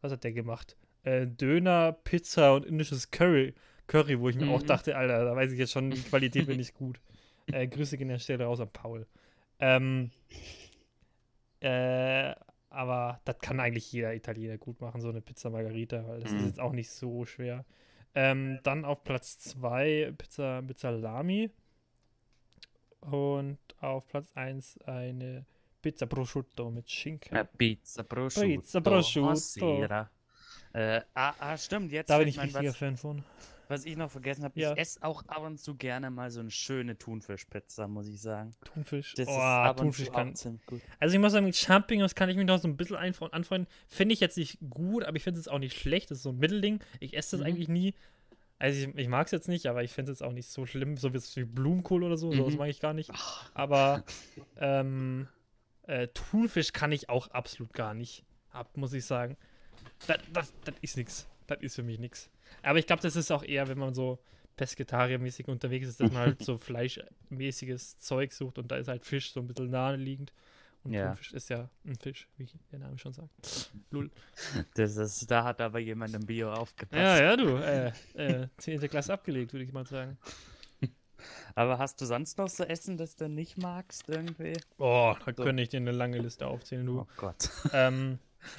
was 0.00 0.12
hat 0.12 0.24
der 0.24 0.32
gemacht? 0.32 0.76
Äh, 1.04 1.26
Döner, 1.26 1.92
Pizza 1.92 2.54
und 2.54 2.64
indisches 2.66 3.10
Curry, 3.10 3.54
Curry, 3.86 4.20
wo 4.20 4.28
ich 4.28 4.36
mir 4.36 4.48
auch 4.48 4.62
Mhm. 4.62 4.66
dachte, 4.66 4.96
Alter, 4.96 5.24
da 5.24 5.36
weiß 5.36 5.52
ich 5.52 5.58
jetzt 5.58 5.72
schon, 5.72 5.90
die 5.90 6.02
Qualität 6.02 6.46
bin 6.46 6.56
nicht 6.56 6.74
gut. 6.74 7.00
Äh, 7.50 7.66
Grüße 7.66 7.96
gehen 7.98 8.08
an 8.08 8.14
der 8.14 8.18
Stelle 8.18 8.44
raus 8.44 8.60
an 8.60 8.70
Paul. 8.72 9.06
Ähm, 9.58 10.10
äh, 11.60 12.34
aber 12.70 13.20
das 13.24 13.38
kann 13.40 13.60
eigentlich 13.60 13.92
jeder 13.92 14.14
Italiener 14.14 14.56
gut 14.58 14.80
machen, 14.80 15.00
so 15.00 15.08
eine 15.10 15.20
Pizza 15.20 15.50
Margarita, 15.50 16.06
weil 16.08 16.20
das 16.20 16.30
ist 16.32 16.40
Mhm. 16.40 16.46
jetzt 16.46 16.60
auch 16.60 16.72
nicht 16.72 16.90
so 16.90 17.24
schwer. 17.26 17.64
Ähm, 18.14 18.58
dann 18.62 18.84
auf 18.84 19.04
Platz 19.04 19.38
2 19.38 20.12
Pizza, 20.16 20.62
Pizza 20.66 20.90
Lami. 20.90 21.50
Und 23.02 23.58
auf 23.80 24.06
Platz 24.08 24.30
1 24.34 24.78
eine 24.86 25.44
Pizza 25.80 26.06
Prosciutto 26.06 26.70
mit 26.70 26.90
Schinken. 26.90 27.34
Ja, 27.36 27.44
Pizza 27.44 28.04
Prosciutto. 28.04 28.60
Pizza 28.60 28.80
Prosciutto. 28.80 29.26
Massera. 29.28 30.10
Äh, 30.72 31.00
ah, 31.14 31.34
ah, 31.38 31.58
stimmt, 31.58 31.92
jetzt 31.92 32.08
da 32.08 32.18
bin 32.18 32.28
ich 32.28 32.36
mir 32.36 32.42
ein, 32.42 32.48
richtiger 32.48 32.70
was, 32.70 32.76
Fan 32.78 32.96
von. 32.96 33.22
was 33.68 33.84
ich 33.84 33.94
noch 33.96 34.10
vergessen 34.10 34.44
habe. 34.44 34.58
Ja. 34.58 34.72
Ich 34.72 34.78
esse 34.78 35.02
auch 35.02 35.22
ab 35.26 35.42
und 35.42 35.58
zu 35.58 35.74
gerne 35.74 36.10
mal 36.10 36.30
so 36.30 36.40
eine 36.40 36.50
schöne 36.50 36.96
Thunfischpizza, 36.96 37.88
muss 37.88 38.06
ich 38.08 38.20
sagen. 38.22 38.52
Thunfisch. 38.64 39.12
Das 39.14 39.28
oh, 39.28 39.32
ist 39.32 39.36
ab 39.38 39.80
und 39.80 39.86
Thunfisch 39.88 40.06
zu 40.06 40.12
kann. 40.12 40.34
ziemlich 40.34 40.64
gut. 40.64 40.80
Also 40.98 41.14
ich 41.14 41.20
muss 41.20 41.32
sagen, 41.32 41.44
mit 41.44 41.56
Champignons 41.56 42.14
kann 42.14 42.30
ich 42.30 42.36
mich 42.36 42.46
noch 42.46 42.58
so 42.58 42.68
ein 42.68 42.76
bisschen 42.78 42.96
anfreunden. 42.96 43.66
Finde 43.88 44.14
ich 44.14 44.20
jetzt 44.20 44.38
nicht 44.38 44.58
gut, 44.70 45.04
aber 45.04 45.16
ich 45.16 45.24
finde 45.24 45.40
es 45.40 45.48
auch 45.48 45.58
nicht 45.58 45.78
schlecht. 45.78 46.10
Das 46.10 46.18
ist 46.18 46.22
so 46.22 46.30
ein 46.30 46.38
Mittelding. 46.38 46.80
Ich 47.00 47.14
esse 47.16 47.36
das 47.36 47.40
Mhm. 47.40 47.46
eigentlich 47.52 47.68
nie. 47.68 47.94
Also 48.62 48.86
ich, 48.86 48.94
ich 48.96 49.08
mag 49.08 49.26
es 49.26 49.32
jetzt 49.32 49.48
nicht, 49.48 49.66
aber 49.66 49.82
ich 49.82 49.90
finde 49.90 50.12
es 50.12 50.20
jetzt 50.20 50.26
auch 50.26 50.32
nicht 50.32 50.48
so 50.48 50.66
schlimm, 50.66 50.96
so 50.96 51.12
wie, 51.12 51.44
Blumenkohl 51.44 52.04
oder 52.04 52.16
so. 52.16 52.32
Sowas 52.32 52.52
Mhm. 52.52 52.58
mag 52.60 52.68
ich 52.68 52.78
gar 52.78 52.94
nicht. 52.94 53.10
Aber 53.54 54.04
ähm, 54.56 55.26
äh, 55.88 56.06
Thunfisch 56.14 56.72
kann 56.72 56.92
ich 56.92 57.08
auch 57.08 57.26
absolut 57.32 57.72
gar 57.72 57.92
nicht 57.92 58.24
ab, 58.52 58.76
muss 58.76 58.92
ich 58.92 59.04
sagen. 59.04 59.36
Das, 60.06 60.18
das, 60.32 60.54
das 60.64 60.76
ist 60.80 60.96
nix. 60.96 61.26
Das 61.48 61.58
ist 61.60 61.74
für 61.74 61.82
mich 61.82 61.98
nix. 61.98 62.30
Aber 62.62 62.78
ich 62.78 62.86
glaube, 62.86 63.02
das 63.02 63.16
ist 63.16 63.32
auch 63.32 63.42
eher, 63.42 63.66
wenn 63.66 63.78
man 63.78 63.94
so 63.94 64.20
Pesketarier-mäßig 64.56 65.48
unterwegs 65.48 65.88
ist, 65.88 65.98
dass 65.98 66.12
man 66.12 66.22
halt 66.22 66.42
so 66.44 66.56
fleischmäßiges 67.30 67.98
Zeug 67.98 68.32
sucht 68.32 68.58
und 68.58 68.70
da 68.70 68.76
ist 68.76 68.86
halt 68.86 69.04
Fisch 69.04 69.32
so 69.32 69.40
ein 69.40 69.48
bisschen 69.48 69.70
naheliegend. 69.70 70.32
Und 70.84 70.92
Ja. 70.92 71.08
Thunfisch 71.08 71.32
ist 71.32 71.48
ja 71.50 71.68
ein 71.86 71.96
Fisch, 71.96 72.28
wie 72.36 72.46
der 72.70 72.78
Name 72.80 72.98
schon 72.98 73.12
sagt. 73.12 73.30
Lul. 73.90 74.10
Das 74.74 74.96
ist, 74.96 75.30
da 75.30 75.44
hat 75.44 75.60
aber 75.60 75.78
jemand 75.78 76.14
im 76.14 76.26
Bio 76.26 76.52
aufgepasst. 76.52 77.00
Ja, 77.00 77.22
ja, 77.22 77.36
du. 77.36 77.56
Äh, 77.56 77.92
äh, 78.14 78.48
10. 78.58 78.80
Klasse 78.88 79.12
abgelegt, 79.12 79.52
würde 79.52 79.64
ich 79.64 79.72
mal 79.72 79.86
sagen. 79.86 80.18
Aber 81.54 81.78
hast 81.78 82.00
du 82.00 82.04
sonst 82.06 82.36
noch 82.38 82.48
so 82.48 82.64
Essen, 82.64 82.96
das 82.96 83.14
du 83.14 83.28
nicht 83.28 83.56
magst 83.58 84.08
irgendwie? 84.08 84.54
Boah, 84.76 85.16
da 85.24 85.32
So. 85.36 85.44
könnte 85.44 85.62
ich 85.62 85.68
dir 85.68 85.76
eine 85.76 85.92
lange 85.92 86.18
Liste 86.18 86.46
aufzählen, 86.48 86.84
du. 86.84 87.00
Oh 87.00 87.06
Gott. 87.16 87.48
Ähm, 87.72 88.18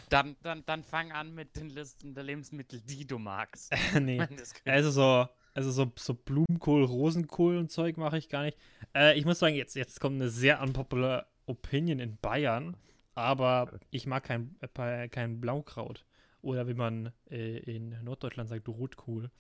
Dann, 0.09 0.37
dann, 0.43 0.63
dann 0.65 0.81
fang 0.81 1.11
an 1.11 1.35
mit 1.35 1.57
den 1.57 1.69
Listen 1.69 2.13
der 2.15 2.23
Lebensmittel, 2.23 2.79
die 2.79 3.05
du 3.05 3.19
magst. 3.19 3.73
nee. 3.99 4.25
Also 4.63 4.91
so, 4.91 5.27
also 5.53 5.71
so, 5.71 5.91
so 5.97 6.13
Blumenkohl, 6.13 6.85
Rosenkohl 6.85 7.57
und 7.57 7.69
Zeug 7.69 7.97
mache 7.97 8.17
ich 8.17 8.29
gar 8.29 8.43
nicht. 8.43 8.57
Äh, 8.95 9.19
ich 9.19 9.25
muss 9.25 9.39
sagen, 9.39 9.55
jetzt, 9.55 9.75
jetzt 9.75 9.99
kommt 9.99 10.15
eine 10.21 10.29
sehr 10.29 10.61
unpopular 10.61 11.27
Opinion 11.45 11.99
in 11.99 12.17
Bayern, 12.17 12.77
aber 13.15 13.79
ich 13.89 14.05
mag 14.05 14.23
kein, 14.23 14.55
äh, 14.61 15.07
kein 15.09 15.39
Blaukraut. 15.41 16.05
Oder 16.41 16.67
wie 16.67 16.73
man 16.73 17.13
äh, 17.29 17.57
in 17.59 18.03
Norddeutschland 18.03 18.49
sagt, 18.49 18.67
Rotkohl. 18.67 19.31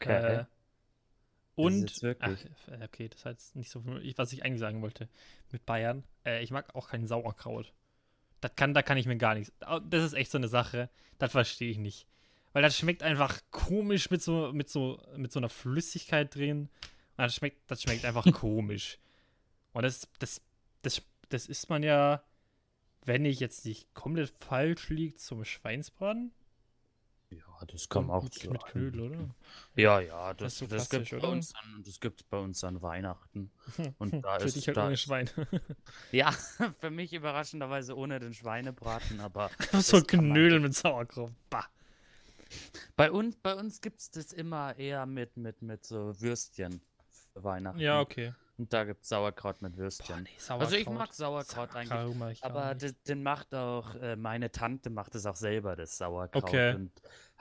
Äh, 0.00 0.44
und, 1.54 1.92
ach, 2.20 2.30
äh, 2.68 2.84
okay, 2.84 3.08
das 3.08 3.24
heißt 3.24 3.56
nicht 3.56 3.70
so, 3.70 3.84
was 3.84 4.32
ich 4.32 4.44
eigentlich 4.44 4.60
sagen 4.60 4.82
wollte 4.82 5.08
mit 5.52 5.66
Bayern. 5.66 6.04
Äh, 6.24 6.42
ich 6.42 6.50
mag 6.50 6.74
auch 6.74 6.88
kein 6.88 7.06
Sauerkraut. 7.06 7.72
Das 8.40 8.54
kann, 8.56 8.72
da 8.72 8.82
kann 8.82 8.96
ich 8.96 9.06
mir 9.06 9.18
gar 9.18 9.34
nichts. 9.34 9.52
Das 9.84 10.04
ist 10.04 10.14
echt 10.14 10.30
so 10.30 10.38
eine 10.38 10.48
Sache, 10.48 10.88
das 11.18 11.32
verstehe 11.32 11.70
ich 11.70 11.78
nicht. 11.78 12.06
Weil 12.52 12.62
das 12.62 12.76
schmeckt 12.76 13.02
einfach 13.02 13.40
komisch 13.50 14.10
mit 14.10 14.22
so, 14.22 14.52
mit 14.52 14.68
so, 14.68 15.00
mit 15.16 15.30
so 15.30 15.38
einer 15.38 15.50
Flüssigkeit 15.50 16.34
drin. 16.34 16.62
Und 16.62 16.70
das 17.18 17.34
schmeckt, 17.34 17.70
das 17.70 17.82
schmeckt 17.82 18.04
einfach 18.04 18.24
komisch. 18.32 18.98
Und 19.72 19.82
das, 19.82 20.08
das, 20.18 20.40
das, 20.82 21.02
das 21.28 21.46
isst 21.46 21.68
man 21.70 21.82
ja, 21.82 22.22
wenn 23.04 23.24
ich 23.24 23.40
jetzt 23.40 23.64
nicht 23.64 23.92
komplett 23.94 24.30
falsch 24.30 24.88
liege, 24.90 25.16
zum 25.16 25.44
Schweinsbraten. 25.44 26.32
Ja, 27.30 27.64
das 27.68 27.88
kommt 27.88 28.10
auch 28.10 28.24
mit, 28.24 28.34
zu 28.34 28.50
mit. 28.50 28.64
Knödel, 28.64 29.00
oder? 29.02 29.34
Ja, 29.76 30.00
ja, 30.00 30.34
das, 30.34 30.58
so 30.58 30.66
das 30.66 30.88
klassisch, 30.88 31.10
gibt's 31.10 31.22
bei 31.24 31.28
uns 31.32 31.54
an, 31.54 31.82
das 31.84 32.00
gibt's 32.00 32.22
bei 32.24 32.38
uns 32.38 32.64
an 32.64 32.82
Weihnachten. 32.82 33.52
Und 33.98 34.24
da 34.24 34.40
Für 34.40 34.46
ist, 34.46 34.56
dich 34.56 34.66
halt 34.66 34.76
da 34.76 34.84
ohne 34.86 34.94
ist- 34.94 35.02
Schwein. 35.02 35.30
Ja, 36.12 36.32
für 36.80 36.90
mich 36.90 37.12
überraschenderweise 37.12 37.96
ohne 37.96 38.18
den 38.18 38.34
Schweinebraten, 38.34 39.20
aber 39.20 39.48
so 39.72 39.98
das 39.98 40.06
kann 40.08 40.24
man 40.26 40.32
Knödel 40.32 40.58
mit 40.58 40.74
Sauerkraut. 40.74 41.32
Bah. 41.50 41.66
bei 42.96 43.12
uns, 43.12 43.36
bei 43.36 43.54
uns 43.54 43.80
gibt's 43.80 44.10
das 44.10 44.32
immer 44.32 44.76
eher 44.76 45.06
mit, 45.06 45.36
mit, 45.36 45.62
mit 45.62 45.84
so 45.84 46.20
Würstchen 46.20 46.80
für 47.32 47.44
Weihnachten. 47.44 47.78
Ja, 47.78 48.00
okay. 48.00 48.34
Und 48.60 48.74
da 48.74 48.84
gibt's 48.84 49.08
Sauerkraut 49.08 49.62
mit 49.62 49.78
Würstchen. 49.78 50.28
Sauerkraut. 50.36 50.66
also 50.66 50.76
ich 50.76 50.86
mag 50.90 51.14
Sauerkraut, 51.14 51.74
eigentlich. 51.74 52.14
mag 52.16 52.32
ich 52.32 52.42
gar 52.42 52.50
Aber 52.50 52.74
den, 52.74 52.94
den 53.08 53.22
macht 53.22 53.54
auch, 53.54 53.94
äh, 53.94 54.16
meine 54.16 54.52
Tante 54.52 54.90
macht 54.90 55.14
es 55.14 55.24
auch 55.24 55.36
selber, 55.36 55.76
das 55.76 55.96
Sauerkraut. 55.96 56.44
Okay. 56.44 56.74
Und 56.74 56.92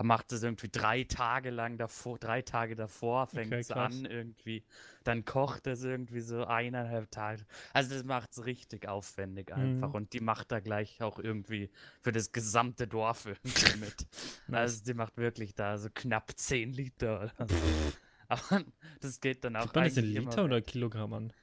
macht 0.02 0.32
es 0.32 0.44
irgendwie 0.44 0.70
drei 0.70 1.04
Tage 1.04 1.50
lang 1.50 1.78
davor, 1.78 2.18
drei 2.20 2.42
Tage 2.42 2.76
davor 2.78 3.28
fängt 3.28 3.52
Okay, 3.52 3.60
es 3.60 3.68
krass. 3.68 3.94
an 3.94 4.06
irgendwie. 4.06 4.64
Dann 5.04 5.26
kocht 5.26 5.68
es 5.68 5.84
irgendwie 5.84 6.22
so 6.22 6.46
eineinhalb 6.46 7.12
Tage. 7.12 7.46
Also 7.74 7.94
das 7.94 8.06
macht 8.06 8.32
es 8.32 8.46
richtig 8.46 8.88
aufwendig 8.88 9.52
einfach. 9.54 9.90
Mhm. 9.90 9.96
Und 9.96 10.14
die 10.14 10.22
macht 10.22 10.54
da 10.54 10.62
gleich 10.62 11.04
auch 11.04 11.20
irgendwie 11.20 11.70
für 12.00 12.14
das 12.14 12.32
gesamte 12.32 12.88
Dorf 12.88 13.26
irgendwie 13.44 13.80
mit. 13.80 14.08
Also 14.54 14.86
die 14.86 14.94
macht 14.94 15.18
wirklich 15.18 15.54
da 15.54 15.78
so 15.78 15.90
knapp 15.94 16.32
10 16.34 16.72
Liter. 16.72 17.34
Aber 18.30 18.42
das 19.02 19.20
geht 19.20 19.44
dann 19.44 19.56
auch 19.56 19.64
Gibt 19.64 19.76
man 19.76 19.84
das 19.86 19.98
in 19.98 20.06
Liter 20.06 20.46
oder. 20.46 20.62
Kilogramm 20.62 21.14
an? 21.14 21.34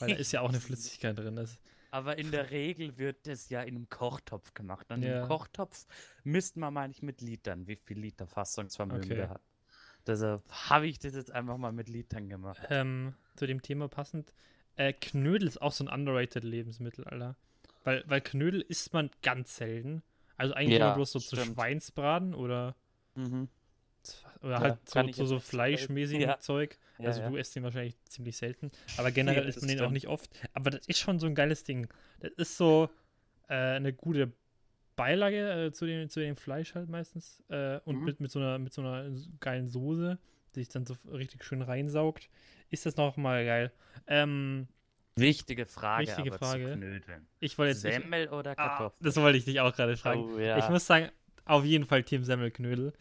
Weil 0.00 0.10
da 0.10 0.16
ist 0.16 0.32
ja 0.32 0.40
auch 0.42 0.50
eine 0.50 0.60
Flüssigkeit 0.60 1.16
drin. 1.18 1.36
Das, 1.36 1.58
Aber 1.90 2.18
in 2.18 2.30
der 2.30 2.50
Regel 2.50 2.98
wird 2.98 3.26
das 3.26 3.48
ja 3.48 3.62
in 3.62 3.76
einem 3.76 3.88
Kochtopf 3.88 4.52
gemacht. 4.52 4.90
Und 4.90 5.02
Ja. 5.02 5.22
im 5.22 5.28
Kochtopf 5.28 5.86
misst 6.24 6.56
man 6.56 6.74
mal 6.74 6.88
nicht 6.88 7.02
mit 7.02 7.20
Litern, 7.22 7.66
wie 7.66 7.76
viel 7.76 7.98
Liter 7.98 8.26
Fassungsvermögen 8.26 9.04
Okay. 9.04 9.16
der 9.16 9.28
hat. 9.30 9.40
Deshalb 10.06 10.42
habe 10.50 10.86
ich 10.86 10.98
das 10.98 11.14
jetzt 11.14 11.30
einfach 11.30 11.56
mal 11.56 11.72
mit 11.72 11.88
Litern 11.88 12.28
gemacht. 12.28 12.60
ähm, 12.68 13.14
zu 13.36 13.46
dem 13.46 13.62
Thema 13.62 13.88
passend. 13.88 14.34
Äh, 14.76 14.92
Knödel 14.92 15.48
ist 15.48 15.62
auch 15.62 15.72
so 15.72 15.84
ein 15.84 15.88
underrated 15.88 16.44
Lebensmittel, 16.44 17.04
Alter. 17.04 17.36
Weil, 17.84 18.04
weil 18.06 18.20
Knödel 18.20 18.60
isst 18.60 18.92
man 18.92 19.10
ganz 19.22 19.56
selten. 19.56 20.02
Also 20.36 20.52
eigentlich 20.54 20.78
Ja, 20.78 20.88
immer 20.88 20.96
bloß 20.96 21.12
so 21.12 21.20
zu 21.20 21.36
stimmt. 21.36 21.54
Schweinsbraten 21.56 22.34
oder, 22.34 22.74
Mhm. 23.14 23.48
Oder 24.42 24.52
Ja, 24.52 24.60
halt 24.60 24.88
so, 24.88 25.12
so, 25.12 25.26
so 25.26 25.34
nicht 25.36 25.46
fleischmäßigen 25.46 26.28
Ja. 26.28 26.38
Zeug. 26.38 26.78
Ja, 26.98 27.06
also 27.06 27.22
du 27.22 27.36
isst 27.36 27.54
den 27.56 27.62
wahrscheinlich 27.64 27.96
ziemlich 28.04 28.36
selten. 28.36 28.70
Aber 28.96 29.10
generell 29.10 29.46
isst 29.46 29.60
man 29.60 29.68
den 29.68 29.80
auch 29.80 29.90
nicht 29.90 30.08
oft. 30.08 30.30
Aber 30.52 30.70
das 30.70 30.86
ist 30.86 30.98
schon 30.98 31.18
so 31.18 31.26
ein 31.26 31.34
geiles 31.34 31.64
Ding. 31.64 31.88
Das 32.20 32.32
ist 32.32 32.56
so 32.56 32.90
äh, 33.48 33.54
eine 33.54 33.92
gute 33.92 34.32
Beilage 34.96 35.66
äh, 35.66 35.72
zu, 35.72 35.86
dem, 35.86 36.08
zu 36.08 36.20
dem 36.20 36.36
Fleisch 36.36 36.74
halt 36.74 36.88
meistens. 36.88 37.42
Äh, 37.48 37.80
und 37.84 37.98
Mhm. 37.98 38.04
mit, 38.04 38.20
mit, 38.20 38.30
so 38.30 38.38
einer, 38.38 38.58
mit 38.58 38.72
so 38.72 38.82
einer 38.82 39.10
geilen 39.40 39.68
Soße, 39.68 40.18
die 40.54 40.60
sich 40.60 40.68
dann 40.68 40.86
so 40.86 40.96
richtig 41.10 41.44
schön 41.44 41.62
reinsaugt. 41.62 42.28
Ist 42.70 42.86
das 42.86 42.96
nochmal 42.96 43.44
geil. 43.44 43.72
Ähm, 44.06 44.68
Wichtige 45.16 45.64
Frage, 45.66 46.08
Wichtige 46.08 46.32
Frage. 46.32 47.00
ich 47.38 47.56
wollte 47.56 47.70
jetzt. 47.70 47.82
Semmel 47.82 48.28
oder 48.28 48.52
ah, 48.52 48.54
Kartoffeln? 48.54 49.04
das 49.04 49.16
wollte 49.16 49.38
ich 49.38 49.44
dich 49.44 49.60
auch 49.60 49.74
gerade 49.74 49.96
fragen. 49.96 50.24
Oh, 50.34 50.38
ja. 50.38 50.58
Ich 50.58 50.68
muss 50.68 50.86
sagen, 50.86 51.10
auf 51.44 51.64
jeden 51.64 51.84
Fall 51.84 52.02
Team 52.02 52.24
Semmelknödel. 52.24 52.92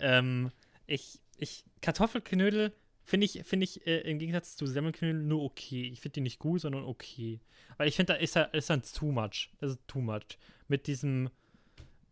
Ähm, 0.00 0.50
ich, 0.86 1.20
ich, 1.36 1.64
Kartoffelknödel 1.80 2.72
finde 3.04 3.26
ich, 3.26 3.42
finde 3.44 3.64
ich 3.64 3.86
äh, 3.86 4.00
im 4.00 4.18
Gegensatz 4.18 4.56
zu 4.56 4.66
Semmelknödel 4.66 5.22
nur 5.22 5.42
okay. 5.42 5.82
Ich 5.88 6.00
finde 6.00 6.14
die 6.14 6.20
nicht 6.20 6.38
gut, 6.38 6.60
sondern 6.60 6.84
okay. 6.84 7.40
Weil 7.76 7.88
ich 7.88 7.96
finde, 7.96 8.14
da 8.14 8.18
ist, 8.18 8.36
da 8.36 8.44
ist 8.44 8.70
dann 8.70 8.82
too 8.82 9.12
much. 9.12 9.50
Das 9.58 9.72
ist 9.72 9.80
too 9.86 10.00
much. 10.00 10.38
Mit 10.68 10.86
diesem, 10.86 11.30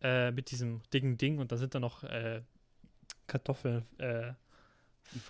äh, 0.01 0.31
mit 0.31 0.51
diesem 0.51 0.81
dicken 0.93 1.17
Ding 1.17 1.39
und 1.39 1.51
da 1.51 1.57
sind 1.57 1.75
dann 1.75 1.81
noch 1.81 2.03
äh, 2.03 2.41
Kartoffeln 3.27 3.85
äh, 3.97 4.33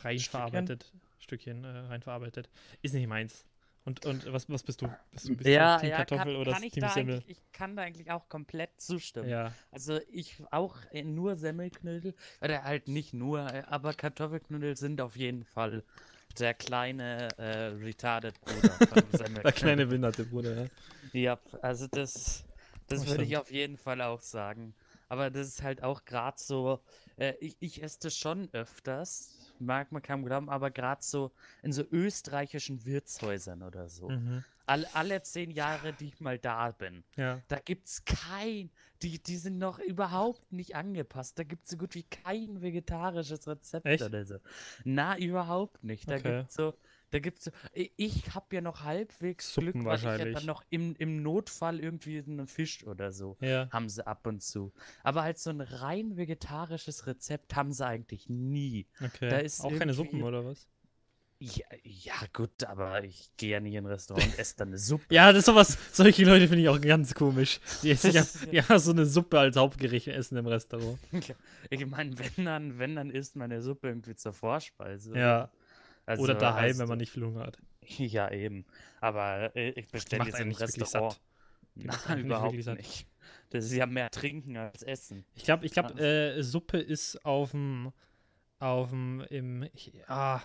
rein 0.03 0.19
Stückchen? 0.19 0.21
verarbeitet. 0.31 0.93
Stückchen 1.19 1.63
äh, 1.63 1.67
rein 1.67 2.01
verarbeitet. 2.01 2.49
Ist 2.81 2.93
nicht 2.93 3.07
meins. 3.07 3.45
Und, 3.85 4.05
und 4.05 4.31
was, 4.31 4.49
was 4.49 4.63
bist 4.63 4.81
du? 4.81 4.89
Bist 5.11 5.27
du, 5.27 5.35
bist 5.35 5.49
ja, 5.49 5.75
du 5.75 5.81
Team 5.81 5.89
ja, 5.89 5.97
Kartoffel 5.97 6.33
kann, 6.33 6.41
oder 6.41 6.51
kann 6.51 6.63
ich 6.63 6.73
Team 6.73 6.89
Semmel? 6.89 7.23
ich 7.27 7.41
kann 7.51 7.75
da 7.75 7.83
eigentlich 7.83 8.11
auch 8.11 8.27
komplett 8.29 8.79
zustimmen. 8.79 9.29
Ja. 9.29 9.53
Also 9.71 9.99
ich 10.11 10.41
auch 10.51 10.77
äh, 10.91 11.03
nur 11.03 11.35
Semmelknödel, 11.37 12.13
oder 12.41 12.63
halt 12.63 12.87
nicht 12.87 13.13
nur, 13.13 13.39
äh, 13.51 13.63
aber 13.67 13.93
Kartoffelknödel 13.93 14.75
sind 14.77 15.01
auf 15.01 15.15
jeden 15.15 15.43
Fall 15.43 15.83
der 16.37 16.53
kleine 16.53 17.29
äh, 17.37 17.67
retarded 17.67 18.39
Bruder 18.41 18.79
von 18.87 19.03
Semmelknödel. 19.11 19.41
Der 19.43 19.51
kleine 19.53 19.85
behinderte 19.87 20.25
Bruder, 20.25 20.55
ja. 20.63 20.69
Ja, 21.11 21.39
also 21.61 21.87
das, 21.87 22.45
das 22.87 23.01
Das 23.01 23.07
würde 23.07 23.23
ich 23.23 23.37
auf 23.37 23.51
jeden 23.51 23.77
Fall 23.77 24.01
auch 24.01 24.21
sagen. 24.21 24.75
Aber 25.07 25.31
das 25.31 25.47
ist 25.47 25.63
halt 25.63 25.81
auch 25.83 26.05
gerade 26.05 26.37
so, 26.39 26.79
äh, 27.17 27.33
ich, 27.39 27.57
ich 27.59 27.81
esse 27.81 27.99
das 28.01 28.15
schon 28.15 28.49
öfters, 28.53 29.38
mag 29.61 29.91
man 29.91 30.01
kaum 30.01 30.23
glauben, 30.25 30.49
aber 30.49 30.71
gerade 30.71 31.01
so 31.03 31.31
in 31.63 31.71
so 31.71 31.83
österreichischen 31.91 32.85
Wirtshäusern 32.85 33.63
oder 33.63 33.89
so. 33.89 34.09
Mhm. 34.09 34.43
All, 34.65 34.85
alle 34.93 35.21
zehn 35.23 35.49
Jahre, 35.49 35.93
die 35.93 36.07
ich 36.09 36.19
mal 36.19 36.37
da 36.37 36.69
bin, 36.71 37.03
Ja. 37.17 37.41
da 37.47 37.57
gibt's 37.59 38.05
kein, 38.05 38.69
die, 39.01 39.17
die 39.21 39.37
sind 39.37 39.57
noch 39.57 39.79
überhaupt 39.79 40.51
nicht 40.51 40.75
angepasst. 40.75 41.39
Da 41.39 41.43
gibt's 41.43 41.71
so 41.71 41.77
gut 41.77 41.95
wie 41.95 42.03
kein 42.03 42.61
vegetarisches 42.61 43.47
Rezept 43.47 43.87
Echt? 43.87 44.03
oder 44.03 44.23
so. 44.25 44.35
Na, 44.83 45.17
überhaupt 45.17 45.83
nicht. 45.83 46.09
Da 46.09 46.17
Okay. 46.17 46.37
gibt's 46.41 46.53
so, 46.53 46.75
da 47.11 47.19
gibt's 47.19 47.51
i- 47.75 47.91
ich 47.97 48.33
habe 48.35 48.55
ja 48.55 48.61
noch 48.61 48.83
halbwegs 48.83 49.53
Suppen 49.53 49.71
Glück, 49.71 49.85
weil 49.85 49.97
ich 49.97 50.03
ja 50.03 50.09
wahrscheinlich. 50.11 50.35
dann 50.37 50.45
noch 50.45 50.63
im, 50.69 50.95
im 50.97 51.21
Notfall 51.23 51.79
irgendwie 51.79 52.19
einen 52.19 52.47
Fisch 52.47 52.83
oder 52.85 53.11
so 53.11 53.37
Ja. 53.41 53.67
haben 53.71 53.89
sie 53.89 54.05
ab 54.05 54.27
und 54.27 54.41
zu. 54.43 54.71
Aber 55.03 55.23
halt 55.23 55.37
so 55.39 55.49
ein 55.49 55.61
rein 55.61 56.17
vegetarisches 56.17 57.07
Rezept 57.07 57.55
haben 57.55 57.71
sie 57.73 57.85
eigentlich 57.85 58.29
nie. 58.29 58.87
Okay. 59.03 59.29
Da 59.29 59.37
ist 59.37 59.61
auch 59.61 59.75
keine 59.75 59.93
Suppen 59.93 60.23
oder 60.23 60.45
was? 60.45 60.67
Ja, 61.41 61.63
ja 61.83 62.15
gut, 62.33 62.65
aber 62.65 63.01
ich 63.05 63.31
gehe 63.37 63.51
ja 63.51 63.59
nicht 63.61 63.73
in 63.73 63.85
ein 63.85 63.89
Restaurant 63.89 64.25
und 64.27 64.37
esse 64.39 64.57
dann 64.57 64.67
eine 64.67 64.77
Suppe. 64.77 65.05
Ja, 65.09 65.31
das 65.31 65.39
ist 65.39 65.45
sowas, 65.45 65.77
solche 65.93 66.25
Leute 66.25 66.49
finde 66.49 66.63
ich 66.63 66.67
auch 66.67 66.81
ganz 66.81 67.13
komisch. 67.15 67.61
Die 67.81 67.91
essen 67.91 68.11
ja, 68.11 68.25
ja 68.51 68.77
so 68.77 68.91
eine 68.91 69.05
Suppe 69.05 69.39
als 69.39 69.55
Hauptgericht 69.55 70.09
essen 70.09 70.35
im 70.37 70.47
Restaurant. 70.47 70.99
Ich 71.69 71.85
meine, 71.85 72.17
wenn 72.19 72.43
dann, 72.45 72.77
wenn 72.77 72.95
dann 72.97 73.09
isst 73.09 73.37
man 73.37 73.51
eine 73.51 73.61
Suppe 73.61 73.87
irgendwie 73.87 74.15
zur 74.15 74.33
Vorspeise. 74.33 75.17
Ja. 75.17 75.49
Also, 76.09 76.23
Oder 76.23 76.35
daheim, 76.35 76.63
also- 76.69 76.79
wenn 76.79 76.87
man 76.89 76.97
nicht 76.97 77.11
viel 77.11 77.23
Hunger 77.23 77.41
hat. 77.45 77.57
Ja, 77.97 78.31
eben. 78.31 78.65
Aber 79.01 79.55
äh, 79.55 79.69
ich 79.71 79.87
bestelle 79.89 80.25
jetzt 80.25 80.39
im 80.39 80.49
nicht 80.49 80.59
wirklich 80.59 80.81
Restaurant. 80.81 81.19
Nein, 81.75 81.95
nicht 82.17 82.25
überhaupt 82.25 82.63
satt. 82.63 82.77
nicht. 82.77 83.07
Das 83.51 83.65
ist 83.65 83.73
ja 83.73 83.85
mehr 83.85 84.09
trinken 84.11 84.57
als 84.57 84.83
essen. 84.83 85.25
Ich 85.35 85.43
glaube, 85.43 85.65
ich 85.65 85.71
glaube, 85.71 85.93
Ah. 85.95 85.99
äh, 86.37 86.43
Suppe 86.43 86.77
ist 86.79 87.23
auf 87.25 87.51
dem, 87.51 87.91
auf 88.59 88.89
dem, 88.89 89.21
im, 89.29 89.67
ah, 90.07 90.41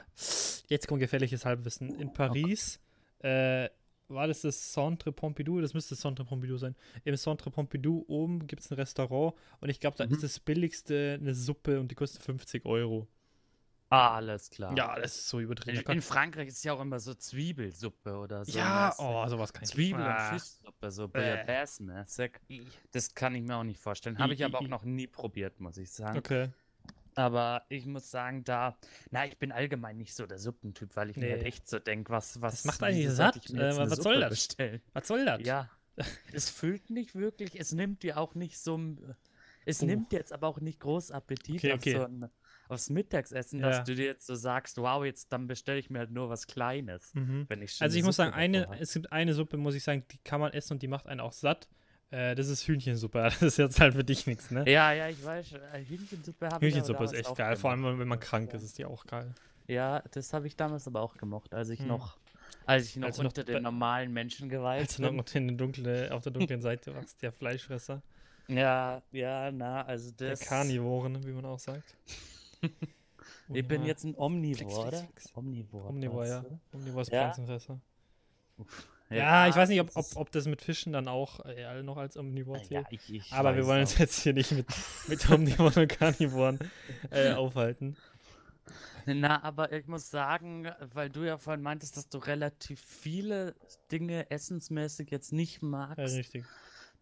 jetzt 0.68 0.86
kommt 0.88 1.00
gefährliches 1.00 1.44
Halbwissen. 1.44 1.98
In 1.98 2.12
Paris, 2.12 2.80
äh, 3.20 3.68
war 4.08 4.26
das 4.26 4.42
das 4.42 4.72
Centre 4.72 5.12
Pompidou? 5.12 5.60
Das 5.60 5.74
müsste 5.74 5.94
das 5.94 6.00
Centre 6.00 6.24
Pompidou 6.24 6.56
sein. 6.58 6.74
Im 7.04 7.16
Centre 7.16 7.50
Pompidou 7.50 8.04
oben 8.08 8.46
gibt 8.46 8.62
es 8.62 8.70
ein 8.70 8.74
Restaurant 8.74 9.34
und 9.60 9.68
ich 9.70 9.80
glaube, 9.80 9.96
da 9.96 10.06
Mhm. 10.06 10.12
ist 10.12 10.22
das 10.22 10.38
billigste 10.40 11.18
eine 11.20 11.34
Suppe 11.34 11.80
und 11.80 11.90
die 11.90 11.94
kostet 11.94 12.22
50 12.22 12.64
Euro. 12.66 13.06
Ah, 13.94 14.16
alles 14.16 14.50
klar. 14.50 14.76
Ja, 14.76 14.98
das 14.98 15.14
ist 15.14 15.28
so 15.28 15.40
übertrieben. 15.40 15.78
In, 15.86 15.92
in 15.92 16.02
Frankreich 16.02 16.48
ist 16.48 16.64
ja 16.64 16.72
auch 16.72 16.80
immer 16.80 16.98
so 17.00 17.14
Zwiebelsuppe 17.14 18.16
oder 18.16 18.44
so. 18.44 18.58
ja, 18.58 18.88
weißt 18.88 18.98
du? 19.00 19.02
oh, 19.04 19.28
sowas 19.28 19.52
kann 19.52 19.64
ich 19.64 19.70
Zwiebel- 19.70 20.02
Ah. 20.02 20.30
und 20.32 20.40
Fischsuppe, 20.40 20.90
so 20.90 21.08
Bäh. 21.08 21.20
Bouillabaisse-mäßig. 21.20 22.32
Das 22.92 23.14
kann 23.14 23.34
ich 23.34 23.42
mir 23.42 23.56
auch 23.56 23.64
nicht 23.64 23.80
vorstellen. 23.80 24.18
Habe 24.18 24.34
ich 24.34 24.44
aber 24.44 24.58
auch 24.58 24.68
noch 24.68 24.84
nie 24.84 25.06
probiert, 25.06 25.60
muss 25.60 25.76
ich 25.76 25.90
sagen. 25.92 26.18
Okay. 26.18 26.50
Aber 27.16 27.62
ich 27.68 27.86
muss 27.86 28.10
sagen, 28.10 28.42
da, 28.42 28.76
na, 29.12 29.24
ich 29.24 29.38
bin 29.38 29.52
allgemein 29.52 29.96
nicht 29.98 30.14
so 30.14 30.26
der 30.26 30.38
Suppentyp, 30.38 30.96
weil 30.96 31.10
ich 31.10 31.16
mir 31.16 31.30
halt 31.30 31.42
Nee. 31.42 31.48
echt 31.48 31.68
so 31.68 31.78
denke, 31.78 32.10
was, 32.10 32.42
was. 32.42 32.64
macht 32.64 32.80
wieso 32.80 32.86
eigentlich 32.86 33.10
satt? 33.12 33.36
Äh, 33.50 33.76
was 33.76 33.96
soll 33.98 34.18
das? 34.20 34.30
Bestellen? 34.30 34.82
Was 34.94 35.06
soll 35.06 35.24
das? 35.24 35.40
Ja, 35.42 35.70
es 36.32 36.50
füllt 36.50 36.90
nicht 36.90 37.14
wirklich, 37.14 37.58
es 37.60 37.70
nimmt 37.70 38.02
dir 38.02 38.18
auch 38.18 38.34
nicht 38.34 38.58
so, 38.58 38.80
es 39.64 39.80
Oh. 39.80 39.86
nimmt 39.86 40.12
jetzt 40.12 40.32
aber 40.32 40.48
auch 40.48 40.58
nicht 40.60 40.80
groß 40.80 41.12
Appetit 41.12 41.56
Okay, 41.58 41.72
auf 41.72 41.78
okay. 41.78 41.92
so 41.96 42.04
ein, 42.04 42.28
aufs 42.68 42.90
Mittagessen, 42.90 43.60
Ja. 43.60 43.68
dass 43.70 43.84
du 43.84 43.94
dir 43.94 44.06
jetzt 44.06 44.26
so 44.26 44.34
sagst, 44.34 44.78
wow, 44.78 45.04
jetzt 45.04 45.32
dann 45.32 45.46
bestelle 45.46 45.78
ich 45.78 45.90
mir 45.90 45.98
halt 46.00 46.10
nur 46.10 46.28
was 46.28 46.46
Kleines, 46.46 47.12
Mhm. 47.14 47.46
wenn 47.48 47.62
ich 47.62 47.80
Also 47.80 47.96
ich 47.98 48.04
muss 48.04 48.16
Suppe 48.16 48.28
sagen, 48.30 48.36
eine, 48.36 48.68
es 48.80 48.92
gibt 48.94 49.12
eine 49.12 49.34
Suppe, 49.34 49.56
muss 49.56 49.74
ich 49.74 49.82
sagen, 49.84 50.04
die 50.10 50.18
kann 50.18 50.40
man 50.40 50.52
essen 50.52 50.74
und 50.74 50.82
die 50.82 50.88
macht 50.88 51.06
einen 51.06 51.20
auch 51.20 51.32
satt. 51.32 51.68
Äh, 52.10 52.34
das 52.34 52.48
ist 52.48 52.66
Hühnchensuppe. 52.68 53.18
Das 53.24 53.42
ist 53.42 53.56
jetzt 53.56 53.80
halt 53.80 53.94
für 53.94 54.04
dich 54.04 54.26
nichts, 54.26 54.50
ne? 54.50 54.64
Ja, 54.70 54.92
ja, 54.92 55.08
ich 55.08 55.24
weiß, 55.24 55.52
äh, 55.52 55.84
Hühnchensuppe 55.84 56.48
habe 56.48 56.64
Hühnchensuppe 56.64 57.04
ist 57.04 57.12
echt 57.14 57.34
geil. 57.34 57.56
Vor 57.56 57.70
allem, 57.70 57.82
gemacht, 57.82 57.98
wenn 57.98 58.08
man 58.08 58.20
krank 58.20 58.52
ist, 58.54 58.62
ist 58.62 58.78
die 58.78 58.84
auch 58.84 59.04
geil. 59.06 59.34
Ja, 59.66 60.02
das 60.12 60.32
habe 60.32 60.46
ich 60.46 60.56
damals 60.56 60.86
aber 60.86 61.00
auch 61.00 61.16
gemocht, 61.16 61.54
als 61.54 61.70
ich 61.70 61.80
Hm. 61.80 61.88
noch, 61.88 62.18
als 62.66 62.86
ich 62.86 62.96
noch 62.96 63.06
Als 63.08 63.18
noch 63.18 63.24
unter 63.26 63.42
bei- 63.44 63.54
den 63.54 63.62
normalen 63.62 64.12
Menschen 64.12 64.48
geweilt 64.48 64.82
Als 64.82 64.96
du 64.96 65.02
noch 65.02 65.24
der 65.24 65.40
dunkle, 65.52 66.12
auf 66.14 66.22
der 66.22 66.32
dunklen 66.32 66.60
Seite 66.62 66.94
warst, 66.94 67.20
der 67.22 67.32
Fleischfresser. 67.32 68.02
Ja, 68.46 69.02
ja, 69.10 69.50
na, 69.50 69.82
also 69.86 70.10
Der 70.12 70.30
das. 70.30 70.40
Karnivoren, 70.40 71.24
wie 71.26 71.32
man 71.32 71.46
auch 71.46 71.58
sagt. 71.58 71.96
Ich 73.52 73.66
bin 73.68 73.84
jetzt 73.84 74.04
ein 74.04 74.14
Omnivore, 74.16 74.90
fix. 75.06 75.32
Omnivore. 75.36 75.88
Omnivore, 75.88 76.28
ja. 76.28 76.44
Omnivore 76.72 77.02
ist 77.02 77.12
Ja. 77.12 77.22
Pflanzenfresser. 77.24 77.80
Ja, 79.10 79.48
ich 79.48 79.54
weiß 79.56 79.68
nicht, 79.68 79.80
ob, 79.80 79.92
das 79.92 80.16
ob, 80.16 80.22
ob 80.22 80.30
das 80.32 80.46
mit 80.46 80.62
Fischen 80.62 80.92
dann 80.92 81.08
auch 81.08 81.40
äh, 81.44 81.82
noch 81.82 81.96
als 81.98 82.16
Omnivore 82.16 82.58
Ja, 82.58 82.64
zählt. 82.84 82.86
ich, 82.90 83.12
ich 83.12 83.32
Aber 83.32 83.54
wir 83.54 83.66
wollen 83.66 83.78
auch. 83.84 83.90
uns 83.90 83.98
jetzt 83.98 84.20
hier 84.20 84.32
nicht 84.32 84.50
mit, 84.52 84.66
mit 85.08 85.28
Omnivoren 85.30 85.82
und 85.82 85.88
Karnivoren 85.88 86.58
äh, 87.10 87.32
aufhalten. 87.32 87.96
Na, 89.06 89.42
aber 89.42 89.72
ich 89.72 89.86
muss 89.86 90.08
sagen, 90.10 90.66
weil 90.94 91.10
du 91.10 91.24
ja 91.24 91.36
vorhin 91.36 91.62
meintest, 91.62 91.96
dass 91.98 92.08
du 92.08 92.16
relativ 92.18 92.80
viele 92.80 93.54
Dinge 93.92 94.30
essensmäßig 94.30 95.10
jetzt 95.10 95.32
nicht 95.32 95.60
magst. 95.62 95.98
Ja, 95.98 96.04
richtig. 96.06 96.44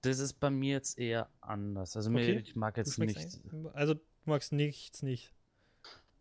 Das 0.01 0.19
ist 0.19 0.35
bei 0.41 0.51
mir 0.51 0.73
jetzt 0.73 0.99
eher 0.99 1.29
anders. 1.41 1.97
Also 1.97 2.11
mir, 2.11 2.23
Okay. 2.23 2.39
ich 2.45 2.57
mag 2.57 2.75
Du 2.75 2.81
jetzt 2.81 2.95
schmeckst 2.95 3.17
nicht. 3.45 3.53
ein- 3.53 3.69
Also, 3.75 3.95
du 3.95 4.01
magst 4.25 4.53
nichts 4.53 5.03
nicht. 5.03 5.33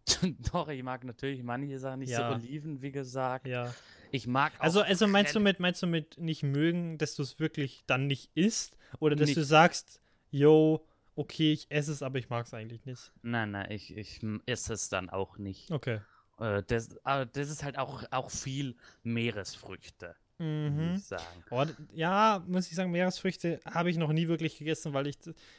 Doch, 0.54 0.68
ich 0.70 0.84
mag 0.84 1.04
natürlich 1.04 1.43
manche 1.43 1.80
Sachen 1.80 1.99
nicht 1.99 2.10
Ja. 2.10 2.30
so 2.30 2.36
Oliven, 2.36 2.82
wie 2.82 2.91
gesagt. 2.91 3.47
Ja. 3.47 3.74
Ich 4.12 4.28
mag 4.28 4.54
auch 4.60 4.64
Also, 4.64 4.82
also 4.82 5.08
meinst 5.08 5.34
du 5.36 5.39
mit, 5.39 5.60
meinst 5.60 5.82
du 5.82 5.88
mit 5.88 6.18
nicht 6.18 6.43
mögen, 6.43 6.97
dass 6.97 7.16
du 7.16 7.24
es 7.24 7.39
wirklich 7.39 7.84
dann 7.88 8.08
nicht 8.08 8.30
isst? 8.36 8.78
Oder 8.99 9.16
dass 9.16 9.34
du 9.34 9.39
Nicht. 9.39 9.47
sagst, 9.49 10.02
yo, 10.32 10.86
okay, 11.16 11.54
ich 11.54 11.68
esse 11.70 11.91
es, 11.93 12.02
aber 12.04 12.20
ich 12.20 12.30
mag 12.30 12.45
es 12.45 12.54
eigentlich 12.54 12.86
nicht. 12.86 13.12
Nein, 13.22 13.52
nein, 13.52 13.72
ich, 13.72 13.95
ich 13.95 14.20
esse 14.45 14.74
es 14.74 14.89
dann 14.89 15.10
auch 15.10 15.38
nicht. 15.38 15.72
Okay. 15.72 16.02
Äh, 16.39 16.64
das, 16.68 16.97
aber 17.06 17.26
das 17.26 17.49
ist 17.49 17.64
halt 17.64 17.78
auch, 17.78 18.04
auch 18.12 18.32
viel 18.32 18.76
Meeresfrüchte, 19.04 20.16
Mhm. 20.39 20.95
ich 20.95 21.04
sagen. 21.06 21.43
Oh, 21.52 21.64
ja, 21.93 22.43
muss 22.47 22.68
ich 22.68 22.76
sagen, 22.76 22.89
Meeresfrüchte 22.91 23.60
habe 23.64 23.91
ich 23.91 23.97
noch 23.97 24.12
nie 24.12 24.28
wirklich 24.28 24.58
gegessen, 24.58 24.91
weil 24.93 25.06
ich, 25.08 25.18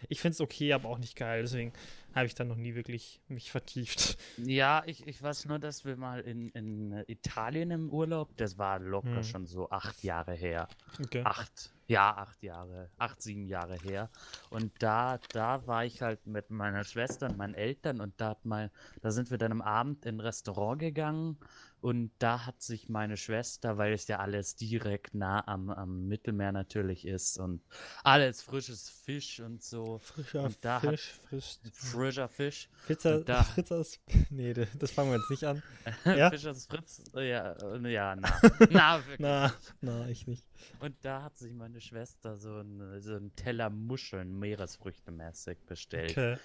ich 0.09 0.21
finde 0.21 0.33
es 0.35 0.41
okay, 0.41 0.73
aber 0.73 0.89
auch 0.89 0.99
nicht 0.99 1.15
geil. 1.17 1.43
Deswegen 1.43 1.73
habe 2.15 2.27
ich 2.27 2.35
dann 2.35 2.49
noch 2.49 2.57
nie 2.57 2.75
wirklich 2.75 3.21
mich 3.29 3.51
vertieft. 3.51 4.19
Ja, 4.37 4.83
ich, 4.87 5.07
ich 5.07 5.23
weiß 5.23 5.47
nur, 5.47 5.59
dass 5.59 5.85
wir 5.85 5.97
mal 5.97 6.21
in, 6.21 6.51
in 6.51 7.05
Italien 7.07 7.71
im 7.71 7.91
Urlaub, 7.91 8.37
das 8.37 8.59
war 8.59 8.79
locker 8.79 9.17
Hm. 9.17 9.25
schon 9.25 9.47
so 9.47 9.71
acht 9.71 10.03
Jahre 10.03 10.33
her. 10.35 10.69
Okay. 11.03 11.23
Acht, 11.25 11.73
ja, 11.87 12.17
acht 12.17 12.43
Jahre, 12.43 12.91
acht, 12.99 13.21
sieben 13.23 13.47
Jahre 13.47 13.77
her. 13.77 14.11
Und 14.51 14.73
da, 14.79 15.19
da 15.33 15.67
war 15.67 15.85
ich 15.85 16.03
halt 16.03 16.27
mit 16.27 16.51
meiner 16.51 16.85
Schwester 16.85 17.29
und 17.29 17.37
meinen 17.37 17.55
Eltern 17.55 18.01
und 18.01 18.15
da 18.21 18.31
hat 18.31 18.45
mal, 18.45 18.71
da 19.01 19.11
sind 19.11 19.31
wir 19.31 19.39
dann 19.39 19.53
am 19.53 19.63
Abend 19.63 20.07
in 20.07 20.17
ein 20.17 20.21
Restaurant 20.21 20.79
gegangen 20.79 21.39
und 21.83 22.11
da 22.21 22.47
hat 22.47 22.63
sich 22.63 22.89
meine 22.89 23.17
Schwester, 23.19 23.77
weil 23.77 23.93
es 23.93 24.07
ja 24.09 24.21
alles 24.21 24.55
direkt 24.57 25.15
nah 25.15 25.47
am, 25.47 25.69
am 25.69 26.07
Mittelmeer 26.09 26.53
natürlich 26.53 27.07
ist 27.07 27.39
und 27.39 27.61
alles 28.05 28.41
frisches 28.41 28.89
Fisch 28.89 29.41
und 29.41 29.63
so, 29.63 29.99
Frischer 29.99 30.45
Und 30.45 30.57
da 30.65 30.81
hat- 30.81 30.91
Fisch, 30.91 31.13
frisch. 31.29 31.59
frischer 31.73 32.29
Fisch. 32.29 32.69
Pizza, 32.87 33.19
da- 33.21 33.43
Fritzers. 33.55 33.99
Nee, 34.31 34.55
das, 34.55 34.93
fangen 34.93 35.11
wir 35.11 35.19
jetzt 35.19 35.31
nicht 35.31 35.45
an. 35.45 35.61
Ja? 36.05 36.31
Fischers 36.31 36.67
Fritz, 36.67 37.03
ja, 37.15 37.55
ja, 37.87 38.17
na, 38.17 38.41
na, 38.71 38.99
wirklich. 38.99 39.19
Na, 39.19 39.53
na, 39.81 40.09
ich 40.09 40.27
nicht. 40.29 40.47
Und 40.79 40.95
da 41.03 41.23
hat 41.25 41.37
sich 41.37 41.53
meine 41.53 41.81
Schwester 41.81 42.37
so 42.37 42.55
einen 42.59 43.01
so 43.01 43.15
einen 43.17 43.35
Teller 43.35 43.71
Muscheln, 43.71 44.39
Meeresfrüchte-mäßig 44.39 45.59
bestellt. 45.67 46.13
Okay. 46.13 46.37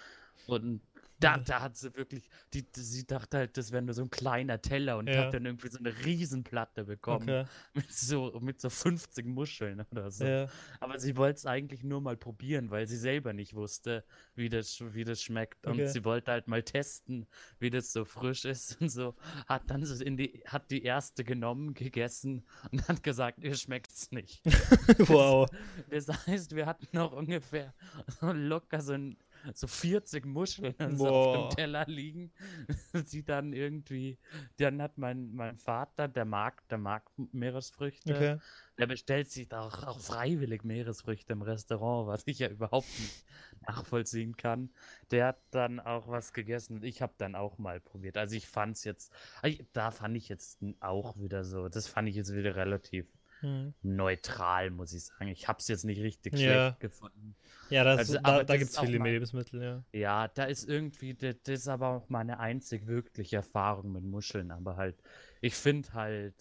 Und 0.48 0.82
da, 1.20 1.38
da 1.38 1.62
hat 1.62 1.76
sie 1.78 1.96
wirklich, 1.96 2.30
die, 2.54 2.66
sie 2.76 3.06
dachte 3.06 3.38
halt, 3.38 3.58
das 3.58 3.72
wäre 3.72 3.82
nur 3.82 3.94
so 3.94 4.04
ein 4.04 4.10
kleiner 4.10 4.62
Teller 4.62 4.98
und 4.98 5.08
Ja. 5.10 5.26
hat 5.26 5.34
dann 5.34 5.46
irgendwie 5.46 5.70
so 5.70 5.80
eine 5.80 5.94
Riesenplatte 6.06 6.84
bekommen 6.86 7.30
Okay. 7.30 7.46
mit, 7.74 7.92
so, 7.92 8.40
mit 8.42 8.62
so 8.62 8.70
50 8.70 9.26
Muscheln 9.26 9.84
oder 9.92 10.12
so. 10.12 10.26
Ja. 10.26 10.48
Aber 10.80 11.00
sie 11.00 11.18
wollte 11.18 11.38
es 11.38 11.46
eigentlich 11.46 11.84
nur 11.84 12.02
mal 12.02 12.18
probieren, 12.18 12.70
weil 12.72 12.88
sie 12.88 12.98
selber 12.98 13.34
nicht 13.34 13.54
wusste, 13.56 14.04
wie 14.36 14.50
das, 14.50 14.80
wie 14.94 15.04
das 15.04 15.22
schmeckt. 15.22 15.66
Und 15.66 15.74
Okay. 15.74 15.88
sie 15.88 16.06
wollte 16.06 16.32
halt 16.32 16.48
mal 16.48 16.64
testen, 16.64 17.28
wie 17.60 17.70
das 17.70 17.92
so 17.92 18.06
frisch 18.06 18.46
ist 18.46 18.80
und 18.82 18.90
so. 18.90 19.16
Hat 19.48 19.64
dann 19.70 19.84
so 19.86 20.04
in 20.04 20.18
die, 20.18 20.44
hat 20.46 20.70
die 20.72 20.84
erste 20.84 21.24
genommen, 21.24 21.74
gegessen 21.74 22.46
und 22.72 22.88
hat 22.88 23.04
gesagt, 23.04 23.44
ihr 23.44 23.56
schmeckt's 23.56 24.12
nicht. 24.12 24.42
wow. 25.00 25.48
Das 25.90 26.08
heißt, 26.28 26.56
wir 26.56 26.66
hatten 26.66 26.88
noch 26.92 27.12
ungefähr 27.12 27.74
so 28.20 28.32
locker 28.32 28.82
so, 28.82 28.94
ein, 28.94 29.18
so 29.54 29.68
40 29.68 30.26
Muscheln 30.26 30.76
so 30.98 31.10
auf 31.10 31.32
dem 31.32 31.50
Teller 31.50 31.86
liegen, 31.88 32.32
die 33.12 33.24
dann 33.24 33.54
irgendwie, 33.54 34.18
dann 34.58 34.82
hat 34.82 34.98
mein, 34.98 35.34
mein 35.34 35.58
Vater, 35.58 36.08
der 36.08 36.26
mag, 36.26 36.68
der 36.70 36.78
mag 36.78 37.10
Meeresfrüchte, 37.32 38.14
Okay. 38.14 38.38
der 38.78 38.88
bestellt 38.88 39.30
sich 39.32 39.48
da 39.48 39.62
auch, 39.62 39.84
auch 39.84 40.00
freiwillig 40.00 40.64
Meeresfrüchte 40.64 41.34
im 41.34 41.42
Restaurant, 41.42 42.08
was 42.08 42.24
ich 42.26 42.40
ja 42.40 42.50
überhaupt 42.50 43.00
nicht 43.00 43.26
nachvollziehen 43.68 44.38
kann. 44.38 44.72
Der 45.12 45.28
hat 45.28 45.40
dann 45.52 45.80
auch 45.80 46.08
was 46.08 46.34
gegessen 46.34 46.78
und 46.78 46.84
ich 46.84 47.02
habe 47.02 47.14
dann 47.18 47.36
auch 47.36 47.58
mal 47.58 47.80
probiert. 47.80 48.18
Also 48.18 48.36
ich 48.36 48.48
fand 48.48 48.78
es 48.78 48.84
jetzt, 48.84 49.14
da 49.74 49.92
fand 49.92 50.16
ich 50.18 50.30
jetzt 50.30 50.60
auch 50.80 51.18
wieder 51.20 51.44
so, 51.44 51.70
das 51.70 51.88
fand 51.88 52.10
ich 52.10 52.16
jetzt 52.16 52.34
wieder 52.34 52.56
relativ 52.56 53.08
Hm. 53.42 53.74
neutral, 53.84 54.72
muss 54.72 54.94
ich 54.94 55.06
sagen. 55.06 55.28
Ich 55.30 55.48
habe 55.48 55.60
es 55.60 55.68
jetzt 55.68 55.86
nicht 55.86 56.02
richtig 56.02 56.34
Ja. 56.34 56.40
schlecht 56.40 56.80
gefunden. 56.80 57.36
Ja, 57.70 57.84
das, 57.84 58.00
Also, 58.00 58.14
da, 58.20 58.44
da 58.44 58.58
gibt 58.58 58.72
es 58.72 58.80
viele 58.80 58.98
mal- 59.00 59.10
Lebensmittel, 59.12 59.62
ja. 59.62 59.84
Ja, 59.92 60.28
da 60.30 60.46
ist 60.46 60.68
irgendwie, 60.68 61.14
das, 61.14 61.36
das 61.44 61.60
ist 61.60 61.68
aber 61.68 61.90
auch 61.90 62.10
meine 62.10 62.40
einzig 62.40 62.88
wirkliche 62.88 63.36
Erfahrung 63.38 63.92
mit 63.92 64.04
Muscheln. 64.04 64.52
Aber 64.52 64.78
halt, 64.78 64.96
ich 65.42 65.54
finde 65.54 65.94
halt 65.94 66.34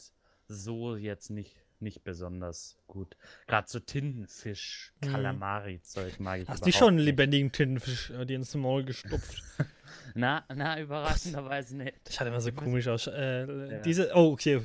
so 0.48 0.96
jetzt 0.96 1.30
nicht, 1.30 1.56
nicht 1.80 2.04
besonders 2.04 2.78
gut. 2.86 3.16
Gerade 3.46 3.68
so 3.68 3.78
Tintenfisch, 3.80 4.94
Mhm. 5.04 5.08
Kalamari-Zeug 5.10 6.20
mag 6.20 6.40
ich 6.40 6.48
Hast 6.48 6.64
du 6.64 6.72
schon 6.72 6.88
einen 6.88 6.96
nicht. 6.96 7.04
lebendigen 7.06 7.52
Tintenfisch 7.52 8.10
äh, 8.10 8.24
dir 8.24 8.36
ins 8.36 8.54
Maul 8.54 8.84
gestopft? 8.84 9.42
Na, 10.14 10.44
na, 10.54 10.80
überraschenderweise 10.80 11.76
nicht. 11.76 11.94
Das 12.04 12.14
schaut 12.14 12.28
immer 12.28 12.40
so 12.40 12.48
Ich 12.48 12.56
komisch 12.56 12.88
aus. 12.88 13.06
Äh, 13.08 13.72
Ja. 13.72 13.78
Diese, 13.80 14.10
oh, 14.14 14.32
okay. 14.32 14.62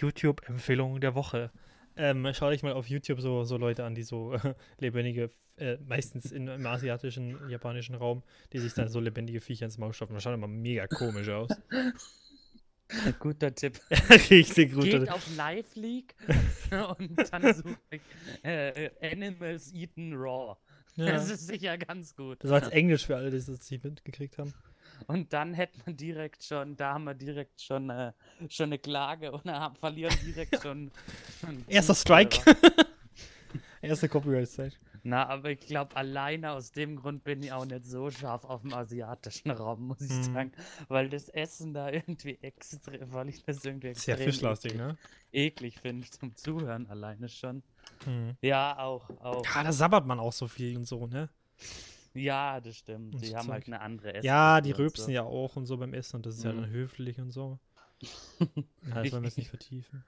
YouTube-Empfehlung 0.00 1.00
der 1.00 1.14
Woche. 1.14 1.50
Ähm, 1.96 2.28
schau 2.32 2.50
dich 2.50 2.62
mal 2.62 2.72
auf 2.72 2.88
YouTube 2.88 3.20
so, 3.20 3.44
so 3.44 3.56
Leute 3.56 3.84
an, 3.84 3.94
die 3.94 4.02
so 4.02 4.34
äh, 4.34 4.54
lebendige, 4.78 5.30
äh, 5.56 5.76
meistens 5.86 6.32
in, 6.32 6.48
im 6.48 6.66
asiatischen, 6.66 7.48
japanischen 7.48 7.94
Raum, 7.94 8.22
die 8.52 8.58
sich 8.58 8.74
dann 8.74 8.88
so 8.88 9.00
lebendige 9.00 9.40
Viecher 9.40 9.66
ins 9.66 9.78
Maul 9.78 9.92
stopfen. 9.92 10.14
Das 10.14 10.22
schaut 10.22 10.34
immer 10.34 10.48
mega 10.48 10.86
komisch 10.86 11.28
aus. 11.28 11.50
Guter 13.18 13.54
Tipp. 13.54 13.80
Richtig 14.30 14.74
gut. 14.74 14.84
Geht 14.84 15.10
auf 15.10 15.36
Live 15.36 15.74
League 15.74 16.14
und 16.98 17.32
dann 17.32 17.54
suche 17.54 17.78
ich 17.90 18.02
äh, 18.42 18.90
Animals 19.00 19.72
Eaten 19.72 20.14
Raw. 20.14 20.56
Ja. 20.96 21.06
Das 21.12 21.30
ist 21.30 21.46
sicher 21.46 21.76
ganz 21.78 22.14
gut. 22.14 22.44
Das 22.44 22.50
war 22.50 22.62
jetzt 22.62 22.72
Englisch 22.72 23.06
für 23.06 23.16
alle, 23.16 23.30
die 23.30 23.38
das 23.38 23.48
nicht 23.70 23.82
mitgekriegt 23.82 24.38
haben. 24.38 24.52
Und 25.06 25.32
dann 25.32 25.54
hätte 25.54 25.78
man 25.84 25.96
direkt 25.96 26.42
schon, 26.44 26.76
da 26.76 26.94
haben 26.94 27.04
wir 27.04 27.14
direkt 27.14 27.60
schon, 27.60 27.90
äh, 27.90 28.12
schon 28.48 28.66
eine 28.66 28.78
Klage 28.78 29.32
und 29.32 29.44
haben, 29.46 29.76
verlieren 29.76 30.16
direkt 30.24 30.60
schon. 30.62 30.90
Erster. 31.68 31.94
Strike. 31.94 32.38
Erste 33.82 34.08
Copyright-Strike. 34.08 34.76
Na, 35.02 35.26
aber 35.28 35.50
ich 35.50 35.60
glaube, 35.60 35.94
alleine 35.96 36.52
aus 36.52 36.72
dem 36.72 36.96
Grund 36.96 37.22
bin 37.24 37.42
ich 37.42 37.52
auch 37.52 37.66
nicht 37.66 37.84
so 37.84 38.10
scharf 38.10 38.44
auf 38.44 38.62
dem 38.62 38.72
asiatischen 38.72 39.50
Raum, 39.50 39.88
muss 39.88 40.00
ich 40.00 40.10
Mhm. 40.10 40.32
sagen. 40.34 40.52
Weil 40.88 41.10
das 41.10 41.28
Essen 41.28 41.74
da 41.74 41.90
irgendwie 41.90 42.38
extrem, 42.40 43.12
weil 43.12 43.28
ich 43.28 43.44
das 43.44 43.62
irgendwie 43.64 43.88
Sehr 43.94 44.14
extrem 44.14 44.32
fischlastig, 44.32 44.72
eklig, 44.72 44.86
ne? 44.86 44.96
eklig 45.32 45.78
finde 45.80 46.08
zum 46.08 46.34
Zuhören 46.34 46.86
alleine 46.86 47.28
schon. 47.28 47.62
Mhm. 48.06 48.36
Ja, 48.40 48.78
auch, 48.78 49.10
auch. 49.20 49.44
Ja, 49.54 49.62
da 49.62 49.72
sabbert 49.72 50.06
man 50.06 50.18
auch 50.18 50.32
so 50.32 50.48
viel 50.48 50.76
und 50.78 50.86
so, 50.86 51.06
ne? 51.06 51.28
Ja, 52.14 52.60
das 52.60 52.76
stimmt. 52.78 53.20
Die 53.20 53.26
so 53.30 53.36
haben 53.36 53.50
halt 53.52 53.64
Zeug. 53.64 53.68
eine 53.68 53.80
andere 53.80 54.12
Ja, 54.20 54.60
die 54.60 54.70
rülpsen 54.72 55.12
ja 55.12 55.22
auch 55.24 55.56
und 55.56 55.66
so 55.66 55.76
beim 55.76 55.94
Essen 55.94 56.16
und 56.16 56.26
das 56.26 56.36
ist 56.36 56.44
ja 56.44 56.52
Mhm. 56.52 56.56
dann 56.60 56.70
höflich 56.70 57.18
und 57.20 57.30
so. 57.32 57.58
Ja, 58.86 58.94
das 59.02 59.12
wollen 59.12 59.22
wir 59.22 59.28
jetzt 59.28 59.36
nicht 59.38 59.48
vertiefen. 59.50 60.04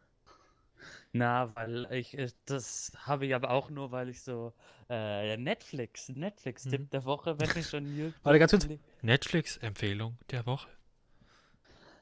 Na, 1.12 1.54
weil 1.56 1.86
ich, 1.92 2.16
äh, 2.18 2.28
das 2.44 2.92
habe 3.06 3.26
ich 3.26 3.34
aber 3.34 3.50
auch 3.50 3.70
nur, 3.70 3.90
weil 3.90 4.08
ich 4.08 4.22
so 4.22 4.52
äh, 4.90 5.36
Netflix, 5.36 6.08
Netflix-Tipp 6.10 6.82
Mhm. 6.82 6.90
der 6.90 7.04
Woche, 7.04 7.38
wenn 7.38 7.50
ich 7.54 7.68
schon 7.68 7.86
hier. 7.86 8.12
Warte, 8.22 8.38
ganz 8.38 8.50
kurz. 8.52 8.68
Netflix-Empfehlung 9.02 10.18
der 10.30 10.46
Woche. 10.46 10.68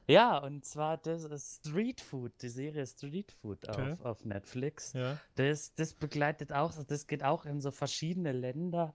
Ja, 0.06 0.36
und 0.38 0.64
zwar 0.66 0.98
das 0.98 1.24
ist 1.24 1.60
Street 1.66 2.00
Food, 2.00 2.32
die 2.42 2.48
Serie 2.50 2.86
Street 2.86 3.32
Food 3.32 3.66
Okay. 3.68 3.92
auf, 3.94 4.04
auf 4.04 4.24
Netflix. 4.24 4.92
Ja. 4.92 5.18
Das, 5.36 5.74
das 5.74 5.94
begleitet 5.94 6.52
auch, 6.52 6.72
so- 6.72 6.82
das 6.84 7.06
geht 7.06 7.24
auch 7.24 7.46
in 7.46 7.60
so 7.60 7.70
verschiedene 7.70 8.32
Länder 8.32 8.94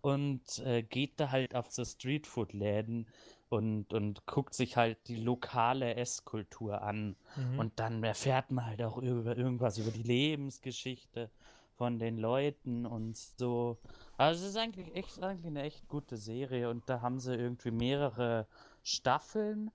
und 0.00 0.58
äh, 0.60 0.82
geht 0.82 1.20
da 1.20 1.30
halt 1.30 1.54
auf 1.54 1.70
so 1.70 1.84
Streetfood-Läden 1.84 3.06
und, 3.48 3.92
und 3.92 4.26
guckt 4.26 4.54
sich 4.54 4.76
halt 4.76 4.96
die 5.08 5.16
lokale 5.16 5.96
Esskultur 5.96 6.82
an. 6.82 7.16
Mhm. 7.36 7.58
Und 7.58 7.78
dann 7.80 8.02
erfährt 8.02 8.50
man 8.50 8.66
halt 8.66 8.82
auch 8.82 8.98
über 8.98 9.36
irgendwas 9.36 9.78
über 9.78 9.90
die 9.90 10.02
Lebensgeschichte 10.02 11.30
von 11.74 11.98
den 11.98 12.18
Leuten 12.18 12.86
und 12.86 13.16
so. 13.16 13.78
Also 14.16 14.44
es 14.44 14.50
ist 14.50 14.56
eigentlich 14.56 14.94
echt 14.94 15.22
eigentlich 15.22 15.46
eine 15.46 15.62
echt 15.62 15.88
gute 15.88 16.16
Serie 16.16 16.68
und 16.68 16.88
da 16.88 17.00
haben 17.00 17.18
sie 17.18 17.34
irgendwie 17.34 17.70
mehrere 17.70 18.46
Staffeln 18.82 19.70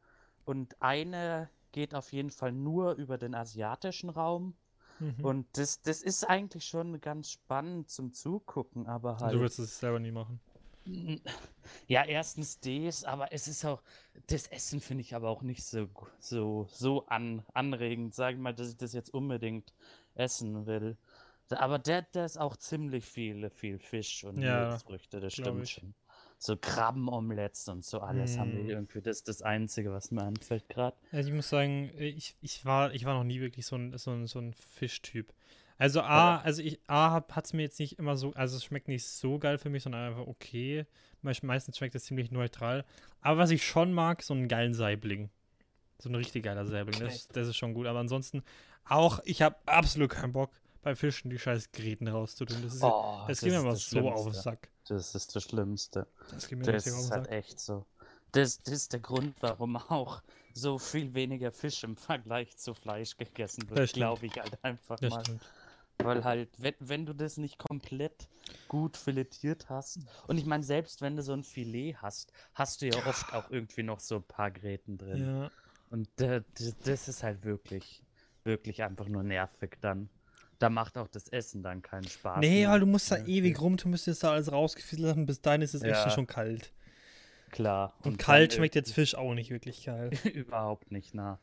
und 0.45 0.81
eine 0.81 1.49
geht 1.71 1.93
auf 1.93 2.13
jeden 2.13 2.29
Fall 2.29 2.53
nur 2.53 2.93
über 2.93 3.17
den 3.17 3.35
asiatischen 3.35 4.09
Raum 4.09 4.55
Mhm. 4.99 5.25
und 5.25 5.47
das, 5.57 5.81
das 5.81 6.01
ist 6.01 6.23
eigentlich 6.23 6.65
schon 6.65 6.99
ganz 7.01 7.31
spannend 7.31 7.89
zum 7.89 8.13
Zugucken, 8.13 8.87
aber 8.87 9.19
halt 9.19 9.33
du 9.33 9.39
würdest 9.39 9.59
es 9.59 9.79
selber 9.79 9.99
nie 9.99 10.11
machen. 10.11 10.39
Ja, 11.87 12.05
erstens 12.05 12.59
das, 12.59 13.03
aber 13.03 13.33
es 13.33 13.47
ist 13.47 13.65
auch, 13.65 13.81
das 14.27 14.47
Essen 14.47 14.79
finde 14.79 15.01
ich 15.01 15.15
aber 15.15 15.29
auch 15.29 15.41
nicht 15.41 15.63
so, 15.63 15.87
so, 16.19 16.67
so 16.71 17.07
an, 17.07 17.43
anregend, 17.53 18.13
sag 18.13 18.33
ich 18.35 18.39
mal, 18.39 18.53
dass 18.53 18.69
ich 18.69 18.77
das 18.77 18.93
jetzt 18.93 19.11
unbedingt 19.13 19.73
essen 20.13 20.67
will. 20.67 20.95
Da- 21.47 21.57
Aber 21.59 21.79
der, 21.79 22.03
der 22.03 22.25
ist 22.25 22.37
auch 22.37 22.55
ziemlich 22.57 23.03
viel, 23.05 23.49
viel 23.49 23.79
Fisch 23.79 24.23
und 24.23 24.37
Ja, 24.37 24.65
Meeresfrüchte, 24.67 25.19
das 25.19 25.33
stimmt 25.33 25.67
schon. 25.69 25.95
So 26.37 26.55
Krabbenomelettes 26.57 27.67
und 27.69 27.83
so 27.85 27.99
alles 28.01 28.37
haben 28.37 28.53
wir 28.53 28.63
Mm. 28.63 28.69
irgendwie. 28.69 29.01
Das 29.01 29.17
ist 29.17 29.27
das 29.27 29.41
Einzige, 29.41 29.91
was 29.91 30.11
mir 30.11 30.21
anfällt 30.23 30.67
gerade. 30.69 30.95
Also 31.11 31.29
ich 31.29 31.35
muss 31.35 31.49
sagen, 31.49 31.91
ich, 31.97 32.35
ich, 32.41 32.65
war, 32.65 32.93
ich 32.93 33.05
war 33.05 33.13
noch 33.15 33.23
nie 33.23 33.39
wirklich 33.41 33.65
so 33.65 33.75
ein, 33.77 33.97
so 33.97 34.11
ein, 34.11 34.27
so 34.27 34.39
ein 34.39 34.53
Fischtyp. 34.53 35.33
Also 35.77 36.01
A, 36.01 36.37
also 36.37 36.61
ich, 36.61 36.79
A 36.87 37.11
hat 37.29 37.45
es 37.45 37.53
mir 37.53 37.63
jetzt 37.63 37.79
nicht 37.79 37.99
immer 37.99 38.15
so, 38.15 38.33
also 38.33 38.55
es 38.57 38.63
schmeckt 38.63 38.87
nicht 38.87 39.05
so 39.05 39.39
geil 39.39 39.57
für 39.57 39.69
mich, 39.69 39.83
sondern 39.83 40.07
einfach 40.09 40.27
okay. 40.27 40.85
Meist- 41.21 41.43
Meistens 41.43 41.77
schmeckt 41.77 41.95
es 41.95 42.05
ziemlich 42.05 42.31
neutral. 42.31 42.85
Aber 43.21 43.39
was 43.39 43.49
ich 43.49 43.65
schon 43.65 43.91
mag, 43.91 44.21
so 44.21 44.33
einen 44.33 44.47
geilen 44.47 44.73
Saibling. 44.73 45.29
So 45.97 46.09
ein 46.09 46.15
richtig 46.15 46.43
geiler 46.43 46.65
Saibling. 46.65 46.99
Das, 46.99 47.27
das 47.29 47.47
ist 47.47 47.57
schon 47.57 47.73
gut. 47.73 47.87
Aber 47.87 47.99
ansonsten 47.99 48.43
auch, 48.85 49.19
ich 49.25 49.41
habe 49.41 49.55
absolut 49.65 50.11
keinen 50.11 50.33
Bock, 50.33 50.51
bei 50.85 50.95
Fischen 50.95 51.29
die 51.31 51.39
scheiß 51.39 51.71
Gräten 51.71 52.07
rauszutun. 52.07 52.61
Das, 52.61 52.75
ist, 52.75 52.81
ja- 52.83 52.89
Oh, 52.93 53.25
das 53.27 53.39
geht 53.41 53.51
mir 53.51 53.59
immer 53.59 53.71
das 53.71 53.89
so 53.89 53.99
auf 53.99 54.13
den 54.15 54.21
Schlimmste. 54.23 54.41
Sack. 54.41 54.69
Das 54.87 55.15
ist 55.15 55.35
das 55.35 55.43
Schlimmste. 55.43 56.07
Das 56.31 56.47
geht 56.47 56.59
mir 56.59 56.65
Das 56.71 56.85
ist 56.87 57.11
halt 57.11 57.27
echt 57.27 57.59
so. 57.59 57.85
Das, 58.31 58.61
das 58.61 58.73
ist 58.73 58.93
der 58.93 58.99
Grund, 58.99 59.35
warum 59.41 59.75
auch 59.77 60.21
so 60.53 60.77
viel 60.77 61.13
weniger 61.15 61.51
Fisch 61.51 61.83
im 61.83 61.97
Vergleich 61.97 62.55
zu 62.57 62.73
Fleisch 62.75 63.17
gegessen 63.17 63.65
Das 63.67 63.77
wird, 63.77 63.93
glaube 63.93 64.27
ich 64.27 64.35
halt 64.37 64.63
einfach 64.63 64.99
Das 64.99 65.09
mal. 65.09 65.21
stimmt. 65.21 65.41
Weil 65.97 66.23
halt, 66.23 66.49
wenn, 66.57 66.75
wenn 66.79 67.05
du 67.05 67.13
das 67.13 67.37
nicht 67.37 67.57
komplett 67.57 68.27
gut 68.67 68.95
filetiert 68.97 69.69
hast, 69.69 69.99
und 70.27 70.37
ich 70.37 70.45
meine, 70.45 70.63
selbst 70.63 71.01
wenn 71.01 71.15
du 71.15 71.23
so 71.23 71.31
ein 71.33 71.43
Filet 71.43 71.95
hast, 72.01 72.31
hast 72.53 72.81
du 72.81 72.87
ja 72.87 73.05
oft 73.07 73.33
auch 73.33 73.49
irgendwie 73.49 73.83
noch 73.83 73.99
so 74.01 74.17
ein 74.17 74.23
paar 74.23 74.51
Gräten 74.51 74.97
drin. 74.97 75.25
Ja. 75.25 75.51
Und 75.89 76.09
äh, 76.21 76.43
das 76.83 77.07
ist 77.07 77.23
halt 77.23 77.43
wirklich, 77.43 78.03
wirklich 78.43 78.83
einfach 78.83 79.07
nur 79.07 79.23
nervig 79.23 79.77
dann. 79.81 80.09
Da 80.59 80.69
macht 80.69 80.97
auch 80.97 81.07
das 81.07 81.27
Essen 81.29 81.61
dann 81.63 81.81
keinen 81.81 82.07
Spaß. 82.07 82.39
Nee, 82.39 82.61
mehr. 82.61 82.69
weil 82.69 82.79
du 82.79 82.85
musst 82.85 83.11
da 83.11 83.17
Ja, 83.17 83.25
ewig 83.25 83.59
rumtun, 83.59 83.91
müsstest 83.91 84.23
da 84.23 84.31
alles 84.31 84.51
rausgefisselt 84.51 85.07
haben. 85.09 85.25
Bis 85.25 85.41
dahin 85.41 85.61
ist 85.61 85.73
Essen 85.73 85.87
Ja. 85.89 86.09
schon 86.09 86.27
kalt. 86.27 86.71
Klar. 87.51 87.93
Und, 87.99 88.05
dann 88.05 88.17
kalt 88.17 88.53
schmeckt 88.53 88.75
irgendwie- 88.75 88.89
jetzt 88.89 88.93
Fisch 88.95 89.15
auch 89.15 89.33
nicht 89.33 89.49
wirklich 89.49 89.85
geil. 89.85 90.11
Überhaupt 90.33 90.91
nicht 90.91 91.13
nah. 91.13 91.39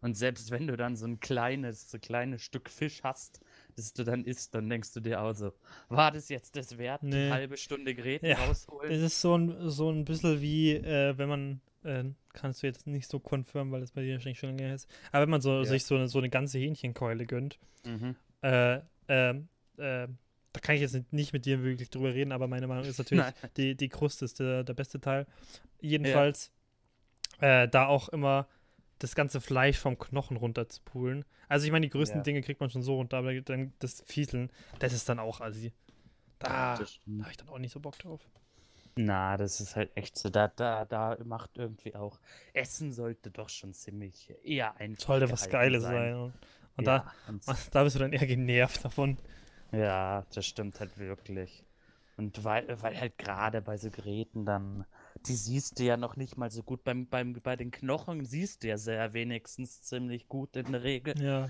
Und 0.00 0.16
selbst 0.16 0.50
wenn 0.50 0.66
du 0.66 0.76
dann 0.76 0.96
so 0.96 1.06
ein 1.06 1.20
kleines, 1.20 1.88
so 1.90 1.98
kleines 1.98 2.42
Stück 2.42 2.68
Fisch 2.68 3.02
hast, 3.04 3.40
das 3.76 3.92
du 3.92 4.02
dann 4.02 4.24
isst, 4.24 4.52
dann 4.54 4.68
denkst 4.68 4.92
du 4.94 5.00
dir 5.00 5.20
auch 5.22 5.32
so, 5.32 5.52
war 5.88 6.10
das 6.10 6.28
jetzt 6.28 6.56
das 6.56 6.76
wert, 6.76 7.04
Nee. 7.04 7.26
die 7.26 7.32
halbe 7.32 7.56
Stunde 7.56 7.94
Gräten 7.94 8.26
Ja, 8.26 8.36
rausholen? 8.44 8.90
Es 8.90 9.00
ist 9.00 9.20
so 9.20 9.36
ein, 9.38 9.70
so 9.70 9.90
ein 9.90 10.04
bisschen 10.04 10.40
wie, 10.40 10.72
äh, 10.72 11.16
wenn 11.18 11.28
man, 11.28 11.60
äh, 11.84 12.02
kannst 12.32 12.62
du 12.62 12.66
jetzt 12.66 12.88
nicht 12.88 13.08
so 13.08 13.20
confirmen, 13.20 13.72
weil 13.72 13.80
das 13.80 13.92
bei 13.92 14.02
dir 14.02 14.14
wahrscheinlich 14.14 14.40
schon 14.40 14.48
lange 14.50 14.64
her 14.64 14.74
ist, 14.74 14.88
aber 15.12 15.22
wenn 15.22 15.30
man 15.30 15.40
so, 15.40 15.58
Ja. 15.58 15.64
sich 15.66 15.84
so 15.84 15.94
eine, 15.94 16.08
so 16.08 16.18
eine 16.18 16.30
ganze 16.30 16.58
Hähnchenkeule 16.58 17.24
gönnt, 17.26 17.58
Mhm. 17.84 18.16
Äh, 18.42 18.80
ähm, 19.08 19.48
äh, 19.78 20.06
da 20.52 20.60
kann 20.60 20.74
ich 20.74 20.80
jetzt 20.82 21.12
nicht- 21.12 21.32
mit 21.32 21.46
dir 21.46 21.62
wirklich 21.62 21.88
drüber 21.90 22.12
reden, 22.12 22.30
aber 22.32 22.46
meine 22.46 22.66
Meinung 22.66 22.84
ist 22.84 22.98
natürlich, 22.98 23.24
Nein. 23.24 23.34
die, 23.56 23.74
die 23.74 23.88
Kruste 23.88 24.24
ist 24.26 24.38
der, 24.40 24.64
der 24.64 24.74
beste 24.74 25.00
Teil. 25.00 25.26
Jedenfalls, 25.80 26.50
äh, 27.40 27.68
da 27.68 27.86
auch 27.86 28.08
immer 28.10 28.46
das 28.98 29.14
ganze 29.14 29.40
Fleisch 29.40 29.78
vom 29.78 29.98
Knochen 29.98 30.36
runter 30.36 30.68
zu 30.68 30.80
pulen. 30.82 31.24
Also 31.48 31.66
ich 31.66 31.72
meine, 31.72 31.86
die 31.86 31.90
größten 31.90 32.20
Ja. 32.20 32.22
Dinge 32.22 32.40
kriegt 32.42 32.60
man 32.60 32.70
schon 32.70 32.82
so 32.82 32.94
runter, 32.96 33.16
aber 33.18 33.38
dann 33.40 33.72
das 33.80 34.02
Fieseln, 34.06 34.50
das 34.78 34.92
ist 34.92 35.08
dann 35.08 35.18
auch 35.18 35.40
assi. 35.40 35.72
Da, 36.38 36.76
da 36.76 36.78
habe 36.78 37.30
ich 37.30 37.36
dann 37.36 37.48
auch 37.48 37.58
nicht 37.58 37.72
so 37.72 37.80
Bock 37.80 37.98
drauf. 37.98 38.20
Na, 38.94 39.36
das 39.38 39.60
ist 39.60 39.74
halt 39.74 39.90
echt 39.96 40.18
so. 40.18 40.28
Da, 40.28 40.48
da, 40.48 40.84
da 40.84 41.16
macht 41.24 41.56
irgendwie 41.56 41.94
auch. 41.94 42.20
Essen 42.52 42.92
sollte 42.92 43.30
doch 43.30 43.48
schon 43.48 43.72
ziemlich 43.72 44.32
eher 44.44 44.76
einfach. 44.76 45.06
Sollte 45.06 45.30
was 45.30 45.48
Geiles 45.48 45.82
sein. 45.82 46.14
Und, 46.14 46.32
und 46.76 46.86
da, 46.86 46.96
ja, 46.96 47.12
und, 47.28 47.42
da 47.74 47.84
bist 47.84 47.96
du 47.96 48.00
dann 48.00 48.12
eher 48.12 48.26
genervt 48.26 48.84
davon. 48.84 49.18
ja, 49.72 50.24
das 50.34 50.46
stimmt 50.46 50.80
halt 50.80 50.96
wirklich. 50.98 51.64
Und 52.18 52.44
weil, 52.44 52.66
weil 52.82 52.98
halt 53.00 53.16
gerade 53.16 53.62
bei 53.62 53.78
so 53.78 53.90
Geräten 53.90 54.44
dann, 54.44 54.84
die 55.26 55.34
siehst 55.34 55.78
du 55.78 55.84
ja 55.84 55.96
noch 55.96 56.16
nicht 56.16 56.36
mal 56.36 56.50
so 56.50 56.62
gut. 56.62 56.84
Beim, 56.84 57.06
beim, 57.08 57.32
bei 57.32 57.56
den 57.56 57.70
Knochen 57.70 58.24
siehst 58.26 58.62
du 58.62 58.68
ja 58.68 58.76
sehr 58.76 59.14
wenigstens 59.14 59.82
ziemlich 59.82 60.28
gut 60.28 60.54
in 60.56 60.72
der 60.72 60.82
Regel. 60.82 61.18
Ja. 61.20 61.48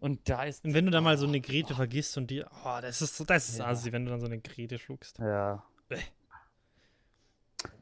Und 0.00 0.28
da 0.28 0.44
ist. 0.44 0.64
Und 0.64 0.72
wenn 0.74 0.86
du 0.86 0.90
dann 0.90 1.04
mal 1.04 1.18
so 1.18 1.26
eine 1.26 1.40
Grete 1.40 1.74
vergisst 1.74 2.16
und 2.16 2.30
die, 2.30 2.42
oh, 2.44 2.78
das 2.80 3.02
ist 3.02 3.16
so, 3.16 3.24
das 3.24 3.48
ist 3.50 3.58
Ja. 3.58 3.66
assi, 3.66 3.92
wenn 3.92 4.04
du 4.06 4.10
dann 4.10 4.20
so 4.20 4.26
eine 4.26 4.38
Grete 4.40 4.78
schluckst. 4.78 5.18
Ja. 5.18 5.62
Bäh. 5.88 5.98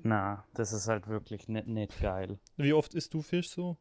Na, 0.03 0.45
das 0.55 0.73
ist 0.73 0.89
halt 0.89 1.07
wirklich 1.09 1.49
nicht, 1.49 1.67
nicht 1.67 2.01
geil. 2.01 2.39
Wie 2.57 2.73
oft 2.73 2.95
isst 2.95 3.13
du 3.15 3.23
Fisch 3.23 3.51
so? 3.51 3.77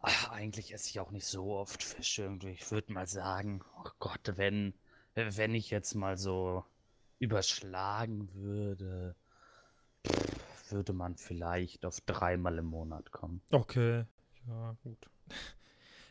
Ach, 0.00 0.30
eigentlich 0.30 0.72
esse 0.72 0.88
ich 0.88 1.00
auch 1.00 1.10
nicht 1.10 1.26
so 1.26 1.56
oft 1.56 1.82
Fisch 1.82 2.18
irgendwie. 2.18 2.50
Ich 2.50 2.70
würde 2.70 2.92
mal 2.92 3.06
sagen, 3.06 3.62
oh 3.78 3.90
Gott, 3.98 4.32
wenn, 4.36 4.74
wenn 5.14 5.54
ich 5.54 5.70
jetzt 5.70 5.94
mal 5.94 6.16
so 6.16 6.64
überschlagen 7.18 8.32
würde, 8.34 9.14
würde 10.70 10.92
man 10.92 11.16
vielleicht 11.16 11.84
auf 11.84 12.00
dreimal 12.00 12.58
im 12.58 12.66
Monat 12.66 13.12
kommen. 13.12 13.42
Okay. 13.50 14.04
Ja, 14.48 14.76
gut. 14.82 15.10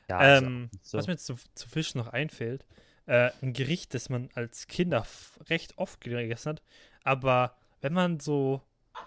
Ja, 0.08 0.18
also, 0.18 0.46
ähm, 0.46 0.70
so. 0.82 0.98
Was 0.98 1.08
mir 1.08 1.14
jetzt 1.14 1.26
zu, 1.26 1.36
zu 1.56 1.70
Fisch 1.70 1.96
noch 1.96 2.08
einfällt, 2.08 2.66
äh, 3.06 3.32
ein 3.42 3.54
Gericht, 3.54 3.94
das 3.94 4.10
man 4.10 4.30
als 4.36 4.68
Kinder 4.68 5.06
recht 5.50 5.78
oft 5.78 6.02
gegessen 6.02 6.50
hat, 6.50 6.62
aber 7.04 7.56
wenn 7.82 7.94
man 7.94 8.20
so 8.20 8.62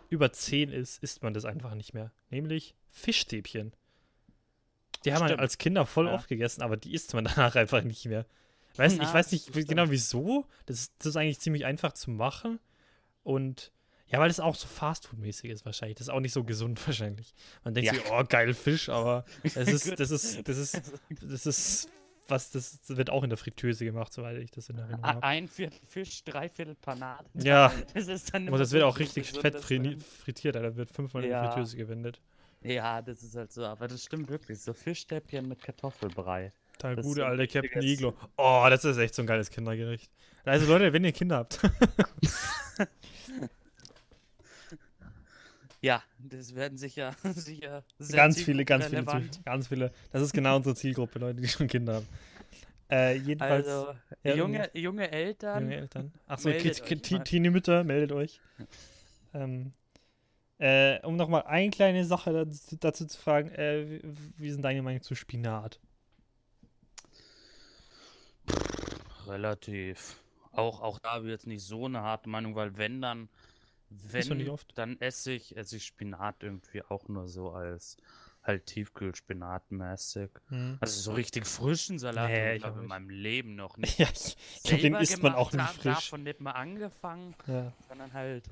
über 0.09 0.33
10 0.33 0.71
ist, 0.71 1.03
isst 1.03 1.23
man 1.23 1.35
das 1.35 1.45
einfach 1.45 1.75
nicht 1.75 1.95
mehr. 1.95 2.13
Nämlich 2.31 2.75
Fischstäbchen. 2.91 3.73
Die 5.05 5.13
haben 5.13 5.21
man 5.21 5.29
Stimmt. 5.29 5.41
als 5.41 5.59
Kinder 5.59 5.87
voll 5.87 6.07
Ja. 6.07 6.15
oft 6.15 6.29
gegessen, 6.29 6.63
aber 6.63 6.77
die 6.77 6.93
isst 6.95 7.15
man 7.15 7.25
danach 7.37 7.55
einfach 7.57 7.83
nicht 7.83 8.05
mehr. 8.07 8.27
Weiß, 8.77 8.95
ich 8.95 8.99
Na, 9.01 9.13
weiß 9.13 9.33
nicht 9.33 9.49
das 9.51 9.55
wie- 9.57 9.65
genau 9.65 9.83
stimmt. 9.83 9.93
wieso. 9.93 10.47
Das 10.67 10.79
ist, 10.81 10.93
das 10.99 11.07
ist 11.09 11.17
eigentlich 11.17 11.41
ziemlich 11.41 11.65
einfach 11.67 11.93
zu 11.93 12.11
machen. 12.11 12.59
Und 13.23 13.73
ja, 14.09 14.19
weil 14.19 14.31
es 14.31 14.41
auch 14.41 14.55
so 14.55 14.67
Fastfood-mäßig 14.67 15.51
ist 15.51 15.65
wahrscheinlich. 15.65 15.97
Das 15.99 16.09
ist 16.09 16.13
auch 16.13 16.21
nicht 16.21 16.33
so 16.33 16.45
gesund 16.45 16.81
wahrscheinlich. 16.87 17.35
Man 17.65 17.75
denkt 17.75 17.93
Ja. 17.93 17.95
sich, 17.99 18.11
oh, 18.11 18.23
geil 18.29 18.55
Fisch, 18.55 18.89
aber 18.89 19.25
es 19.43 19.57
ist, 19.57 19.99
das 19.99 20.11
ist, 20.11 20.47
das 20.49 20.57
ist, 20.59 20.83
das 21.21 21.47
ist, 21.47 21.89
was, 22.29 22.51
das 22.51 22.79
wird 22.89 23.11
auch 23.11 23.25
in 23.25 23.31
der 23.31 23.37
Fritteuse 23.37 23.85
gemacht, 23.85 24.13
soweit 24.13 24.39
ich 24.39 24.51
das 24.51 24.69
in 24.69 24.79
Erinnerung 24.79 25.05
habe. 25.05 25.23
Ein 25.23 25.49
Viertel 25.49 25.79
Fisch, 25.87 26.23
drei 26.25 26.49
Viertel 26.49 26.75
Panade. 26.77 27.25
Ja, 27.35 27.73
Das 27.95 28.07
ist 28.07 28.33
dann 28.33 28.49
und 28.49 28.59
das 28.59 28.71
wird 28.73 28.85
auch 28.85 28.99
richtig 28.99 29.31
fett 29.33 29.57
frittiert, 29.61 30.57
Alter. 30.57 30.77
wird 30.77 30.91
fünfmal 30.91 31.25
in 31.25 31.31
die. 31.31 31.37
Fritteuse 31.49 31.77
gewendet. 31.77 32.21
Ja, 32.63 33.03
das 33.03 33.23
ist 33.23 33.37
halt 33.37 33.53
so, 33.53 33.65
aber 33.65 33.89
das 33.89 34.05
stimmt 34.05 34.29
wirklich. 34.29 34.61
So 34.61 34.73
Fischstäbchen 34.73 35.49
mit 35.49 35.63
Kartoffelbrei. 35.63 36.53
Total 36.75 36.97
Das 36.97 37.07
gute 37.07 37.27
alte 37.27 37.47
Captain 37.47 37.83
Iglo. 37.83 38.15
Oh, 38.37 38.67
das 38.69 38.85
ist 38.85 38.97
echt 38.99 39.15
so 39.15 39.23
ein 39.23 39.27
geiles 39.27 39.51
Kindergericht. 39.51 40.11
Also 40.45 40.67
Leute, 40.67 40.93
wenn 40.93 41.05
ihr 41.05 41.13
Kinder 41.13 41.37
habt, 41.37 41.61
Ja, 45.83 46.01
das 46.19 46.55
werden 46.55 46.79
sicher, 46.79 47.17
sicher 47.35 47.85
sehr 47.99 48.17
ganz 48.17 48.41
viele, 48.41 48.65
ganz 48.65 48.87
viele, 48.87 48.99
relevant. 48.99 49.45
Ganz 49.45 49.67
viele. 49.67 49.91
Das 50.13 50.23
ist 50.23 50.33
genau 50.33 50.57
unsere 50.57 50.77
Zielgruppe, 50.77 51.19
Leute, 51.19 51.41
die 51.41 51.49
schon 51.49 51.67
Kinder 51.67 51.95
haben. 51.95 52.07
Äh, 52.89 53.17
jedenfalls. 53.17 53.67
Also, 53.67 53.93
junge, 54.23 54.71
junge 54.75 55.11
Eltern. 55.11 55.65
Junge 55.65 55.77
Eltern. 55.77 56.13
Achso. 56.29 56.51
Teenie-Mütter, 56.51 57.83
meldet 57.83 58.13
euch. 58.13 58.41
ähm, 59.35 59.73
äh, 60.59 61.01
um 61.05 61.17
nochmal 61.17 61.43
eine 61.43 61.71
kleine 61.71 62.05
Sache 62.05 62.33
dazu, 62.33 62.77
dazu 62.77 63.07
zu 63.07 63.19
fragen, 63.19 63.51
äh, 63.51 64.01
wie, 64.37 64.51
sind 64.51 64.63
deine 64.63 64.83
Meinung 64.83 65.03
zu 65.03 65.15
Spinat? 65.15 65.81
Relativ. 69.27 70.17
Auch, 70.53 70.81
auch 70.81 70.99
da 70.99 71.13
habe 71.13 71.27
ich 71.27 71.31
jetzt 71.31 71.47
nicht 71.47 71.65
so 71.65 71.87
eine 71.87 72.03
harte 72.03 72.29
Meinung, 72.29 72.55
weil 72.55 72.77
wenn 72.77 73.01
dann, 73.01 73.29
wenn, 73.89 74.57
dann 74.75 75.01
esse 75.01 75.33
ich, 75.33 75.57
esse 75.57 75.77
ich 75.77 75.87
Spinat 75.87 76.43
irgendwie 76.43 76.83
auch 76.83 77.09
nur 77.09 77.29
so 77.29 77.51
als 77.51 77.97
halt 78.43 78.67
Tiefkühlspinatmäßig. 78.67 80.31
Hm. 80.49 80.79
Also 80.81 81.01
so 81.01 81.13
richtig 81.13 81.47
frischen 81.47 81.99
Salat 81.99 82.31
Nee, 82.31 82.41
habe 82.41 82.55
ich 82.57 82.63
glaube 82.63 82.81
in 82.81 82.87
meinem 82.87 83.11
Leben 83.11 83.55
noch 83.55 83.77
nicht. 83.79 83.99
Ja, 83.99 84.09
ich, 84.13 84.81
den 84.81 84.95
isst 84.97 85.23
man 85.23 85.35
auch 85.35 85.53
nicht 85.53 85.69
frisch. 85.69 85.95
Davon 85.95 86.25
nicht 86.25 86.41
mal 86.41 86.53
angefangen, 86.53 87.35
Ja. 87.47 87.73
sondern 87.89 88.13
halt, 88.13 88.51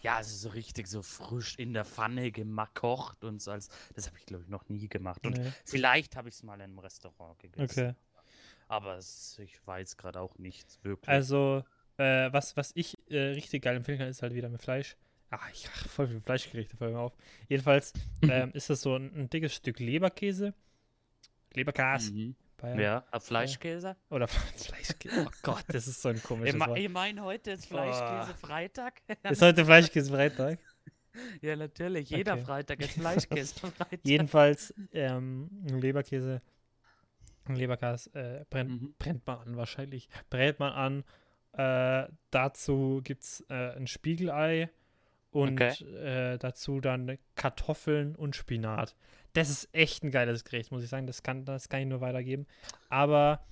ja, 0.00 0.16
also 0.16 0.34
so 0.36 0.48
richtig 0.50 0.86
so 0.86 1.02
frisch 1.02 1.56
in 1.56 1.72
der 1.72 1.84
Pfanne 1.84 2.32
gekocht 2.32 3.24
und 3.24 3.40
so 3.42 3.50
als, 3.50 3.68
das 3.94 4.06
habe 4.06 4.18
ich 4.18 4.26
glaube 4.26 4.44
ich 4.44 4.48
noch 4.48 4.68
nie 4.68 4.88
gemacht. 4.88 5.24
Und 5.26 5.38
Nee. 5.38 5.52
vielleicht 5.64 6.16
habe 6.16 6.28
ich 6.28 6.34
es 6.34 6.42
mal 6.42 6.54
in 6.54 6.62
einem 6.62 6.78
Restaurant 6.78 7.38
gegessen. 7.38 7.62
Okay. 7.70 7.94
Aber 8.68 8.96
es, 8.96 9.38
ich 9.40 9.66
weiß 9.66 9.96
gerade 9.96 10.20
auch 10.20 10.38
nicht 10.38 10.78
wirklich. 10.84 11.08
Also, 11.08 11.64
äh, 11.96 12.32
was, 12.32 12.56
was 12.56 12.70
ich 12.74 12.96
äh, 13.10 13.18
richtig 13.18 13.62
geil 13.64 13.76
empfehlen 13.76 13.98
kann, 13.98 14.08
ist 14.08 14.22
halt 14.22 14.34
wieder 14.34 14.48
mit 14.48 14.62
Fleisch. 14.62 14.96
Ach, 15.30 15.48
ich 15.52 15.68
ach, 15.72 15.88
voll 15.88 16.08
viel 16.08 16.20
Fleischgerichte 16.20 16.76
fallen 16.76 16.92
mir 16.94 17.00
auf. 17.00 17.16
Jedenfalls 17.48 17.92
ähm, 18.22 18.50
ist 18.52 18.70
das 18.70 18.80
so 18.82 18.96
ein, 18.96 19.14
ein 19.14 19.28
dickes 19.30 19.54
Stück 19.54 19.78
Leberkäse. 19.80 20.54
Leberkäse. 21.54 22.12
Mhm. 22.12 22.36
Bayern. 22.60 22.78
Ja, 22.80 23.04
Fleischkäse. 23.20 23.96
Oder 24.10 24.28
Fleischkäse. 24.28 25.26
Oh 25.26 25.30
Gott, 25.42 25.64
das 25.68 25.86
ist 25.88 26.02
so 26.02 26.08
ein 26.10 26.16
Ich, 26.16 26.22
komisches 26.22 26.54
me- 26.56 26.66
Wort. 26.66 26.78
ich 26.78 26.88
meine, 26.88 27.22
heute 27.22 27.52
ist 27.52 27.66
Fleischkäse 27.66 28.34
Freitag. 28.34 29.00
Ist 29.28 29.42
heute 29.42 29.64
Fleischkäse 29.64 30.10
Freitag? 30.10 30.58
ja, 31.42 31.56
natürlich. 31.56 32.10
Jeder 32.10 32.34
Okay. 32.34 32.44
Freitag 32.44 32.80
ist 32.80 32.92
Fleischkäse 32.92 33.54
Freitag. 33.72 33.98
Jedenfalls 34.04 34.74
ähm, 34.92 35.50
ein 35.68 35.80
Leberkäse. 35.80 36.42
Ein 37.46 37.56
Leberkäse 37.56 38.10
äh, 38.14 38.44
brennt, 38.50 38.70
Mhm. 38.82 38.94
brennt 38.98 39.26
man 39.26 39.38
an 39.40 39.56
wahrscheinlich. 39.56 40.08
Brät 40.28 40.58
man 40.60 40.72
an. 40.72 41.04
Äh, 41.52 42.08
dazu 42.30 43.00
gibt 43.02 43.22
es 43.24 43.44
äh, 43.48 43.74
ein 43.76 43.86
Spiegelei 43.88 44.70
und 45.32 45.60
Okay. 45.60 45.84
äh, 45.84 46.38
dazu 46.38 46.80
dann 46.80 47.18
Kartoffeln 47.34 48.14
und 48.14 48.36
Spinat. 48.36 48.94
Das 49.34 49.48
ist 49.50 49.68
echt 49.72 50.02
ein 50.02 50.10
geiles 50.10 50.44
Gericht, 50.44 50.72
muss 50.72 50.82
ich 50.82 50.88
sagen. 50.90 51.06
Das 51.06 51.22
kann, 51.22 51.44
das 51.44 51.68
kann 51.68 51.80
ich 51.80 51.86
nur 51.86 52.00
weitergeben. 52.00 52.46
Aber 52.88 53.44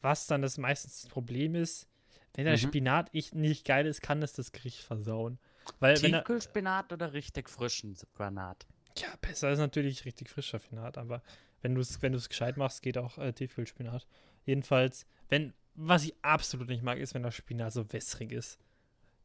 was 0.00 0.26
dann 0.26 0.42
das 0.42 0.58
meistens 0.58 1.02
das 1.02 1.10
Problem 1.10 1.54
ist, 1.54 1.88
wenn 2.34 2.44
der 2.46 2.56
Mhm. 2.56 2.58
Spinat 2.58 3.08
ich, 3.12 3.34
nicht 3.34 3.66
geil 3.66 3.86
ist, 3.86 4.00
kann 4.00 4.22
es 4.22 4.32
das 4.32 4.52
Gericht 4.52 4.80
versauen. 4.80 5.38
Weil 5.80 6.02
wenn 6.02 6.14
er, 6.14 6.20
Tiefkühlspinat 6.20 6.92
oder 6.92 7.12
richtig 7.12 7.48
frischen 7.50 7.94
Spinat? 7.96 8.66
ja, 8.96 9.08
besser 9.20 9.50
ist 9.50 9.58
natürlich 9.58 10.04
richtig 10.04 10.28
frischer 10.28 10.58
Spinat, 10.60 10.98
aber 10.98 11.22
wenn 11.62 11.74
du 11.74 11.80
es 11.80 12.00
wenn 12.02 12.12
du's 12.12 12.28
gescheit 12.28 12.56
machst, 12.56 12.82
geht 12.82 12.98
auch 12.98 13.18
äh, 13.18 13.32
Tiefkühlspinat. 13.32 14.06
Jedenfalls, 14.44 15.06
wenn, 15.28 15.52
was 15.74 16.04
ich 16.04 16.14
absolut 16.22 16.68
nicht 16.68 16.82
mag, 16.82 16.98
ist, 16.98 17.14
wenn 17.14 17.22
der 17.22 17.30
Spinat 17.32 17.72
so 17.72 17.92
wässrig 17.92 18.32
ist. 18.32 18.58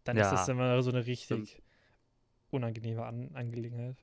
Dann 0.03 0.17
ist 0.17 0.27
Ja, 0.27 0.33
das 0.33 0.47
immer 0.47 0.81
so 0.83 0.89
eine 0.91 1.05
richtig 1.05 1.23
stimmt. 1.25 1.61
unangenehme 2.51 3.05
An 3.05 3.31
Angelegenheit. 3.35 3.97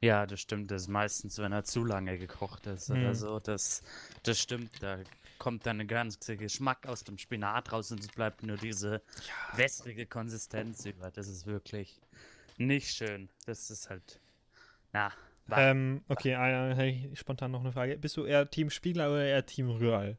Ja, 0.00 0.26
das 0.26 0.40
stimmt. 0.40 0.70
Das 0.70 0.82
ist 0.82 0.88
meistens, 0.88 1.38
wenn 1.38 1.52
er 1.52 1.64
zu 1.64 1.84
lange 1.84 2.18
gekocht 2.18 2.66
ist 2.66 2.90
oder 2.90 3.10
Mhm. 3.10 3.14
so. 3.14 3.40
Das, 3.40 3.82
das 4.22 4.38
stimmt. 4.38 4.70
Da 4.82 4.98
kommt 5.38 5.66
dann 5.66 5.80
ein 5.80 5.88
ganzer 5.88 6.36
Geschmack 6.36 6.86
aus 6.86 7.04
dem 7.04 7.18
Spinat 7.18 7.72
raus 7.72 7.90
und 7.92 8.00
es 8.00 8.08
bleibt 8.08 8.42
nur 8.42 8.56
diese 8.56 9.02
wässrige 9.54 10.06
Konsistenz 10.06 10.84
über. 10.86 11.10
Das 11.10 11.28
ist 11.28 11.46
wirklich 11.46 12.00
nicht 12.58 12.94
schön. 12.94 13.28
Das 13.46 13.70
ist 13.70 13.90
halt. 13.90 14.20
Na. 14.92 15.12
bah. 15.46 15.58
Ähm, 15.70 16.02
okay, 16.08 16.32
äh, 16.32 16.74
hey, 16.74 17.10
spontan 17.14 17.50
noch 17.50 17.60
eine 17.60 17.72
Frage. 17.72 17.98
Bist 17.98 18.16
du 18.16 18.24
eher 18.24 18.50
Team 18.50 18.70
Spiegler 18.70 19.10
oder 19.10 19.24
eher 19.24 19.44
Team 19.44 19.70
Rührei? 19.70 20.16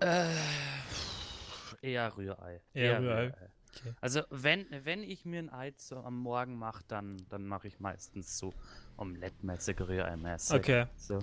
Äh, 0.00 0.26
eher 1.82 2.16
Rührei. 2.16 2.60
Eher 2.74 3.00
Rührei. 3.00 3.32
Okay. 3.76 3.94
Also 4.00 4.22
wenn, 4.30 4.66
wenn 4.84 5.02
ich 5.02 5.24
mir 5.24 5.38
ein 5.38 5.50
Ei 5.50 5.72
so 5.76 5.96
am 5.98 6.18
Morgen 6.18 6.56
mache, 6.56 6.82
dann, 6.88 7.16
dann 7.28 7.46
mache 7.46 7.68
ich 7.68 7.78
meistens 7.80 8.38
so 8.38 8.52
Omelettmäßig, 8.96 9.78
Rührei-mäßig. 9.80 10.56
Okay. 10.56 10.86
So. 10.96 11.20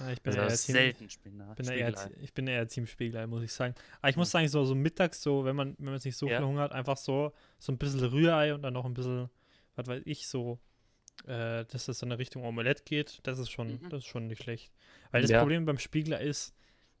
Ja, 0.00 0.10
ich 0.10 0.22
bin 0.22 0.32
Also 0.38 0.42
eher 0.42 0.48
Team, 0.56 0.72
selten 0.74 1.10
Spinat. 1.10 1.56
bin 1.56 1.66
eher, 1.68 2.10
ich 2.20 2.32
bin 2.34 2.46
eher 2.46 2.66
Team 2.68 2.86
Spiegelei, 2.86 3.26
muss 3.26 3.42
ich 3.42 3.52
sagen. 3.52 3.74
Aber 4.00 4.08
ich 4.08 4.16
muss 4.16 4.30
sagen, 4.30 4.48
so, 4.48 4.64
so 4.64 4.74
mittags, 4.74 5.22
so, 5.22 5.44
wenn 5.44 5.56
man, 5.56 5.74
wenn 5.78 5.86
man 5.92 6.00
nicht 6.04 6.16
so 6.16 6.28
Ja. 6.28 6.38
viel 6.38 6.46
Hunger 6.46 6.62
hat, 6.62 6.72
einfach 6.72 6.96
so, 6.96 7.32
so 7.58 7.72
ein 7.72 7.78
bisschen 7.78 8.00
Rührei 8.00 8.54
und 8.54 8.62
dann 8.62 8.74
noch 8.74 8.84
ein 8.84 8.94
bisschen, 8.94 9.30
was 9.76 9.86
weiß 9.86 10.02
ich, 10.04 10.26
so, 10.28 10.58
äh, 11.26 11.64
dass 11.66 11.86
das 11.86 12.02
in 12.02 12.08
eine 12.10 12.18
Richtung 12.18 12.44
Omelette 12.44 12.82
geht, 12.84 13.20
das 13.24 13.38
ist 13.38 13.50
schon, 13.50 13.80
Mhm. 13.82 13.88
das 13.88 14.00
ist 14.00 14.06
schon 14.06 14.26
nicht 14.26 14.42
schlecht. 14.42 14.72
Weil 15.10 15.22
das 15.22 15.30
Ja. 15.30 15.40
Problem 15.40 15.64
beim 15.64 15.78
Spiegler 15.78 16.20
ist, 16.20 16.54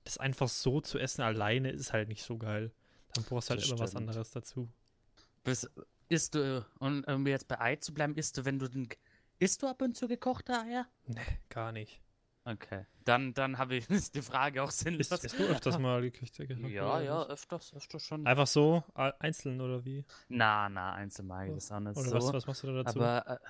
das 0.04 0.18
einfach 0.18 0.48
so 0.48 0.80
zu 0.80 0.98
essen 0.98 1.22
alleine 1.22 1.70
ist 1.70 1.92
halt 1.92 2.08
nicht 2.08 2.22
so 2.22 2.38
geil. 2.38 2.72
Dann 3.14 3.24
brauchst 3.24 3.48
du 3.48 3.52
halt 3.52 3.62
Das 3.62 3.70
immer 3.70 3.78
was 3.78 3.90
stimmt. 3.90 4.08
anderes 4.08 4.30
dazu. 4.30 4.68
Bis, 5.44 5.68
isst 6.08 6.34
du, 6.34 6.66
und 6.78 7.04
um 7.04 7.26
jetzt 7.26 7.48
bei 7.48 7.60
Ei 7.60 7.76
zu 7.76 7.94
bleiben, 7.94 8.14
isst 8.16 8.36
du, 8.38 8.44
wenn 8.44 8.58
du 8.58 8.68
den. 8.68 8.88
Isst 9.38 9.62
du 9.62 9.66
ab 9.66 9.82
und 9.82 9.96
zu 9.96 10.08
gekochte 10.08 10.58
Eier? 10.58 10.86
Nee, 11.06 11.20
gar 11.48 11.72
nicht. 11.72 12.00
Okay. 12.46 12.84
Dann, 13.04 13.34
dann 13.34 13.58
habe 13.58 13.76
ich 13.76 13.86
die 14.14 14.22
Frage 14.22 14.62
auch 14.62 14.70
sinnlos. 14.70 15.10
Ist, 15.10 15.24
isst 15.24 15.38
du 15.38 15.44
öfters 15.44 15.78
mal 15.78 16.02
gekücht? 16.02 16.38
Ja, 16.38 17.00
ja, 17.00 17.24
öfters, 17.26 17.72
öfters 17.74 18.02
schon. 18.02 18.26
Einfach 18.26 18.46
so, 18.46 18.82
einzeln 18.94 19.60
oder 19.60 19.84
wie? 19.84 20.04
Na, 20.28 20.68
na, 20.68 20.92
einzeln 20.92 21.26
mag 21.28 21.48
ich 21.48 21.54
das 21.54 21.72
auch 21.72 21.80
nicht 21.80 21.96
Oder 21.96 22.08
so. 22.08 22.14
was, 22.14 22.32
was 22.34 22.46
machst 22.46 22.62
du 22.62 22.66
da 22.68 22.82
dazu? 22.82 23.00
Aber, 23.00 23.40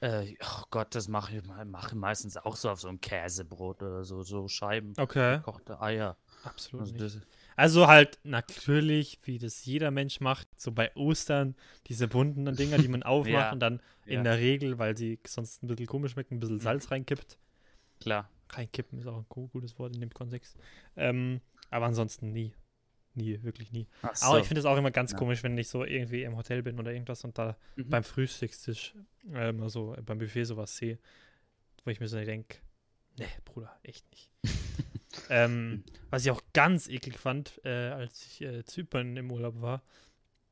äh, 0.00 0.22
äh, 0.24 0.36
oh 0.42 0.62
Gott, 0.70 0.94
das 0.94 1.08
mache 1.08 1.36
ich, 1.36 1.44
mal- 1.46 1.64
mache 1.64 1.88
ich 1.88 1.94
meistens 1.94 2.36
auch 2.36 2.56
so 2.56 2.70
auf 2.70 2.80
so 2.80 2.88
ein 2.88 3.00
Käsebrot 3.00 3.82
oder 3.82 4.04
so, 4.04 4.22
so 4.22 4.48
Scheiben 4.48 4.94
okay, 4.98 5.38
gekochte 5.38 5.80
Eier. 5.80 6.16
absolut 6.44 6.86
Also 6.86 6.92
nicht. 6.94 7.26
Also 7.56 7.86
halt 7.86 8.18
natürlich, 8.24 9.18
wie 9.24 9.38
das 9.38 9.64
jeder 9.64 9.90
Mensch 9.90 10.20
macht, 10.20 10.48
so 10.60 10.72
bei 10.72 10.94
Ostern, 10.96 11.54
diese 11.86 12.08
bunten 12.08 12.54
Dinger, 12.56 12.78
die 12.78 12.88
man 12.88 13.02
aufmacht 13.02 13.32
Ja, 13.32 13.52
und 13.52 13.60
dann 13.60 13.80
in 14.06 14.14
ja. 14.16 14.22
der 14.22 14.38
Regel, 14.38 14.78
weil 14.78 14.96
sie 14.96 15.18
sonst 15.26 15.62
ein 15.62 15.66
bisschen 15.66 15.86
komisch 15.86 16.12
schmecken, 16.12 16.36
ein 16.36 16.40
bisschen 16.40 16.60
Salz 16.60 16.90
reinkippt. 16.90 17.38
klar. 18.00 18.28
Reinkippen 18.50 18.98
ist 18.98 19.06
auch 19.06 19.16
ein 19.18 19.26
gu- 19.30 19.48
gutes 19.48 19.78
Wort 19.78 19.94
in 19.94 20.00
dem 20.02 20.12
Kontext. 20.12 20.58
Ähm, 20.96 21.40
aber 21.70 21.86
ansonsten 21.86 22.32
nie. 22.32 22.52
Nie, 23.14 23.42
wirklich 23.42 23.72
nie. 23.72 23.86
Ach 24.02 24.08
Aber 24.22 24.36
so. 24.36 24.38
ich 24.38 24.46
finde 24.46 24.60
es 24.60 24.66
auch 24.66 24.76
immer 24.76 24.90
ganz 24.90 25.12
Ja. 25.12 25.18
komisch, 25.18 25.42
wenn 25.42 25.56
ich 25.56 25.68
so 25.68 25.84
irgendwie 25.84 26.22
im 26.22 26.36
Hotel 26.36 26.62
bin 26.62 26.78
oder 26.78 26.92
irgendwas 26.92 27.24
und 27.24 27.38
da 27.38 27.56
Mhm. 27.76 27.88
beim 27.90 28.04
Frühstückstisch, 28.04 28.94
ähm, 29.32 29.62
also 29.62 29.96
beim 30.04 30.18
Buffet 30.18 30.44
sowas 30.44 30.76
sehe, 30.76 30.98
wo 31.84 31.90
ich 31.90 32.00
mir 32.00 32.08
so 32.08 32.16
denke, 32.22 32.58
nee, 33.18 33.26
Bruder, 33.44 33.78
echt 33.82 34.04
nicht. 34.10 34.30
ähm, 35.32 35.82
was 36.10 36.24
ich 36.24 36.30
auch 36.30 36.42
ganz 36.52 36.88
eklig 36.88 37.18
fand, 37.18 37.60
äh, 37.64 37.70
als 37.88 38.24
ich 38.26 38.42
äh, 38.42 38.64
Zypern 38.64 39.16
im 39.16 39.32
Urlaub 39.32 39.60
war, 39.62 39.82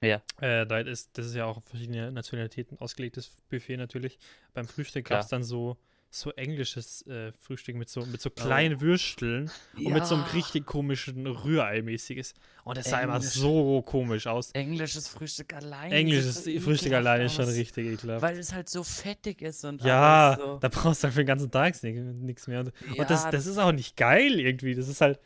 Ja. 0.03 0.22
äh, 0.41 0.66
da 0.66 0.78
ist, 0.81 1.16
das 1.18 1.26
ist 1.26 1.35
ja 1.35 1.45
auch 1.45 1.59
auf 1.59 1.64
verschiedene 1.64 2.11
Nationalitäten 2.11 2.78
ausgelegtes 2.78 3.31
Buffet 3.51 3.76
natürlich. 3.76 4.18
Beim 4.55 4.66
Frühstück 4.66 5.07
gab 5.07 5.20
es 5.20 5.28
dann 5.28 5.45
so, 5.45 5.76
so 6.13 6.31
englisches 6.33 7.07
äh, 7.07 7.31
Frühstück 7.39 7.77
mit 7.77 7.89
so, 7.89 8.05
mit 8.07 8.21
so 8.21 8.31
Oh. 8.31 8.33
kleinen 8.35 8.81
Würsteln 8.81 9.51
und 9.77 9.93
mit 9.93 10.05
so 10.07 10.17
einem 10.17 10.25
Ja. 10.25 10.31
richtig 10.33 10.67
komischen 10.67 11.27
Rührei-mäßiges. 11.27 12.35
Und 12.65 12.77
das 12.77 12.91
sah 12.91 13.01
immer 13.01 13.21
so 13.21 13.83
komisch 13.83 14.27
aus. 14.27 14.51
Englisches 14.53 15.07
Frühstück 15.09 15.55
allein. 15.55 15.93
Englisches 15.93 16.45
so 16.45 16.61
Frühstück 16.61 16.93
alleine 16.93 17.25
ist 17.25 17.35
schon 17.35 17.45
richtig 17.45 17.87
ekelhaft. 17.87 18.23
Weil 18.23 18.39
es 18.39 18.53
halt 18.53 18.69
so 18.69 18.83
fettig 18.83 19.41
ist 19.43 19.65
und 19.65 19.83
Ja, 19.83 20.37
so. 20.39 20.59
da 20.59 20.69
brauchst 20.69 21.03
du 21.03 21.07
halt 21.07 21.15
für 21.15 21.21
den 21.21 21.27
ganzen 21.29 21.51
Tag 21.51 21.81
nichts 21.83 22.47
mehr. 22.49 22.61
Und, 22.61 22.73
Ja, 22.95 23.03
und 23.03 23.11
das, 23.11 23.31
das 23.31 23.47
ist 23.47 23.59
auch 23.59 23.73
nicht 23.73 23.97
geil 23.97 24.41
irgendwie. 24.41 24.75
Das 24.75 24.89
ist 24.89 25.01
halt 25.01 25.21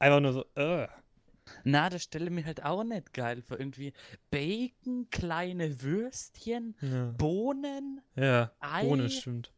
einfach 0.00 0.20
nur 0.20 0.32
so, 0.32 0.44
uh. 0.58 0.86
Na, 1.64 1.88
das 1.88 2.02
stelle 2.02 2.28
mir 2.30 2.44
halt 2.44 2.62
auch 2.64 2.84
nicht 2.84 3.14
geil 3.14 3.40
vor. 3.40 3.58
Irgendwie 3.58 3.92
Bacon, 4.30 5.08
kleine 5.10 5.80
Würstchen, 5.80 6.74
Ja, 6.82 7.14
Bohnen. 7.16 8.00
ja 8.16 8.52
Ei. 8.60 8.84
ohne 8.84 9.08
stimmt. 9.08 9.52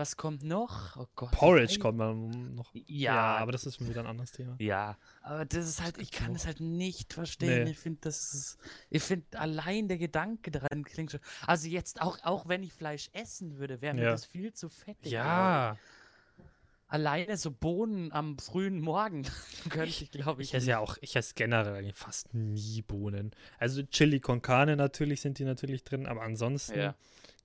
Was 0.00 0.16
kommt 0.16 0.42
noch? 0.42 0.96
Oh 0.96 1.06
Gott. 1.14 1.30
Porridge 1.32 1.78
kommt 1.78 1.98
man 1.98 2.54
noch. 2.54 2.70
Ja, 2.72 2.82
Ja, 2.86 3.36
aber 3.36 3.52
das 3.52 3.66
ist 3.66 3.76
schon 3.76 3.86
wieder 3.90 4.00
ein 4.00 4.06
anderes 4.06 4.32
Thema. 4.32 4.56
Ja, 4.58 4.96
aber 5.20 5.44
das 5.44 5.68
ist 5.68 5.82
halt, 5.82 5.98
ich 5.98 6.10
kann 6.10 6.34
es 6.34 6.46
halt 6.46 6.60
nicht 6.60 7.12
verstehen. 7.12 7.64
Nee. 7.64 7.72
Ich 7.72 7.78
finde, 7.78 7.98
das 8.00 8.32
ist, 8.32 8.58
ich 8.88 9.02
finde 9.02 9.38
allein 9.38 9.88
der 9.88 9.98
Gedanke 9.98 10.50
daran 10.50 10.84
klingt 10.84 11.10
schon. 11.10 11.20
Also 11.46 11.68
jetzt 11.68 12.00
auch, 12.00 12.16
auch 12.24 12.48
wenn 12.48 12.62
ich 12.62 12.72
Fleisch 12.72 13.10
essen 13.12 13.58
würde, 13.58 13.82
wäre 13.82 13.92
mir 13.94 14.04
Ja. 14.04 14.10
das 14.12 14.24
viel 14.24 14.54
zu 14.54 14.70
fettig. 14.70 15.10
glaub 15.12 15.12
Ja, 15.12 15.72
ich. 15.74 15.78
Alleine 16.88 17.36
so 17.36 17.50
Bohnen 17.50 18.10
am 18.10 18.38
frühen 18.38 18.80
Morgen 18.80 19.24
könnte 19.68 19.84
ich, 19.90 20.10
glaube 20.10 20.40
ich. 20.42 20.48
ich 20.48 20.54
esse 20.54 20.70
ja 20.70 20.78
auch, 20.78 20.96
ich 21.02 21.14
esse 21.14 21.34
generell 21.34 21.92
fast 21.92 22.32
nie 22.34 22.80
Bohnen. 22.82 23.32
Also 23.58 23.82
Chili 23.82 24.18
con 24.18 24.40
Carne 24.40 24.76
natürlich 24.76 25.20
sind 25.20 25.38
die 25.38 25.44
natürlich 25.44 25.84
drin, 25.84 26.06
aber 26.06 26.22
ansonsten 26.22 26.78
Ja. 26.78 26.94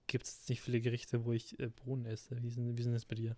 Gibt 0.07 0.25
es 0.27 0.47
nicht 0.49 0.61
viele 0.61 0.81
Gerichte, 0.81 1.25
wo 1.25 1.31
ich 1.33 1.59
äh, 1.59 1.67
Bohnen 1.69 2.05
esse. 2.05 2.41
Wie 2.41 2.49
sind, 2.49 2.77
wie 2.77 2.83
sind 2.83 2.93
das 2.93 3.05
bei 3.05 3.15
dir? 3.15 3.35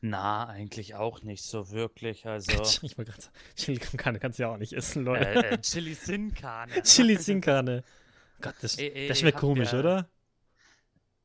Na, 0.00 0.46
eigentlich 0.46 0.94
auch 0.94 1.22
nicht 1.22 1.42
so 1.42 1.70
wirklich. 1.70 2.26
Also, 2.26 2.52
Ich 2.82 2.96
gerade 2.96 3.20
sagen, 3.20 3.34
Chili 3.56 3.78
con 3.78 3.98
Carne 3.98 4.18
kannst 4.18 4.38
du 4.38 4.44
ja 4.44 4.48
auch 4.52 4.56
nicht 4.56 4.72
essen, 4.72 5.04
Leute. 5.04 5.26
äh, 5.26 5.54
äh, 5.54 5.58
Chili 5.62 5.94
Sin 5.94 6.32
Carne. 6.34 6.82
Chili 6.82 7.16
sin 7.16 7.40
Carne. 7.40 7.84
Gott, 8.40 8.54
das, 8.62 8.78
Ey, 8.78 9.08
das 9.08 9.18
schmeckt 9.20 9.38
komisch, 9.38 9.72
ihr- 9.72 9.80
oder? 9.80 10.08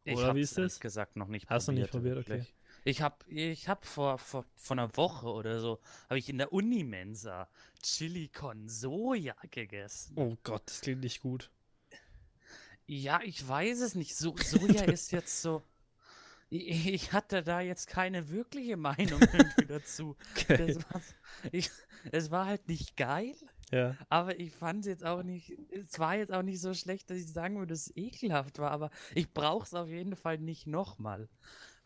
Ich 0.03 0.15
Oder 0.17 0.36
wie 0.36 0.41
ist 0.41 0.57
das? 0.57 0.79
gesagt 0.79 1.15
noch 1.15 1.27
nicht 1.29 1.49
Hast 1.49 1.67
du 1.67 1.71
probiert. 1.71 1.86
nicht 1.86 1.91
probiert, 1.91 2.17
okay. 2.17 2.29
wirklich. 2.29 2.53
Ich 2.83 3.01
hab, 3.01 3.25
ich 3.27 3.67
hab 3.67 3.86
vor, 3.86 4.19
vor, 4.19 4.45
vor 4.55 4.77
einer 4.77 4.95
Woche 4.97 5.27
oder 5.27 5.59
so, 5.59 5.79
habe 6.09 6.19
ich 6.19 6.29
in 6.29 6.38
der 6.38 6.53
Unimensa 6.53 7.49
Chili 7.81 8.27
con 8.27 8.67
Soja 8.67 9.36
gegessen. 9.49 10.13
Oh 10.17 10.36
Gott, 10.43 10.63
das 10.67 10.81
klingt 10.81 11.01
nicht 11.01 11.21
gut. 11.21 11.49
Ja, 12.88 13.19
ich 13.23 13.47
weiß 13.47 13.81
es 13.81 13.95
nicht. 13.95 14.15
So, 14.15 14.36
Soja 14.38 14.83
ist 14.86 15.11
jetzt 15.11 15.41
so. 15.41 15.63
Ich, 16.49 16.88
ich 16.88 17.13
hatte 17.13 17.41
da 17.43 17.59
jetzt 17.61 17.88
keine 17.88 18.29
wirkliche 18.29 18.77
Meinung 18.77 19.19
irgendwie 19.33 19.65
dazu. 19.65 20.15
Okay. 20.36 20.75
War, 20.75 21.01
ich, 21.51 21.71
es 22.11 22.29
war 22.29 22.45
halt 22.45 22.67
nicht 22.67 22.95
geil, 22.95 23.36
Ja. 23.71 23.95
aber 24.09 24.39
ich 24.39 24.51
fand 24.53 24.81
es 24.81 24.86
jetzt 24.88 25.03
auch 25.05 25.23
nicht. 25.23 25.57
Es 25.71 25.97
war 25.97 26.15
jetzt 26.15 26.31
auch 26.31 26.43
nicht 26.43 26.61
so 26.61 26.73
schlecht, 26.73 27.09
dass 27.09 27.17
ich 27.17 27.31
sagen 27.31 27.55
würde, 27.57 27.73
dass 27.73 27.88
es 27.88 27.97
ekelhaft 27.97 28.59
war, 28.59 28.71
aber 28.71 28.91
ich 29.15 29.33
brauche 29.33 29.65
es 29.65 29.73
auf 29.73 29.88
jeden 29.88 30.15
Fall 30.15 30.38
nicht 30.38 30.67
nochmal. 30.67 31.27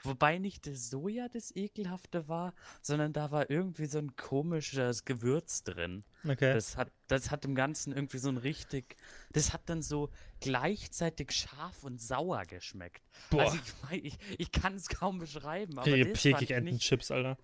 Wobei 0.04 0.38
nicht 0.38 0.66
das 0.68 0.90
Soja 0.90 1.28
das 1.30 1.56
Ekelhafte 1.56 2.28
war, 2.28 2.54
sondern 2.82 3.14
da 3.14 3.32
war 3.32 3.50
irgendwie 3.50 3.86
so 3.86 3.98
ein 4.00 4.16
komisches 4.16 5.04
Gewürz 5.06 5.64
drin. 5.64 6.04
Okay. 6.24 6.54
Das 6.54 6.78
hat, 6.78 6.92
das 7.08 7.32
hat 7.32 7.46
im 7.46 7.56
Ganzen 7.56 7.94
irgendwie 7.94 8.18
so 8.18 8.30
ein 8.30 8.38
richtig. 8.38 8.96
Das 9.34 9.54
hat 9.54 9.62
dann 9.70 9.82
so 9.82 10.10
gleichzeitig 10.40 11.32
scharf 11.32 11.84
und 11.84 12.02
sauer 12.02 12.46
geschmeckt. 12.46 13.04
Boah. 13.30 13.42
Also 13.42 13.58
ich, 13.92 14.04
ich, 14.06 14.18
ich 14.38 14.52
kann 14.52 14.76
es 14.76 14.88
kaum 14.88 15.20
beschreiben, 15.20 15.78
aber 15.78 15.92
Pekig 15.92 16.50
das. 16.50 16.50
Entenchips, 16.50 17.12
Alter. 17.12 17.38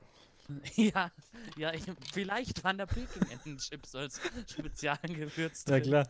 Ja, 0.75 1.11
ja, 1.57 1.73
ich, 1.73 1.83
vielleicht 2.13 2.63
waren 2.63 2.77
da 2.77 2.85
Peking-Entenchips 2.85 3.95
als 3.95 4.21
Spezialgewürz 4.47 5.65
Ja 5.67 5.79
drin. 5.79 5.83
klar. 5.83 6.07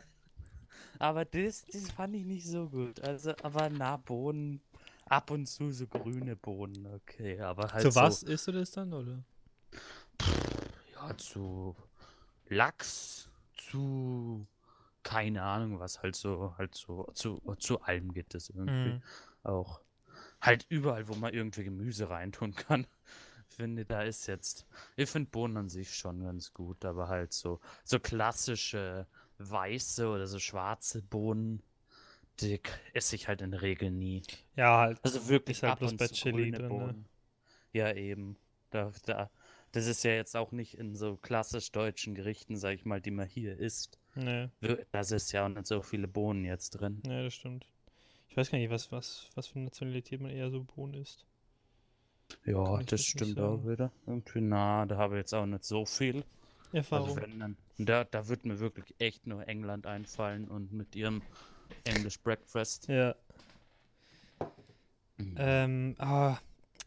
Aber 0.99 1.25
das, 1.25 1.65
das 1.67 1.89
fand 1.91 2.15
ich 2.15 2.25
nicht 2.25 2.45
so 2.47 2.69
gut. 2.69 2.99
Also, 3.01 3.33
aber 3.43 3.69
na, 3.69 3.97
Bohnen, 3.97 4.61
ab 5.05 5.31
und 5.31 5.47
zu 5.47 5.71
so 5.71 5.87
grüne 5.87 6.35
Bohnen, 6.35 6.85
okay. 6.87 7.39
Aber 7.39 7.71
halt 7.73 7.83
Zu 7.83 7.91
so, 7.91 8.01
was 8.01 8.23
isst 8.23 8.47
du 8.47 8.51
das 8.51 8.71
dann, 8.71 8.93
oder? 8.93 9.23
ja, 10.93 11.17
zu 11.17 11.75
Lachs, 12.47 13.29
zu 13.55 14.47
keine 15.03 15.43
Ahnung, 15.43 15.79
was 15.79 16.01
halt 16.01 16.15
so, 16.15 16.55
halt 16.57 16.75
so, 16.75 17.05
zu, 17.13 17.39
zu 17.59 17.81
allem 17.81 18.13
geht 18.13 18.33
es 18.35 18.49
irgendwie 18.49 18.95
Mhm. 18.95 19.01
auch. 19.43 19.81
Halt 20.41 20.65
überall, 20.69 21.07
wo 21.07 21.15
man 21.15 21.33
irgendwie 21.33 21.63
Gemüse 21.63 22.09
reintun 22.09 22.55
kann. 22.55 22.87
Finde, 23.47 23.85
da 23.85 24.03
ist 24.03 24.27
jetzt. 24.27 24.67
Ich 24.95 25.09
finde 25.09 25.29
Bohnen 25.31 25.57
an 25.57 25.69
sich 25.69 25.95
schon 25.95 26.23
ganz 26.23 26.53
gut, 26.53 26.85
aber 26.85 27.07
halt 27.09 27.33
so, 27.33 27.59
so 27.83 27.99
klassische 27.99 29.07
weiße 29.39 30.07
oder 30.09 30.27
so 30.27 30.39
schwarze 30.39 31.01
Bohnen, 31.03 31.61
die 32.41 32.59
k- 32.59 32.71
esse 32.93 33.15
ich 33.15 33.27
halt 33.27 33.41
in 33.41 33.51
der 33.51 33.61
Regel 33.61 33.91
nie. 33.91 34.23
Ja, 34.57 34.79
halt. 34.79 35.01
Also 35.03 35.27
wirklich 35.29 35.57
Ist 35.57 35.63
halt 35.63 35.77
ab 35.77 35.79
bloß 35.79 35.93
und 35.93 35.97
bei 35.97 36.07
zu 36.07 36.15
Chili 36.15 36.51
drin, 36.51 36.77
ne? 36.77 36.95
Ja, 37.73 37.93
eben. 37.93 38.37
Da, 38.71 38.91
da, 39.05 39.29
das 39.71 39.85
ist 39.87 40.03
ja 40.03 40.11
jetzt 40.11 40.35
auch 40.35 40.51
nicht 40.51 40.77
in 40.79 40.95
so 40.95 41.15
klassisch 41.17 41.71
deutschen 41.71 42.15
Gerichten, 42.15 42.57
sag 42.57 42.73
ich 42.75 42.85
mal, 42.85 43.01
die 43.01 43.11
man 43.11 43.27
hier 43.27 43.57
isst. 43.59 43.99
Nee, 44.15 44.49
Das 44.91 45.11
ist 45.11 45.31
ja 45.31 45.45
auch 45.45 45.49
nicht 45.49 45.67
so 45.67 45.81
viele 45.81 46.07
Bohnen 46.07 46.45
jetzt 46.45 46.71
drin. 46.71 47.03
nee, 47.03 47.23
das 47.23 47.33
stimmt. 47.33 47.65
Ich 48.29 48.37
weiß 48.37 48.51
gar 48.51 48.57
nicht, 48.59 48.71
was, 48.71 48.91
was, 48.91 49.29
was 49.35 49.47
für 49.47 49.55
eine 49.57 49.65
Nationalität 49.65 50.21
man 50.21 50.31
eher 50.31 50.51
so 50.51 50.63
Bohnen 50.63 50.95
isst. 50.95 51.25
Ja, 52.45 52.81
das 52.85 53.01
nicht 53.13 53.35
stimmt 53.35 53.39
auch 53.41 53.65
wieder. 53.65 53.91
Irgendwie, 54.07 54.39
na, 54.39 54.85
da 54.85 54.95
habe 54.97 55.15
ich 55.15 55.19
jetzt 55.19 55.33
auch 55.33 55.45
nicht 55.45 55.65
so 55.65 55.85
viel. 55.85 56.23
Also 56.91 57.11
Erfahrung. 57.11 57.17
wenn 57.17 57.39
dann, 57.39 57.57
da, 57.77 58.03
da 58.05 58.27
wird 58.29 58.45
mir 58.45 58.59
wirklich 58.59 58.95
echt 58.99 59.27
nur 59.27 59.47
England 59.47 59.87
einfallen 59.87 60.47
und 60.49 60.71
mit 60.73 60.95
ihrem 60.95 61.23
English 61.85 62.19
Breakfast. 62.21 62.87
Ja. 62.87 63.15
Mhm. 65.17 65.35
Ähm, 65.37 65.95
ah, 65.99 66.37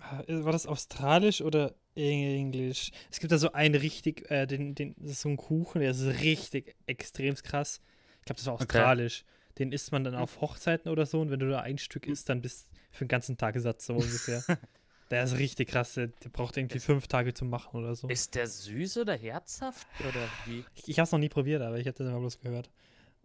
ah, 0.00 0.22
war 0.26 0.52
das 0.52 0.66
australisch 0.66 1.40
oder 1.40 1.74
englisch? 1.94 2.90
Es 3.10 3.20
gibt 3.20 3.32
da 3.32 3.38
so 3.38 3.52
einen 3.52 3.74
richtig, 3.74 4.30
äh, 4.30 4.46
den, 4.46 4.74
den, 4.74 4.94
das 4.98 5.12
ist 5.12 5.20
so 5.22 5.28
ein 5.28 5.36
Kuchen, 5.36 5.80
der 5.80 5.90
ist 5.90 6.04
richtig 6.04 6.74
extrem 6.86 7.34
krass. 7.34 7.80
Ich 8.20 8.24
glaube, 8.26 8.38
das 8.38 8.46
war 8.46 8.54
Okay. 8.54 8.64
australisch. 8.64 9.24
Den 9.58 9.72
isst 9.72 9.90
man 9.90 10.04
dann 10.04 10.14
Hm. 10.14 10.20
auf 10.20 10.40
Hochzeiten 10.40 10.90
oder 10.90 11.04
so 11.04 11.20
und 11.20 11.30
wenn 11.30 11.40
du 11.40 11.50
da 11.50 11.60
ein 11.60 11.78
Stück 11.78 12.06
isst, 12.06 12.28
dann 12.28 12.40
bist 12.42 12.68
du 12.68 12.76
für 12.92 13.04
den 13.04 13.08
ganzen 13.08 13.36
Tag 13.36 13.58
satt, 13.58 13.82
so 13.82 13.94
ungefähr. 13.94 14.44
der 15.10 15.24
ist 15.24 15.36
richtig 15.38 15.68
krass, 15.68 15.94
der, 15.94 16.08
der 16.08 16.28
braucht 16.28 16.56
irgendwie 16.56 16.78
fünf 16.78 17.08
Tage 17.08 17.34
zu 17.34 17.44
machen 17.44 17.76
oder 17.80 17.94
so. 17.96 18.08
Ist 18.08 18.34
der 18.34 18.46
süß 18.46 18.98
oder 18.98 19.16
herzhaft 19.16 19.88
oder 20.00 20.30
wie? 20.44 20.64
Ich, 20.76 20.88
ich 20.88 20.98
habe 20.98 21.04
es 21.04 21.12
noch 21.12 21.18
nie 21.18 21.28
probiert, 21.28 21.62
aber 21.62 21.78
ich 21.78 21.86
habe 21.86 21.96
das 21.96 22.06
immer 22.06 22.20
bloß 22.20 22.40
gehört. 22.40 22.70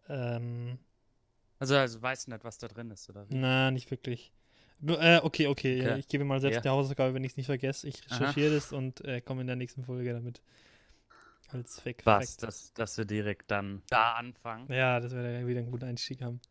Ähm, 0.10 0.80
Also, 1.60 1.78
also 1.78 2.02
weißt 2.02 2.28
du 2.28 2.32
nicht, 2.32 2.44
was 2.44 2.58
da 2.58 2.68
drin 2.68 2.92
ist, 2.92 3.10
oder 3.10 3.28
wie? 3.30 3.36
na, 3.36 3.72
nicht 3.72 3.90
wirklich. 3.92 4.32
Äh, 4.86 5.20
okay, 5.24 5.48
okay, 5.48 5.78
ja, 5.78 5.92
Okay. 5.92 6.00
ich 6.00 6.08
gebe 6.10 6.26
mal 6.26 6.42
selbst 6.42 6.58
Ja. 6.58 6.62
die 6.62 6.70
Hausaufgabe, 6.70 7.14
wenn 7.14 7.24
ich 7.24 7.32
es 7.34 7.38
nicht 7.38 7.46
vergesse. 7.46 7.88
Ich 7.88 8.04
Aha. 8.10 8.20
recherchiere 8.20 8.54
das 8.54 8.74
und 8.74 9.00
äh, 9.06 9.22
komme 9.22 9.42
in 9.42 9.48
der 9.48 9.56
nächsten 9.56 9.84
Folge 9.84 10.12
damit. 10.12 10.42
Als 11.54 11.80
Fact. 11.80 12.06
Was, 12.06 12.36
dass, 12.38 12.74
dass 12.74 12.98
wir 12.98 13.06
direkt 13.06 13.50
dann 13.52 13.82
da 13.90 14.14
anfangen. 14.14 14.72
Ja, 14.72 15.00
das 15.00 15.14
wäre 15.14 15.34
dann 15.34 15.48
wieder 15.48 15.60
ein 15.60 15.72
guter 15.72 15.88
Einstieg 15.88 16.22
haben. 16.22 16.42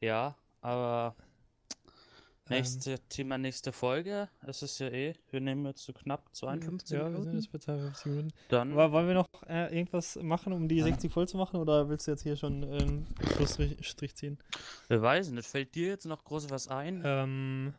Ja, 0.00 0.36
aber 0.60 1.14
Ähm, 2.50 2.56
nächste 2.56 2.98
Thema, 3.08 3.38
nächste 3.38 3.72
Folge. 3.72 4.28
Es 4.46 4.62
ist 4.62 4.78
ja 4.78 4.88
eh, 4.88 5.14
wir 5.30 5.40
nehmen 5.40 5.66
jetzt 5.66 5.84
so 5.84 5.92
knapp 5.92 6.28
52 6.34 6.90
ja, 6.96 7.04
wir 7.04 7.10
sind 7.12 7.18
Minuten. 7.20 7.36
jetzt 7.36 7.52
bei 7.52 7.58
52 7.58 8.06
Minuten. 8.06 8.32
Dann 8.48 8.72
Aber 8.72 8.92
wollen 8.92 9.06
wir 9.06 9.14
noch 9.14 9.28
äh, 9.46 9.74
irgendwas 9.76 10.16
machen, 10.16 10.52
um 10.52 10.68
die 10.68 10.80
60 10.82 11.12
voll 11.12 11.28
zu 11.28 11.36
machen? 11.36 11.56
Oder 11.56 11.88
willst 11.88 12.06
du 12.06 12.12
jetzt 12.12 12.22
hier 12.22 12.36
schon 12.36 12.62
ähm, 12.62 12.70
einen 12.70 13.06
Schlussstrich 13.36 13.86
Strich 13.86 14.14
ziehen? 14.16 14.38
Wir 14.88 15.02
weiß 15.02 15.30
nicht, 15.30 15.46
fällt 15.46 15.74
dir 15.74 15.88
jetzt 15.88 16.06
noch 16.06 16.24
groß 16.24 16.50
was 16.50 16.68
ein? 16.68 17.02
Ähm, 17.04 17.74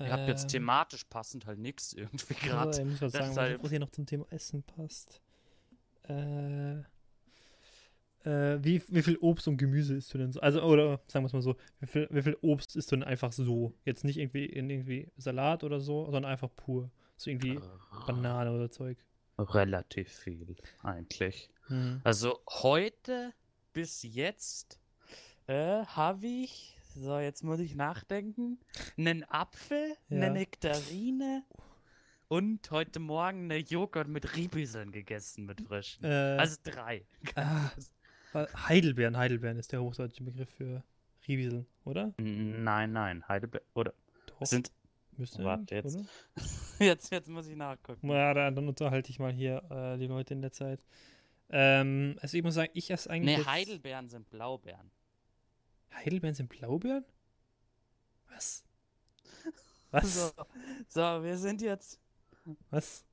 Ihr 0.00 0.10
habt 0.10 0.26
jetzt 0.26 0.44
ähm, 0.44 0.48
thematisch 0.48 1.04
passend 1.04 1.46
halt 1.46 1.58
nichts 1.58 1.92
irgendwie 1.92 2.34
Also, 2.34 2.46
gerade. 2.46 2.78
ich 2.82 2.84
muss 2.84 3.02
was 3.02 3.34
sagen, 3.34 3.58
was 3.60 3.70
hier 3.70 3.80
noch 3.80 3.90
zum 3.90 4.06
Thema 4.06 4.24
Essen 4.30 4.62
passt. 4.62 5.20
Äh, 6.04 6.82
äh, 8.24 8.58
wie, 8.62 8.82
wie 8.88 9.02
viel 9.02 9.16
Obst 9.18 9.48
und 9.48 9.56
Gemüse 9.56 9.94
isst 9.96 10.12
du 10.14 10.18
denn 10.18 10.32
so? 10.32 10.40
Also, 10.40 10.62
oder 10.62 11.00
sagen 11.08 11.24
wir 11.24 11.26
es 11.26 11.32
mal 11.32 11.42
so, 11.42 11.56
wie 11.80 11.86
viel, 11.86 12.08
wie 12.10 12.22
viel 12.22 12.36
Obst 12.40 12.76
isst 12.76 12.90
du 12.92 12.96
denn 12.96 13.04
einfach 13.04 13.32
so? 13.32 13.74
Jetzt 13.84 14.04
nicht 14.04 14.18
irgendwie 14.18 14.46
in 14.46 14.70
irgendwie 14.70 15.10
Salat 15.16 15.64
oder 15.64 15.80
so, 15.80 16.04
sondern 16.04 16.24
einfach 16.26 16.50
pur. 16.54 16.90
So 17.16 17.30
irgendwie 17.30 17.58
Banane 18.06 18.52
oder 18.52 18.70
Zeug. 18.70 18.98
Relativ 19.38 20.08
viel, 20.12 20.56
eigentlich. 20.82 21.50
Hm. 21.68 22.00
Also 22.04 22.40
heute 22.48 23.32
bis 23.72 24.02
jetzt 24.02 24.78
äh, 25.46 25.84
habe 25.86 26.26
ich, 26.26 26.78
so 26.94 27.18
jetzt 27.18 27.42
muss 27.42 27.58
ich 27.60 27.74
nachdenken, 27.74 28.58
einen 28.98 29.24
Apfel, 29.24 29.96
Ja. 30.08 30.16
eine 30.16 30.30
Nektarine 30.30 31.42
und 32.28 32.70
heute 32.70 32.98
Morgen 33.00 33.44
eine 33.44 33.58
Joghurt 33.58 34.08
mit 34.08 34.36
Ribüseln 34.36 34.92
gegessen 34.92 35.46
mit 35.46 35.60
frischen. 35.60 36.04
Äh, 36.04 36.36
Also 36.38 36.56
drei. 36.62 37.04
ah, 37.36 37.70
Heidelbeeren, 38.34 39.16
Heidelbeeren 39.16 39.58
ist 39.58 39.72
der 39.72 39.82
hochdeutsche 39.82 40.22
Begriff 40.22 40.48
für 40.50 40.82
Rieseln, 41.26 41.66
oder? 41.84 42.12
Nein, 42.18 42.92
nein, 42.92 43.26
Heidelberg. 43.28 43.64
Oder 43.74 43.94
Doch, 44.26 44.46
sind. 44.46 44.72
müsste 45.16 45.44
warte 45.44 45.74
jetzt. 45.74 45.98
Jetzt, 46.78 47.12
jetzt 47.12 47.28
muss 47.28 47.46
ich 47.46 47.54
nachgucken. 47.54 48.08
Ja, 48.08 48.34
dann, 48.34 48.66
unterhalte 48.66 49.08
ich 49.10 49.20
mal 49.20 49.30
hier 49.30 49.62
äh, 49.70 49.98
die 49.98 50.08
Leute 50.08 50.34
in 50.34 50.42
der 50.42 50.50
Zeit. 50.50 50.82
Ähm, 51.48 52.16
also 52.20 52.36
ich 52.36 52.42
muss 52.42 52.54
sagen, 52.54 52.70
ich 52.74 52.90
esse 52.90 53.08
eigentlich. 53.08 53.38
Nee, 53.38 53.44
Heidelbeeren 53.44 54.08
sind 54.08 54.28
Blaubeeren. 54.30 54.90
Heidelbeeren 55.94 56.34
sind 56.34 56.48
Blaubeeren? 56.48 57.04
Was? 58.32 58.64
Was? 59.92 60.14
So, 60.14 60.44
so, 60.88 61.22
wir 61.22 61.36
sind 61.36 61.62
jetzt. 61.62 62.00
Was? 62.70 63.04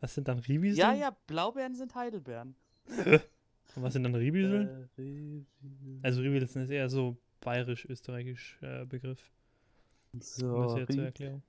Was 0.00 0.14
sind 0.14 0.26
dann 0.26 0.40
Ribieseln? 0.40 0.78
Ja, 0.78 0.94
ja, 0.94 1.16
Blaubeeren 1.28 1.76
sind 1.76 1.94
Heidelbeeren. 1.94 2.56
Und 3.74 3.82
was 3.82 3.92
sind 3.92 4.04
dann 4.04 4.14
Ribieseln? 4.14 4.88
Äh. 4.98 6.06
Also 6.06 6.22
Ribieseln 6.22 6.64
ist 6.64 6.70
eher 6.70 6.88
so 6.88 7.16
bayerisch-österreichisch 7.40 8.58
äh, 8.62 8.84
Begriff. 8.86 9.20
So, 10.18 10.76
das 10.76 10.94
zur 10.94 11.04
Erklärung. 11.04 11.42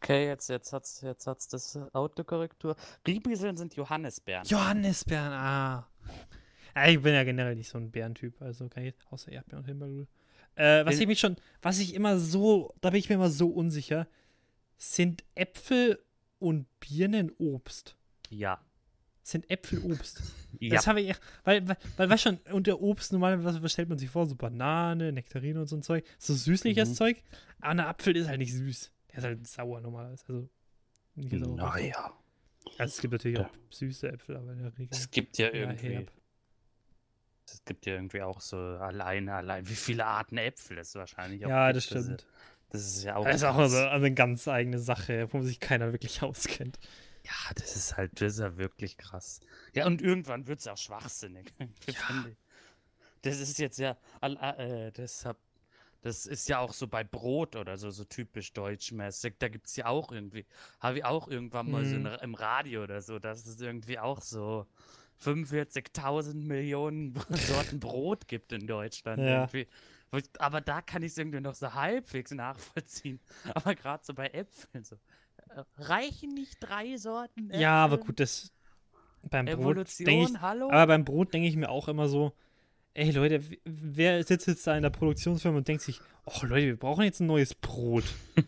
okay, 0.00 0.26
jetzt, 0.28 0.48
jetzt 0.48 0.72
hat's, 0.72 1.00
jetzt 1.02 1.26
hat's 1.26 1.48
das 1.48 1.78
Autokorrektur. 1.92 2.74
Ribieseln 3.06 3.56
sind 3.56 3.74
Johannisbeeren. 3.74 4.46
Johannisbeeren, 4.46 5.32
ah. 5.32 5.88
Ich 6.86 7.00
bin 7.00 7.14
ja 7.14 7.24
generell 7.24 7.54
nicht 7.54 7.68
so 7.68 7.78
ein 7.78 7.90
Bärentyp, 7.90 8.40
also 8.40 8.68
kann 8.68 8.84
ich, 8.84 8.94
außer 9.10 9.32
Erdbeeren 9.32 9.60
und 9.60 9.66
Himbeerlul. 9.66 10.06
Äh, 10.56 10.86
was 10.86 10.98
ich 10.98 11.06
mich 11.06 11.20
schon, 11.20 11.36
was 11.62 11.78
ich 11.78 11.94
immer 11.94 12.18
so, 12.18 12.74
da 12.80 12.90
bin 12.90 12.98
ich 12.98 13.08
mir 13.08 13.16
immer 13.16 13.30
so 13.30 13.48
unsicher, 13.48 14.06
sind 14.78 15.24
Äpfel 15.34 16.02
und 16.38 16.66
Birnen 16.80 17.30
Obst. 17.38 17.96
Ja. 18.30 18.60
Sind 19.26 19.50
Äpfel 19.50 19.80
Obst? 19.80 20.22
Ja. 20.60 20.76
Das 20.76 20.86
habe 20.86 21.00
ich 21.00 21.08
echt, 21.10 21.20
weil, 21.42 21.66
weil, 21.66 21.76
weil, 21.96 22.08
weißt 22.10 22.22
schon, 22.22 22.36
unter 22.52 22.80
Obst 22.80 23.12
normalerweise, 23.12 23.60
was 23.60 23.72
stellt 23.72 23.88
man 23.88 23.98
sich 23.98 24.08
vor? 24.08 24.24
So 24.24 24.36
Banane, 24.36 25.10
Nektarine 25.10 25.60
und 25.62 25.66
so 25.66 25.74
ein 25.74 25.82
Zeug. 25.82 26.04
So 26.16 26.32
süßliches 26.32 26.90
Mhm. 26.90 26.94
Zeug. 26.94 27.22
Aber 27.60 27.70
ein 27.70 27.80
Apfel 27.80 28.14
ist 28.16 28.28
halt 28.28 28.38
nicht 28.38 28.54
süß. 28.54 28.92
Der 29.10 29.18
ist 29.18 29.24
halt 29.24 29.44
sauer 29.48 29.80
normalerweise. 29.80 30.24
Also 30.28 30.48
auch 31.16 31.16
richtig. 31.16 31.40
Naja. 31.56 32.12
Also 32.78 32.84
es 32.94 33.00
gibt 33.00 33.12
natürlich 33.14 33.38
Ja. 33.38 33.46
auch 33.46 33.50
süße 33.70 34.12
Äpfel, 34.12 34.36
aber 34.36 34.52
in 34.52 34.58
der 34.62 34.78
Regel. 34.78 34.88
Es 34.92 35.10
gibt 35.10 35.38
ja 35.38 35.52
irgendwie. 35.52 35.88
herb. 35.88 36.12
Es 37.48 37.64
gibt 37.64 37.84
ja 37.86 37.94
irgendwie 37.94 38.22
auch 38.22 38.40
so 38.40 38.56
alleine, 38.56 39.34
allein, 39.34 39.68
wie 39.68 39.74
viele 39.74 40.06
Arten 40.06 40.38
Äpfel 40.38 40.78
es 40.78 40.94
wahrscheinlich 40.94 41.44
auch 41.46 41.50
Ja, 41.50 41.66
gibt. 41.72 41.76
das 41.78 41.84
stimmt. 41.86 42.20
ist, 42.22 42.26
das 42.70 42.80
ist 42.82 43.02
ja 43.04 43.16
auch. 43.16 43.24
Das 43.24 43.36
ist 43.36 43.44
auch 43.44 43.56
also 43.56 43.76
eine 43.78 44.14
ganz 44.14 44.46
eigene 44.46 44.78
Sache, 44.78 45.26
wo 45.32 45.40
sich 45.42 45.58
keiner 45.58 45.90
wirklich 45.90 46.22
auskennt. 46.22 46.78
Ja, 47.26 47.54
das 47.56 47.74
ist 47.74 47.96
halt, 47.96 48.12
das 48.20 48.34
ist 48.34 48.38
ja 48.38 48.56
wirklich 48.56 48.96
krass. 48.96 49.40
Ja, 49.74 49.86
und 49.86 50.00
irgendwann 50.00 50.46
wird 50.46 50.60
es 50.60 50.68
auch 50.68 50.78
schwachsinnig. 50.78 51.52
ich. 51.86 51.96
Das 53.22 53.40
ist 53.40 53.58
jetzt 53.58 53.78
ja, 53.78 53.96
äh, 54.22 54.92
deshalb, 54.92 55.36
das 56.02 56.26
ist 56.26 56.48
ja 56.48 56.60
auch 56.60 56.72
so 56.72 56.86
bei 56.86 57.02
Brot 57.02 57.56
oder 57.56 57.76
so, 57.76 57.90
so 57.90 58.04
typisch 58.04 58.52
deutschmäßig. 58.52 59.34
Da 59.40 59.48
gibt 59.48 59.66
es 59.66 59.74
ja 59.74 59.86
auch 59.86 60.12
irgendwie, 60.12 60.46
habe 60.78 60.98
ich 60.98 61.04
auch 61.04 61.26
irgendwann 61.26 61.68
mal 61.70 61.84
so 61.84 61.96
Mhm. 61.96 62.06
in, 62.06 62.14
im 62.14 62.34
Radio 62.34 62.84
oder 62.84 63.02
so, 63.02 63.18
dass 63.18 63.44
es 63.46 63.60
irgendwie 63.60 63.98
auch 63.98 64.20
so 64.22 64.66
45.000 65.20 66.34
Millionen 66.34 67.14
Sorten 67.30 67.80
Brot 67.80 68.28
gibt 68.28 68.52
in 68.52 68.66
Deutschland. 68.66 69.20
Ja. 69.20 69.48
Irgendwie. 69.50 69.66
Aber 70.38 70.60
da 70.60 70.80
kann 70.80 71.02
ich 71.02 71.12
es 71.12 71.18
irgendwie 71.18 71.40
noch 71.40 71.54
so 71.54 71.74
halbwegs 71.74 72.30
nachvollziehen. 72.30 73.18
Aber 73.54 73.74
gerade 73.74 74.04
so 74.04 74.14
bei 74.14 74.28
Äpfeln 74.28 74.84
so. 74.84 74.96
Reichen 75.76 76.34
nicht 76.34 76.58
drei 76.60 76.96
Sorten? 76.96 77.50
Ja, 77.50 77.84
aber 77.84 77.98
Äpfel? 77.98 77.98
gut, 77.98 78.20
das 78.20 78.52
beim 79.30 79.50
Brot 79.50 79.80
Evolution, 79.80 80.06
denke 80.06 80.24
ich, 80.24 80.40
hallo? 80.42 80.68
aber 80.68 80.88
beim 80.88 81.04
Brot 81.04 81.34
denke 81.34 81.48
ich 81.48 81.56
mir 81.56 81.70
auch 81.70 81.88
immer 81.88 82.08
so, 82.08 82.32
ey 82.94 83.10
Leute, 83.12 83.42
wer 83.64 84.24
sitzt 84.24 84.48
jetzt 84.48 84.66
da 84.66 84.76
in 84.76 84.82
der 84.82 84.90
Produktionsfirma 84.90 85.58
und 85.58 85.68
denkt 85.68 85.82
sich, 85.82 86.02
oh 86.26 86.46
Leute, 86.46 86.66
wir 86.68 86.78
brauchen 86.78 87.04
jetzt 87.04 87.20
ein 87.20 87.26
neues 87.28 87.54
Brot. 87.54 88.04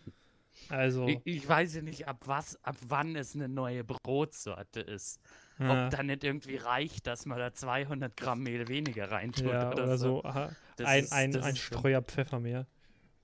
Also, 0.69 1.23
Ich, 1.23 1.23
ich 1.25 1.49
weiß 1.49 1.75
ja 1.77 1.83
nicht, 1.83 2.07
ab 2.07 2.23
was, 2.27 2.63
ab 2.65 2.77
wann 2.83 3.17
es 3.17 3.35
eine 3.35 3.49
neue 3.49 3.85
Brotsorte 3.85 4.81
ist. 4.81 5.21
ja, 5.59 5.67
Ob 5.67 5.91
dann 5.91 6.07
nicht 6.07 6.25
irgendwie 6.25 6.57
reicht, 6.57 7.07
dass 7.07 7.27
man 7.27 7.39
da 7.39 7.53
200 7.55 8.17
Gramm 8.17 8.43
Mehl 8.43 8.69
weniger 8.69 9.11
reintut 9.11 9.45
ja, 9.53 9.69
oder, 9.73 9.85
oder 9.85 9.99
so. 9.99 10.25
aha, 10.25 10.57
ein, 10.83 11.05
ist- 11.05 11.13
ein, 11.13 11.41
ein 11.41 11.57
Streuer 11.57 12.03
Pfeffer 12.03 12.41
mehr. 12.41 12.67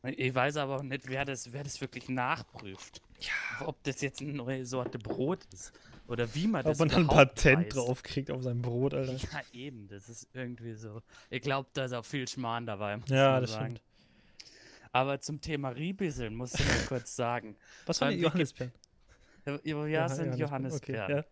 Ich 0.04 0.32
weiß 0.34 0.56
aber 0.58 0.76
auch 0.76 0.82
nicht, 0.82 1.08
wer 1.08 1.24
das, 1.24 1.52
wer 1.52 1.64
das 1.64 1.80
wirklich 1.80 2.08
nachprüft. 2.08 3.02
Ja, 3.20 3.66
Ob 3.66 3.82
das 3.84 4.00
jetzt 4.00 4.20
eine 4.20 4.32
neue 4.32 4.66
Sorte 4.66 4.98
Brot 4.98 5.44
ist. 5.52 5.72
Oder 6.06 6.34
wie 6.34 6.46
man 6.46 6.60
ob 6.60 6.72
das 6.72 6.78
man 6.78 6.88
dann 6.88 7.02
ein 7.02 7.06
Patent 7.08 7.66
weiß. 7.66 7.74
drauf 7.74 8.02
kriegt 8.02 8.30
auf 8.30 8.42
sein 8.42 8.60
Brot, 8.60 8.92
Alter. 8.92 9.14
Ja, 9.14 9.40
eben, 9.52 9.88
das 9.88 10.08
ist 10.08 10.28
irgendwie 10.34 10.74
so. 10.74 11.00
Ich 11.30 11.40
glaube, 11.40 11.68
da 11.72 11.86
ist 11.86 11.92
auch 11.92 12.04
viel 12.04 12.28
Schmarrn 12.28 12.66
dabei. 12.66 12.96
Muss 12.98 13.08
Ja, 13.08 13.32
man 13.32 13.40
das 13.42 13.52
sagen. 13.52 13.64
stimmt. 13.76 13.82
Aber 14.92 15.20
zum 15.20 15.40
Thema 15.40 15.70
Riebisseln 15.70 16.34
muss 16.34 16.54
ich 16.54 16.64
mal 16.66 16.84
kurz 16.88 17.16
sagen. 17.16 17.56
Was 17.86 18.00
war 18.00 18.10
die 18.10 18.18
Johannisbeeren? 18.18 18.72
Ja, 19.46 19.86
ja, 19.86 20.08
sind 20.08 20.36
Johannisbeeren. 20.36 21.04
Okay, 21.04 21.16
ja. 21.16 21.24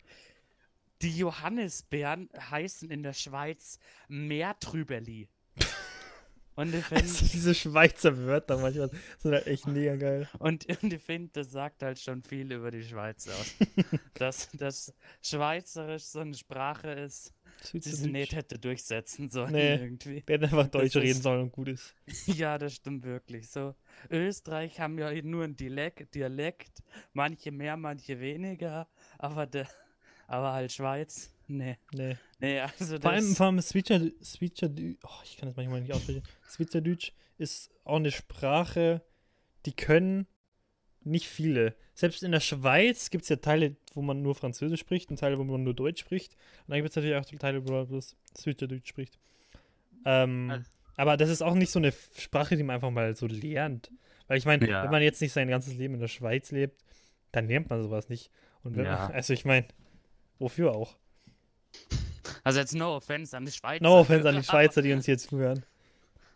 Die 1.03 1.17
Johannisbeeren 1.19 2.29
heißen 2.51 2.91
in 2.91 3.03
der 3.03 3.13
Schweiz 3.13 3.79
Meertrüberli. 4.09 5.29
Und 6.55 6.75
ich 6.75 6.85
Also 6.91 7.07
finde, 7.15 7.31
diese 7.33 7.55
Schweizer 7.55 8.17
Wörter 8.27 8.59
manchmal 8.59 8.91
sind 9.19 9.33
halt 9.33 9.47
echt 9.47 9.67
mega 9.67 9.97
geil. 9.97 10.29
und, 10.39 10.67
und 10.83 10.93
ich 10.93 11.03
find, 11.03 11.37
das 11.37 11.51
sagt 11.51 11.83
halt 11.83 11.99
schon 11.99 12.23
viel 12.23 12.53
über 12.53 12.71
die 12.71 12.83
Schweiz 12.85 13.27
aus. 13.29 13.55
dass, 14.15 14.51
dass 14.53 14.95
Schweizerisch 15.23 16.05
so 16.05 16.19
eine 16.21 16.35
Sprache 16.35 16.89
ist, 16.91 17.33
die 17.73 17.81
sie 17.81 18.11
nicht 18.11 18.35
hätte 18.35 18.59
durchsetzen 18.59 19.31
sollen 19.31 19.53
Nee. 19.53 19.75
irgendwie. 19.77 20.23
Werden 20.27 20.45
einfach 20.45 20.69
Deutsch 20.69 20.97
ist- 20.97 21.03
reden 21.03 21.23
sollen 21.23 21.43
und 21.43 21.53
gut 21.53 21.69
ist. 21.69 21.95
Ja, 22.27 22.59
das 22.59 22.75
stimmt 22.75 23.05
wirklich. 23.05 23.49
So, 23.51 23.75
Österreich 24.11 24.79
haben 24.81 24.99
ja 24.99 25.11
nur 25.23 25.45
ein 25.45 25.57
Dialekt, 25.57 26.15
Dialekt, 26.15 26.83
manche 27.15 27.51
mehr, 27.51 27.77
manche 27.77 28.21
weniger, 28.21 28.89
aber 29.19 29.47
der, 29.47 29.67
aber 30.27 30.53
halt 30.53 30.73
Schweiz, 30.73 31.31
nee, 31.49 31.77
Nee. 31.93 32.17
nee, 32.41 32.61
also 32.61 32.99
Vor 32.99 33.11
allem, 33.11 33.35
vor 33.37 33.47
allem 33.47 33.61
Switcher, 33.61 34.01
Switcher, 34.23 34.69
oh, 35.05 35.09
ich 35.25 35.37
kann 35.37 35.49
das 35.49 35.57
manchmal 35.57 35.81
nicht 35.81 35.93
aussprechen. 35.93 36.23
Switcherdeutsch 36.49 37.13
ist 37.39 37.71
auch 37.85 37.97
eine 37.97 38.11
Sprache, 38.11 39.03
die 39.67 39.73
können 39.73 40.27
nicht 41.05 41.27
viele. 41.27 41.75
Selbst 41.95 42.23
in 42.23 42.33
der 42.33 42.41
Schweiz 42.41 43.11
gibt 43.11 43.25
es 43.25 43.29
ja 43.29 43.37
Teile, 43.37 43.77
wo 43.95 44.03
man 44.03 44.23
nur 44.23 44.35
Französisch 44.35 44.81
spricht 44.81 45.11
und 45.11 45.19
Teile, 45.19 45.39
wo 45.39 45.45
man 45.45 45.63
nur 45.63 45.75
Deutsch 45.75 46.01
spricht. 46.01 46.35
Und 46.67 46.71
dann 46.71 46.79
gibt 46.79 46.91
es 46.91 46.97
natürlich 46.97 47.17
auch 47.17 47.39
Teile, 47.39 47.67
wo 47.67 47.73
man 47.73 47.87
bloß 47.89 48.17
Switcherdeutsch 48.39 48.89
spricht. 48.89 49.19
Ähm, 50.05 50.51
Also- 50.51 50.71
aber 50.97 51.17
das 51.17 51.29
ist 51.31 51.43
auch 51.43 51.55
nicht 51.55 51.71
so 51.71 51.79
eine 51.79 51.93
Sprache, 52.17 52.57
die 52.57 52.63
man 52.63 52.75
einfach 52.77 52.91
mal 52.91 53.15
so 53.17 53.27
lernt. 53.27 53.91
Weil 54.29 54.39
ich 54.39 54.47
meine, 54.47 54.69
Ja. 54.69 54.85
wenn 54.85 54.91
man 54.91 55.03
jetzt 55.03 55.21
nicht 55.21 55.33
sein 55.33 55.49
ganzes 55.49 55.75
Leben 55.75 55.95
in 55.95 56.01
der 56.01 56.09
Schweiz 56.09 56.51
lebt, 56.53 56.83
dann 57.33 57.49
lernt 57.49 57.69
man 57.71 57.83
sowas 57.83 58.09
nicht. 58.09 58.31
Und 58.63 58.77
wenn 58.77 58.85
Ja. 58.85 58.97
man, 59.09 59.13
also 59.15 59.33
ich 59.33 59.45
meine, 59.45 59.67
wofür 60.39 60.73
auch? 60.75 60.97
Also 62.45 62.59
jetzt 62.61 62.75
no 62.75 62.97
offense 62.97 63.37
an 63.37 63.45
die 63.45 63.53
Schweizer. 63.53 63.83
No 63.83 64.01
offense 64.01 64.29
an 64.29 64.37
die 64.37 64.43
Schweizer, 64.47 64.83
die 64.83 64.93
uns 64.93 65.07
hier 65.07 65.19
zuhören. 65.19 65.65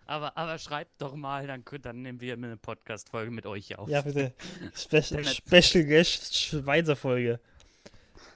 Aber, 0.09 0.37
aber 0.37 0.57
schreibt 0.59 1.03
doch 1.03 1.17
mal, 1.17 1.47
dann, 1.49 1.65
dann 1.83 2.03
nehmen 2.03 2.21
wir 2.21 2.35
eine 2.35 2.57
Podcast-Folge 2.57 3.31
mit 3.33 3.45
euch 3.45 3.77
auf. 3.77 3.89
Ja, 3.89 4.03
bitte. 4.03 4.33
Spe 4.75 5.03
Special 5.03 5.85
Guest 5.85 6.37
Schweizer 6.37 6.95
Folge 6.95 7.41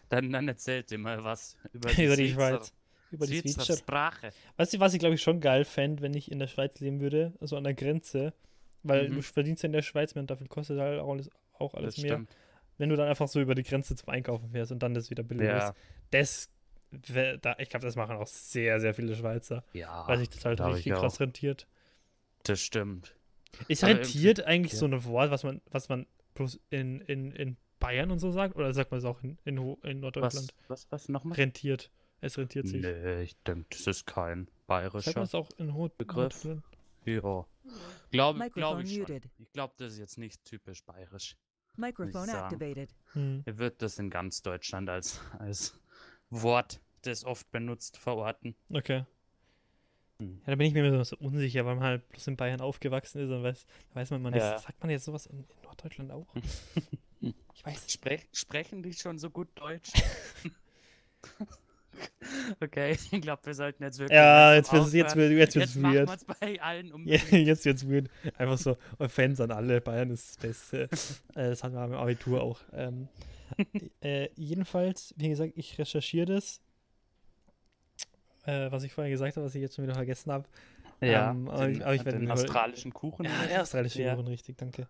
Dann, 0.08 0.32
dann 0.32 0.48
erzählt 0.48 0.90
ihr 0.90 0.98
mal 0.98 1.22
was 1.22 1.56
über 1.72 1.90
über 1.98 2.16
die 2.16 2.30
Schweizer- 2.32 2.56
Schweiz. 2.58 2.72
Über 3.12 3.26
die 3.26 3.38
Schweizer 3.40 3.64
Schweizer. 3.64 3.76
Sprache. 3.78 4.32
Weißt 4.56 4.74
du, 4.74 4.80
was 4.80 4.94
ich 4.94 4.98
glaube 5.00 5.14
ich 5.16 5.22
schon 5.22 5.40
geil 5.40 5.64
fände, 5.64 6.02
wenn 6.02 6.14
ich 6.14 6.30
in 6.30 6.38
der 6.40 6.46
Schweiz 6.48 6.78
leben 6.80 7.00
würde, 7.00 7.32
also 7.40 7.56
an 7.56 7.64
der 7.64 7.74
Grenze, 7.74 8.32
weil 8.82 9.08
Mhm. 9.08 9.14
du 9.16 9.22
verdienst 9.22 9.62
ja 9.62 9.66
in 9.68 9.72
der 9.72 9.82
Schweiz 9.82 10.14
mehr 10.14 10.22
und 10.22 10.30
dafür 10.30 10.48
kostet 10.48 10.78
halt 10.80 11.00
auch 11.00 11.10
alles, 11.12 11.28
auch 11.58 11.74
alles 11.74 11.94
Das 11.96 12.02
mehr. 12.02 12.12
stimmt. 12.14 12.30
Wenn 12.78 12.88
du 12.88 12.96
dann 12.96 13.08
einfach 13.08 13.28
so 13.28 13.40
über 13.40 13.54
die 13.54 13.62
Grenze 13.62 13.94
zum 13.94 14.08
Einkaufen 14.08 14.50
fährst 14.50 14.72
und 14.72 14.80
dann 14.82 14.94
das 14.94 15.10
wieder 15.10 15.22
billiger 15.22 15.50
Ja, 15.56 15.68
ist. 15.68 15.76
Das, 16.10 16.48
ich 16.92 17.68
glaube, 17.68 17.86
das 17.86 17.96
machen 17.96 18.16
auch 18.16 18.26
sehr, 18.26 18.80
sehr 18.80 18.94
viele 18.94 19.14
Schweizer, 19.14 19.64
ja, 19.72 20.06
weil 20.08 20.18
sich 20.18 20.30
das 20.30 20.44
halt 20.44 20.60
richtig 20.60 20.94
auch. 20.94 21.00
krass 21.00 21.20
rentiert. 21.20 21.66
das 22.44 22.60
stimmt. 22.60 23.14
Ist 23.68 23.84
rentiert 23.84 24.44
eigentlich 24.44 24.72
ja. 24.72 24.78
so 24.78 24.86
ein 24.86 25.04
Wort, 25.04 25.30
was 25.30 25.42
man, 25.42 25.60
was 25.70 25.88
man 25.88 26.06
bloß 26.34 26.60
in, 26.70 27.00
in, 27.02 27.32
in 27.32 27.56
Bayern 27.78 28.10
und 28.10 28.18
so 28.18 28.30
sagt? 28.30 28.56
Oder 28.56 28.72
sagt 28.72 28.90
man 28.90 28.98
es 28.98 29.04
auch 29.04 29.22
in, 29.22 29.38
in, 29.44 29.56
in 29.56 29.76
Was, 29.82 29.94
Norddeutschland? 30.00 30.54
was, 30.68 30.86
was 30.90 31.08
nochmal? 31.08 31.36
Rentiert. 31.36 31.90
Es 32.20 32.38
rentiert 32.38 32.68
sich. 32.68 32.82
Nee, 32.82 33.22
ich 33.22 33.36
denke, 33.42 33.66
das 33.70 33.86
ist 33.86 34.06
kein 34.06 34.46
Sagt 34.46 34.66
bayerischer 34.66 35.12
man 35.14 35.24
es 35.24 35.34
auch 35.34 35.48
in 35.56 35.74
Ho 35.74 35.90
Begriff. 35.96 36.46
Ja. 37.04 37.46
Glaube 38.10 38.50
glaub 38.50 38.80
ich 38.80 38.94
schon. 38.94 39.20
Ich 39.38 39.52
glaube, 39.52 39.74
das 39.78 39.94
ist 39.94 39.98
jetzt 39.98 40.18
nicht 40.18 40.44
typisch 40.44 40.84
bayerisch. 40.84 41.36
Microphone 41.76 42.26
sagen. 42.26 42.54
activated. 42.54 42.94
Hm. 43.12 43.42
Er 43.46 43.58
wird 43.58 43.80
das 43.80 43.98
in 43.98 44.10
ganz 44.10 44.42
Deutschland 44.42 44.90
als, 44.90 45.20
als 45.38 45.79
Wort, 46.30 46.80
das 47.02 47.24
oft 47.24 47.50
benutzt, 47.50 47.96
verorten. 47.98 48.54
Okay. 48.72 49.04
Hm. 50.18 50.40
Ja, 50.44 50.52
da 50.52 50.54
bin 50.56 50.66
ich 50.66 50.74
mir 50.74 50.86
immer 50.86 51.04
so 51.04 51.16
unsicher, 51.16 51.64
weil 51.64 51.76
man 51.76 51.84
halt 51.84 52.08
bloß 52.08 52.26
in 52.28 52.36
Bayern 52.36 52.60
aufgewachsen 52.60 53.22
ist 53.22 53.30
und 53.30 53.42
weiß, 53.42 53.66
da 53.90 54.00
weiß 54.00 54.10
man, 54.10 54.22
man 54.22 54.34
Ja. 54.34 54.54
ist, 54.56 54.64
sagt 54.64 54.80
man 54.80 54.90
jetzt 54.90 55.04
sowas 55.04 55.26
in, 55.26 55.38
in 55.40 55.62
Norddeutschland 55.62 56.12
auch? 56.12 56.26
ich 57.20 57.64
weiß. 57.66 57.90
Sprech, 57.92 58.26
sprechen 58.32 58.82
die 58.82 58.92
schon 58.92 59.18
so 59.18 59.30
gut 59.30 59.48
Deutsch? 59.56 59.92
okay, 62.60 62.92
ich 63.10 63.20
glaube, 63.20 63.44
wir 63.44 63.54
sollten 63.54 63.82
jetzt 63.82 63.98
wirklich. 63.98 64.16
Ja, 64.16 64.54
jetzt 64.54 64.72
jetzt 64.72 64.92
wird, 65.16 65.32
jetzt 65.32 65.54
wird's 65.54 65.54
Jetzt 65.54 65.76
machen 65.76 65.94
wir 65.94 66.06
weird. 66.06 66.16
es 66.20 66.24
bei 66.24 66.60
allen 66.62 66.92
unbedingt. 66.94 67.30
jetzt 67.32 67.64
wird's 67.64 67.88
weird. 67.88 68.08
Einfach 68.38 68.58
so, 68.58 68.76
Fans 69.08 69.40
an 69.40 69.50
alle, 69.50 69.80
Bayern 69.80 70.10
ist 70.10 70.30
das 70.30 70.36
Beste. 70.38 70.82
äh, 71.34 71.48
das 71.50 71.62
hatten 71.64 71.74
wir 71.74 71.84
im 71.84 71.94
Abitur 71.94 72.42
auch. 72.42 72.60
Ähm, 72.72 73.08
äh, 74.02 74.28
jedenfalls, 74.36 75.14
wie 75.16 75.28
gesagt, 75.28 75.52
ich 75.56 75.78
recherchiere 75.78 76.26
das. 76.26 76.60
Äh, 78.44 78.70
was 78.72 78.84
ich 78.84 78.92
vorher 78.92 79.10
gesagt 79.10 79.36
habe, 79.36 79.44
was 79.46 79.54
ich 79.54 79.60
jetzt 79.60 79.76
schon 79.76 79.84
wieder 79.84 79.94
vergessen 79.94 80.32
habe. 80.32 80.48
Ja, 81.00 81.30
Ähm, 81.30 81.48
aber 81.48 81.66
den, 81.66 81.72
ich- 81.76 81.82
aber 81.84 81.94
ich 81.94 82.02
den 82.02 82.30
australischen 82.30 82.92
Kuchen. 82.92 83.24
Ja, 83.24 83.30
oder 83.38 83.46
der 83.48 83.56
so? 83.56 83.62
australische 83.62 84.02
Ja. 84.02 84.14
Kuchen, 84.14 84.28
richtig, 84.28 84.56
danke. 84.58 84.88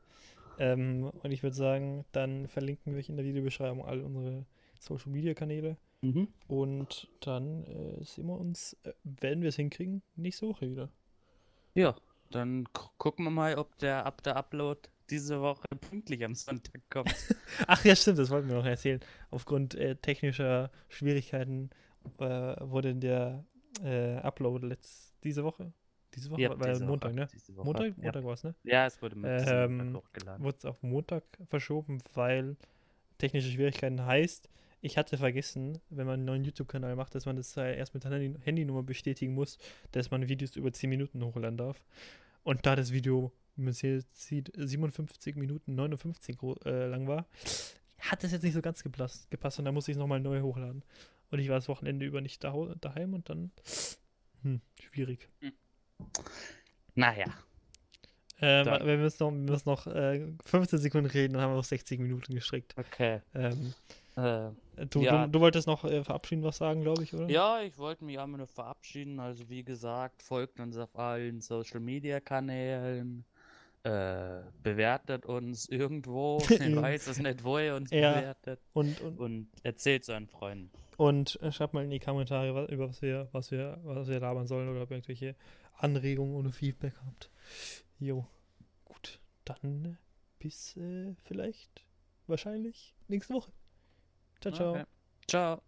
Ähm, 0.59 1.05
und 1.23 1.31
ich 1.33 1.43
würde 1.43 1.57
sagen, 1.57 2.05
dann 2.13 2.47
verlinken 2.49 2.93
wir 2.93 2.99
euch 3.01 3.09
in 3.09 3.17
der 3.17 3.25
Videobeschreibung 3.25 3.85
all 3.85 4.01
unsere 4.03 4.45
Social 4.79 5.11
Media 5.11 5.35
Kanäle. 5.35 5.77
Mhm. 6.03 6.29
Und 6.49 7.09
dann 7.21 7.65
äh, 7.65 8.03
sehen 8.05 8.27
wir 8.27 8.39
uns, 8.39 8.75
äh, 8.85 8.93
werden 9.05 9.43
wir 9.43 9.51
es 9.51 9.57
hinkriegen, 9.57 10.03
nächste 10.17 10.49
Woche 10.49 10.71
wieder. 10.71 10.89
Ja, 11.75 11.95
dann 12.31 12.65
gu- 12.73 12.89
gucken 12.99 13.25
wir 13.25 13.31
mal, 13.31 13.57
ob 13.59 13.77
der 13.79 14.07
ab 14.07 14.23
der 14.23 14.37
Upload 14.37 14.81
diese 15.11 15.41
Woche 15.41 15.67
pünktlich 15.81 16.25
am 16.25 16.35
Sonntag 16.35 16.81
kommt. 16.89 17.15
Ach 17.67 17.85
ja, 17.85 17.95
stimmt, 17.97 18.19
das 18.19 18.31
wollten 18.31 18.49
wir 18.49 18.57
noch 18.57 18.65
erzählen. 18.65 19.01
Aufgrund 19.31 19.75
äh, 19.75 19.97
technischer 19.97 20.71
Schwierigkeiten 20.89 21.71
äh, 22.19 22.25
wurde 22.61 22.95
der 22.95 23.45
äh, 23.83 24.17
Upload 24.17 24.67
letzt, 24.67 25.15
diese 25.25 25.45
Woche, 25.45 25.73
diese 26.15 26.31
Woche, 26.31 26.41
Ja, 26.43 26.51
war, 26.51 26.61
war 26.61 26.73
diese 26.73 26.85
Montag, 26.87 27.11
Woche, 27.11 27.17
ne? 27.21 27.29
Woche. 27.57 27.65
Montag, 27.67 27.87
Ja. 27.99 28.05
Montag 28.05 28.25
war 28.25 28.35
es, 28.35 28.45
ne? 28.45 28.55
Ja, 28.65 28.87
es 28.87 29.03
wurde 29.03 29.17
mit 29.17 29.31
Ähm, 29.47 29.77
Montag 29.93 30.03
hochgeladen. 30.05 30.45
Wurde 30.45 30.57
es 30.59 30.65
auf 30.65 30.83
Montag 30.83 31.25
verschoben, 31.49 31.99
weil 32.15 32.57
technische 33.19 33.51
Schwierigkeiten 33.51 34.05
heißt, 34.05 34.49
ich 34.81 34.97
hatte 34.97 35.19
vergessen, 35.19 35.79
wenn 35.91 36.07
man 36.07 36.15
einen 36.15 36.25
neuen 36.25 36.45
YouTube-Kanal 36.45 36.97
macht, 36.97 37.15
dass 37.15 37.27
man 37.27 37.37
das 37.37 37.57
erst 37.57 37.95
mit 37.95 38.05
Handy 38.05 38.35
Handynummer 38.43 38.83
bestätigen 38.83 39.35
muss, 39.35 39.59
dass 39.93 40.11
man 40.11 40.29
Videos 40.29 40.57
über 40.57 40.73
10 40.73 40.89
Minuten 40.91 41.23
hochladen 41.25 41.57
darf. 41.59 41.83
Und 42.43 42.65
da 42.67 42.77
das 42.77 42.91
Video, 42.93 43.33
wie 43.57 43.63
man 43.63 43.71
es 43.73 43.81
hier 43.81 44.03
sieht, 44.13 44.51
57 44.57 45.37
Minuten 45.37 45.75
59 45.75 46.39
gro- 46.39 46.59
äh, 46.65 46.87
lang 46.87 47.07
war, 47.07 47.27
hat 47.99 48.25
es 48.25 48.33
jetzt 48.33 48.43
nicht 48.43 48.55
so 48.55 48.63
ganz 48.63 48.83
gepasst, 48.83 49.31
gepasst 49.31 49.59
und 49.59 49.67
dann 49.67 49.75
musste 49.75 49.91
ich 49.91 49.97
es 49.97 50.01
nochmal 50.01 50.21
neu 50.21 50.41
hochladen. 50.41 50.83
Und 51.31 51.39
ich 51.39 51.49
war 51.49 51.57
das 51.57 51.69
Wochenende 51.69 52.07
über 52.07 52.21
nicht 52.23 52.43
da, 52.43 52.55
daheim 52.81 53.13
und 53.15 53.29
dann, 53.29 53.51
hm, 54.43 54.61
schwierig. 54.81 55.29
Naja. 56.95 57.27
Ähm, 58.43 58.67
wir 58.87 58.97
müssen 58.97 59.23
noch, 59.25 59.33
wir 59.33 59.39
müssen 59.53 59.69
noch 59.69 59.87
äh, 59.87 60.27
15 60.47 60.79
Sekunden 60.79 61.11
reden, 61.11 61.35
dann 61.35 61.43
haben 61.43 61.53
wir 61.53 61.59
auf 61.59 61.67
60 61.67 61.99
Minuten 62.01 62.35
gestrickt. 62.35 62.75
Okay. 62.79 63.21
Ähm, 63.35 63.75
Äh, 64.17 64.51
du, 64.91 65.03
Ja. 65.03 65.27
du, 65.27 65.33
du 65.33 65.41
wolltest 65.41 65.67
noch 65.69 65.85
äh, 65.85 66.03
verabschieden 66.03 66.43
was 66.43 66.57
sagen, 66.57 66.83
glaube 66.83 67.03
ich, 67.05 67.15
oder? 67.15 67.29
ja, 67.29 67.61
ich 67.63 67.79
wollte 67.79 68.05
mich 68.05 68.19
einmal 68.19 68.39
nur 68.39 68.47
verabschieden. 68.49 69.21
Also 69.21 69.49
wie 69.49 69.63
gesagt, 69.63 70.23
folgt 70.23 70.59
uns 70.59 70.77
auf 70.77 70.99
allen 70.99 71.41
Social 71.41 71.81
Media 71.81 72.19
Kanälen. 72.21 73.25
Äh, 73.83 74.41
bewertet 74.63 75.25
uns 75.27 75.69
irgendwo. 75.69 76.39
Ich 76.51 76.77
weiß 76.77 77.07
es 77.07 77.19
nicht, 77.19 77.45
wo 77.45 77.59
ihr 77.59 77.75
uns 77.77 77.91
Ja. 77.93 78.15
bewertet. 78.19 78.61
Und, 78.75 79.01
und, 79.01 79.19
Und 79.19 79.49
erzählt 79.63 80.07
euren 80.11 80.27
Freunden. 80.27 80.71
und 80.99 81.41
äh, 81.41 81.51
schreibt 81.51 81.73
mal 81.73 81.85
in 81.85 81.91
die 81.91 82.01
Kommentare, 82.01 82.55
was, 82.55 82.69
über 82.69 82.89
was 82.89 83.01
wir, 83.01 83.29
was 83.33 83.51
wir, 83.53 83.79
was 83.85 84.09
wir 84.09 84.21
labern 84.21 84.47
sollen 84.47 84.69
oder 84.69 84.83
ob 84.83 84.91
ihr 84.91 84.97
irgendwelche 84.97 85.35
Anregungen 85.79 86.35
oder 86.35 86.51
Feedback 86.51 86.93
habt. 87.07 87.31
Jo. 88.01 88.27
Gut. 88.85 89.21
Dann 89.45 89.85
äh, 89.85 89.97
bis 90.39 90.77
äh, 90.77 91.15
vielleicht, 91.25 91.85
wahrscheinlich 92.27 92.95
nächste 93.09 93.35
Woche. 93.35 93.53
Ciao, 94.41 94.53
ciao. 94.55 94.71
Okay. 94.75 94.85
Ciao. 95.29 95.63